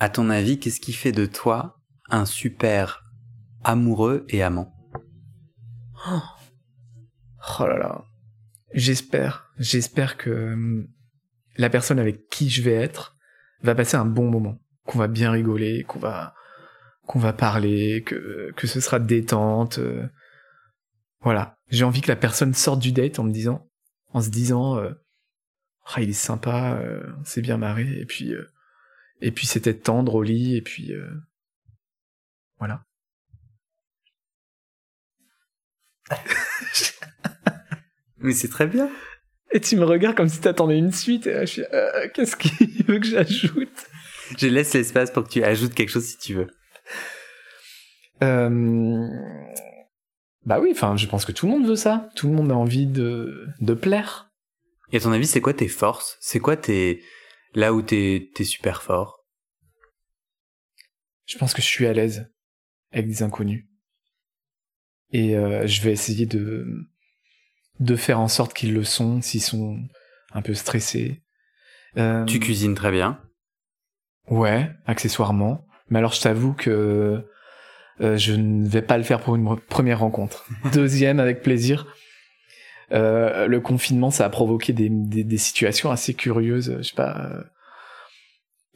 À 0.00 0.08
ton 0.08 0.30
avis 0.30 0.58
qu'est-ce 0.58 0.80
qui 0.80 0.92
fait 0.92 1.12
de 1.12 1.26
toi 1.26 1.82
un 2.08 2.24
super 2.24 3.02
amoureux 3.64 4.24
et 4.28 4.42
amant? 4.42 4.74
Oh, 6.08 6.22
oh 7.60 7.66
là 7.66 7.76
là. 7.76 8.04
J'espère, 8.72 9.52
j'espère 9.58 10.16
que 10.16 10.52
hum, 10.52 10.88
la 11.56 11.68
personne 11.68 11.98
avec 11.98 12.28
qui 12.28 12.48
je 12.48 12.62
vais 12.62 12.74
être 12.74 13.17
va 13.62 13.74
passer 13.74 13.96
un 13.96 14.04
bon 14.04 14.30
moment, 14.30 14.60
qu'on 14.84 14.98
va 14.98 15.08
bien 15.08 15.30
rigoler, 15.30 15.84
qu'on 15.84 15.98
va 15.98 16.34
qu'on 17.08 17.18
va 17.18 17.32
parler, 17.32 18.04
que 18.04 18.66
ce 18.66 18.80
sera 18.80 18.98
détente. 18.98 19.78
Euh. 19.78 20.06
voilà, 21.20 21.58
j'ai 21.68 21.84
envie 21.84 22.02
que 22.02 22.08
la 22.08 22.16
personne 22.16 22.52
sorte 22.52 22.80
du 22.80 22.92
date 22.92 23.18
en 23.18 23.24
me 23.24 23.32
disant, 23.32 23.66
en 24.12 24.20
se 24.20 24.28
disant, 24.28 24.76
euh, 24.76 24.92
ah 25.86 26.02
il 26.02 26.10
est 26.10 26.12
sympa, 26.12 26.74
euh, 26.74 27.02
on 27.18 27.24
s'est 27.24 27.40
bien 27.40 27.56
marré, 27.56 27.88
et 27.98 28.04
puis 28.04 28.34
et 29.22 29.32
puis 29.32 29.46
c'était 29.46 29.74
tendre 29.74 30.16
au 30.16 30.22
lit, 30.22 30.54
et 30.56 30.62
puis 30.62 30.92
voilà. 32.58 32.84
Mais 38.18 38.32
c'est 38.32 38.48
très 38.48 38.66
bien. 38.66 38.90
Et 39.52 39.60
tu 39.60 39.76
me 39.76 39.84
regardes 39.84 40.16
comme 40.16 40.28
si 40.28 40.40
t'attendais 40.40 40.78
une 40.78 40.92
suite. 40.92 41.26
Et 41.26 41.40
je 41.40 41.46
suis, 41.46 41.62
euh, 41.72 42.08
qu'est-ce 42.12 42.36
qu'il 42.36 42.84
veut 42.86 42.98
que 42.98 43.06
j'ajoute? 43.06 43.86
Je 44.36 44.46
laisse 44.46 44.74
l'espace 44.74 45.10
pour 45.10 45.24
que 45.24 45.30
tu 45.30 45.42
ajoutes 45.42 45.74
quelque 45.74 45.90
chose 45.90 46.04
si 46.04 46.18
tu 46.18 46.34
veux. 46.34 46.48
Euh... 48.22 49.06
Bah 50.44 50.60
oui, 50.60 50.70
enfin, 50.72 50.96
je 50.96 51.06
pense 51.06 51.24
que 51.24 51.32
tout 51.32 51.46
le 51.46 51.52
monde 51.52 51.66
veut 51.66 51.76
ça. 51.76 52.10
Tout 52.14 52.28
le 52.28 52.34
monde 52.34 52.50
a 52.52 52.56
envie 52.56 52.86
de, 52.86 53.46
de 53.60 53.74
plaire. 53.74 54.30
Et 54.92 54.96
à 54.96 55.00
ton 55.00 55.12
avis, 55.12 55.26
c'est 55.26 55.40
quoi 55.40 55.54
tes 55.54 55.68
forces? 55.68 56.16
C'est 56.20 56.40
quoi 56.40 56.56
tes 56.56 57.02
là 57.54 57.72
où 57.72 57.82
t'es 57.82 58.30
es 58.38 58.44
super 58.44 58.82
fort? 58.82 59.24
Je 61.26 61.36
pense 61.36 61.52
que 61.52 61.60
je 61.60 61.66
suis 61.66 61.86
à 61.86 61.92
l'aise 61.92 62.30
avec 62.92 63.06
des 63.06 63.22
inconnus. 63.22 63.66
Et 65.12 65.36
euh, 65.36 65.66
je 65.66 65.82
vais 65.82 65.92
essayer 65.92 66.26
de 66.26 66.66
de 67.80 67.96
faire 67.96 68.20
en 68.20 68.28
sorte 68.28 68.54
qu'ils 68.54 68.74
le 68.74 68.84
sont 68.84 69.22
s'ils 69.22 69.42
sont 69.42 69.78
un 70.32 70.42
peu 70.42 70.54
stressés. 70.54 71.22
Euh, 71.96 72.24
tu 72.24 72.40
cuisines 72.40 72.74
très 72.74 72.90
bien. 72.90 73.20
Ouais, 74.28 74.70
accessoirement. 74.86 75.66
Mais 75.90 75.98
alors 75.98 76.12
je 76.12 76.20
t'avoue 76.20 76.52
que 76.52 77.24
euh, 78.00 78.16
je 78.16 78.32
ne 78.34 78.68
vais 78.68 78.82
pas 78.82 78.98
le 78.98 79.04
faire 79.04 79.20
pour 79.20 79.36
une 79.36 79.58
première 79.58 80.00
rencontre. 80.00 80.46
Deuxième, 80.72 81.20
avec 81.20 81.42
plaisir. 81.42 81.86
Euh, 82.92 83.46
le 83.46 83.60
confinement, 83.60 84.10
ça 84.10 84.24
a 84.24 84.30
provoqué 84.30 84.72
des, 84.72 84.88
des, 84.88 85.24
des, 85.24 85.38
situations 85.38 85.90
assez 85.90 86.14
curieuses. 86.14 86.76
Je 86.78 86.82
sais 86.82 86.94
pas, 86.94 87.44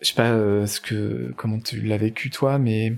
je 0.00 0.09
sais 0.09 0.14
pas 0.14 0.66
ce 0.66 0.80
que 0.80 1.32
comment 1.36 1.59
tu 1.59 1.80
l'as 1.80 1.96
vécu 1.96 2.30
toi, 2.30 2.59
mais 2.59 2.92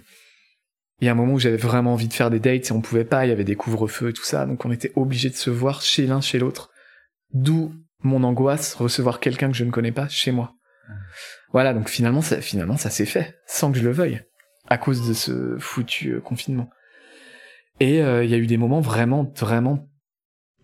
il 1.01 1.07
y 1.07 1.09
a 1.09 1.13
un 1.13 1.17
moment 1.17 1.35
où 1.35 1.39
j'avais 1.39 1.57
vraiment 1.57 1.93
envie 1.93 2.09
de 2.09 2.13
faire 2.13 2.31
des 2.31 2.41
dates 2.41 2.69
et 2.69 2.73
on 2.73 2.81
pouvait 2.81 3.05
pas, 3.05 3.27
il 3.27 3.29
y 3.29 3.33
avait 3.33 3.45
des 3.45 3.57
couvre-feux 3.57 4.11
et 4.11 4.13
tout 4.13 4.25
ça, 4.25 4.47
donc 4.47 4.65
on 4.65 4.73
était 4.73 4.93
obligé 4.97 5.29
de 5.29 5.35
se 5.35 5.51
voir 5.51 5.83
chez 5.83 6.07
l'un, 6.07 6.21
chez 6.21 6.39
l'autre. 6.39 6.71
D'où 7.33 7.75
mon 8.01 8.23
angoisse, 8.23 8.75
recevoir 8.75 9.19
quelqu'un 9.19 9.51
que 9.51 9.57
je 9.57 9.65
ne 9.65 9.71
connais 9.71 9.93
pas 9.93 10.09
chez 10.09 10.31
moi. 10.31 10.55
Voilà, 11.53 11.73
donc 11.73 11.89
finalement, 11.89 12.21
ça, 12.21 12.41
finalement, 12.41 12.77
ça 12.77 12.91
s'est 12.91 13.07
fait, 13.07 13.39
sans 13.47 13.73
que 13.73 13.79
je 13.79 13.85
le 13.85 13.93
veuille, 13.93 14.21
à 14.69 14.77
cause 14.77 15.07
de 15.09 15.15
ce 15.15 15.57
foutu 15.59 16.15
euh, 16.15 16.21
confinement. 16.21 16.69
Et 17.81 18.03
euh, 18.03 18.25
il 18.25 18.31
y 18.31 18.35
a 18.35 18.39
eu 18.39 18.47
des 18.47 18.57
moments 18.57 18.81
vraiment, 18.81 19.33
vraiment 19.37 19.89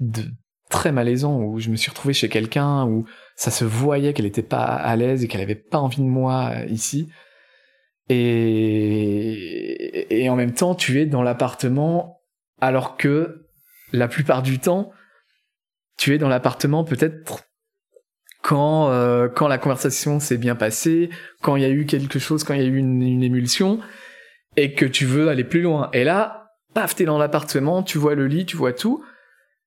de 0.00 0.24
très 0.68 0.92
malaisants 0.92 1.40
où 1.42 1.58
je 1.58 1.70
me 1.70 1.76
suis 1.76 1.90
retrouvé 1.90 2.14
chez 2.14 2.28
quelqu'un 2.28 2.86
où 2.86 3.04
ça 3.36 3.50
se 3.50 3.64
voyait 3.64 4.12
qu'elle 4.12 4.26
était 4.26 4.42
pas 4.42 4.64
à 4.64 4.94
l'aise 4.96 5.24
et 5.24 5.28
qu'elle 5.28 5.40
avait 5.40 5.54
pas 5.54 5.78
envie 5.78 6.02
de 6.02 6.06
moi 6.06 6.52
euh, 6.54 6.66
ici. 6.66 7.08
Et, 8.12 10.06
en 10.28 10.34
même 10.34 10.52
temps, 10.52 10.74
tu 10.74 11.00
es 11.00 11.06
dans 11.06 11.22
l'appartement 11.22 12.20
alors 12.60 12.96
que 12.96 13.46
la 13.92 14.08
plupart 14.08 14.42
du 14.42 14.58
temps, 14.58 14.90
tu 15.96 16.12
es 16.14 16.18
dans 16.18 16.28
l'appartement 16.28 16.82
peut-être 16.84 17.44
quand 18.42 18.90
euh, 18.90 19.28
quand 19.28 19.46
la 19.48 19.58
conversation 19.58 20.18
s'est 20.18 20.38
bien 20.38 20.56
passée, 20.56 21.10
quand 21.40 21.54
il 21.56 21.62
y 21.62 21.66
a 21.66 21.70
eu 21.70 21.86
quelque 21.86 22.18
chose, 22.18 22.42
quand 22.42 22.54
il 22.54 22.60
y 22.60 22.64
a 22.64 22.68
eu 22.68 22.76
une, 22.76 23.00
une, 23.02 23.22
émulsion, 23.22 23.78
et 24.56 24.74
que 24.74 24.86
tu 24.86 25.06
veux 25.06 25.28
aller 25.28 25.44
plus 25.44 25.62
loin. 25.62 25.88
Et 25.92 26.02
là, 26.02 26.48
paf, 26.74 26.96
t'es 26.96 27.04
dans 27.04 27.18
l'appartement, 27.18 27.82
tu 27.84 27.98
vois 27.98 28.16
le 28.16 28.26
lit, 28.26 28.44
tu 28.44 28.56
vois 28.56 28.72
tout, 28.72 29.04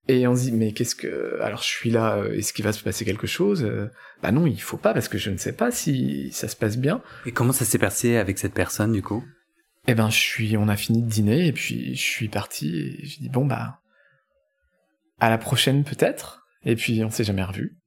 et 0.08 0.28
on 0.28 0.36
se 0.36 0.42
dit, 0.42 0.52
mais 0.52 0.74
qu'est-ce 0.74 0.96
que... 0.96 1.40
Alors 1.42 1.62
je 1.62 1.68
suis 1.68 1.90
là, 1.90 2.18
euh, 2.18 2.34
est-ce 2.34 2.52
qu'il 2.52 2.66
va 2.66 2.74
se 2.74 2.84
passer 2.84 3.06
quelque 3.06 3.28
chose? 3.28 3.64
Euh, 3.64 3.90
Bah 4.22 4.32
non, 4.32 4.46
il 4.46 4.62
faut 4.62 4.78
pas, 4.78 4.94
parce 4.94 5.08
que 5.08 5.18
je 5.18 5.30
ne 5.30 5.38
sais 5.38 5.54
pas 5.54 5.72
si 5.72 6.30
ça 6.34 6.50
se 6.50 6.58
passe 6.58 6.78
bien. 6.78 7.02
Et 7.26 7.32
comment 7.32 7.54
ça 7.54 7.64
s'est 7.64 7.78
passé 7.78 8.18
avec 8.18 8.38
cette 8.38 8.54
personne, 8.54 8.92
du 8.92 9.02
coup? 9.02 9.24
Eh 9.88 9.96
ben, 9.96 10.10
je 10.10 10.18
suis... 10.18 10.58
On 10.58 10.68
a 10.68 10.76
fini 10.76 11.04
de 11.04 11.10
dîner, 11.10 11.48
et 11.48 11.54
puis 11.54 11.96
je 11.96 12.02
suis 12.02 12.28
parti, 12.28 12.76
et 12.76 13.06
je 13.06 13.20
dis, 13.20 13.30
bon, 13.30 13.46
bah... 13.46 13.80
À 15.20 15.30
la 15.30 15.38
prochaine, 15.38 15.86
peut-être. 15.86 16.46
Et 16.66 16.76
puis, 16.76 17.02
on 17.06 17.10
s'est 17.10 17.24
jamais 17.24 17.44
revu. 17.44 17.78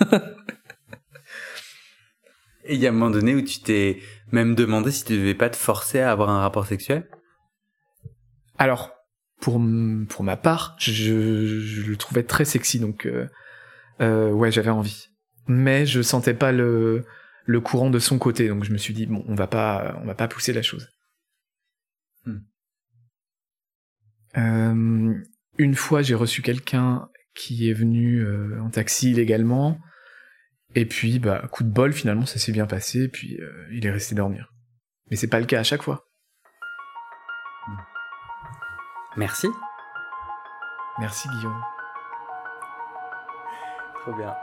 et 2.64 2.74
il 2.74 2.80
y 2.80 2.86
a 2.86 2.90
un 2.90 2.92
moment 2.92 3.10
donné 3.10 3.34
où 3.34 3.42
tu 3.42 3.60
t'es 3.60 4.00
même 4.32 4.54
demandé 4.54 4.90
si 4.90 5.04
tu 5.04 5.18
devais 5.18 5.34
pas 5.34 5.50
te 5.50 5.56
forcer 5.56 6.00
à 6.00 6.10
avoir 6.10 6.30
un 6.30 6.40
rapport 6.40 6.66
sexuel? 6.66 7.06
Alors, 8.58 8.95
pour 9.40 9.60
pour 10.08 10.24
ma 10.24 10.36
part, 10.36 10.76
je, 10.78 10.92
je, 10.92 11.82
le 11.82 11.96
trouvais 11.96 12.22
très 12.22 12.44
sexy, 12.44 12.80
donc 12.80 13.06
euh, 13.06 13.26
euh, 14.00 14.30
ouais, 14.30 14.50
j'avais 14.50 14.70
envie. 14.70 15.08
Mais 15.46 15.86
je 15.86 16.02
sentais 16.02 16.34
pas 16.34 16.52
le 16.52 17.04
le 17.44 17.60
courant 17.60 17.90
de 17.90 17.98
son 17.98 18.18
côté, 18.18 18.48
donc 18.48 18.64
je 18.64 18.72
me 18.72 18.78
suis 18.78 18.94
dit 18.94 19.06
bon, 19.06 19.24
on 19.28 19.34
va 19.34 19.46
pas 19.46 19.98
on 20.02 20.06
va 20.06 20.14
pas 20.14 20.28
pousser 20.28 20.52
la 20.52 20.62
chose. 20.62 20.88
Hmm. 22.24 22.38
Euh, 24.38 25.14
une 25.58 25.74
fois, 25.74 26.02
j'ai 26.02 26.14
reçu 26.14 26.42
quelqu'un 26.42 27.08
qui 27.34 27.70
est 27.70 27.74
venu 27.74 28.20
euh, 28.20 28.60
en 28.62 28.70
taxi 28.70 29.10
illégalement, 29.10 29.78
et 30.74 30.86
puis 30.86 31.18
bah 31.18 31.46
coup 31.52 31.62
de 31.62 31.70
bol, 31.70 31.92
finalement 31.92 32.26
ça 32.26 32.38
s'est 32.38 32.52
bien 32.52 32.66
passé, 32.66 33.08
puis 33.08 33.38
il 33.70 33.86
est 33.86 33.90
resté 33.90 34.14
dormir. 34.14 34.52
Mais 35.10 35.16
c'est 35.16 35.28
pas 35.28 35.40
le 35.40 35.46
cas 35.46 35.60
à 35.60 35.64
chaque 35.64 35.82
fois. 35.82 36.06
Merci. 39.16 39.48
Merci 40.98 41.28
Guillaume. 41.28 41.62
Trop 44.02 44.12
bien. 44.14 44.34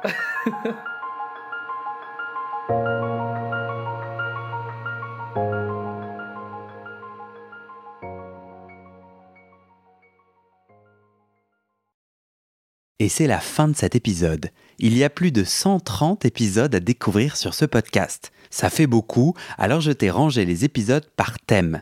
Et 12.99 13.09
c'est 13.09 13.27
la 13.27 13.39
fin 13.39 13.67
de 13.67 13.75
cet 13.75 13.95
épisode. 13.95 14.49
Il 14.79 14.97
y 14.97 15.03
a 15.03 15.09
plus 15.09 15.31
de 15.31 15.43
130 15.43 16.25
épisodes 16.25 16.73
à 16.73 16.79
découvrir 16.79 17.35
sur 17.35 17.53
ce 17.53 17.65
podcast. 17.65 18.31
Ça 18.49 18.69
fait 18.69 18.87
beaucoup, 18.87 19.33
alors 19.57 19.81
je 19.81 19.91
t'ai 19.91 20.09
rangé 20.09 20.45
les 20.45 20.63
épisodes 20.63 21.09
par 21.15 21.37
thème 21.39 21.81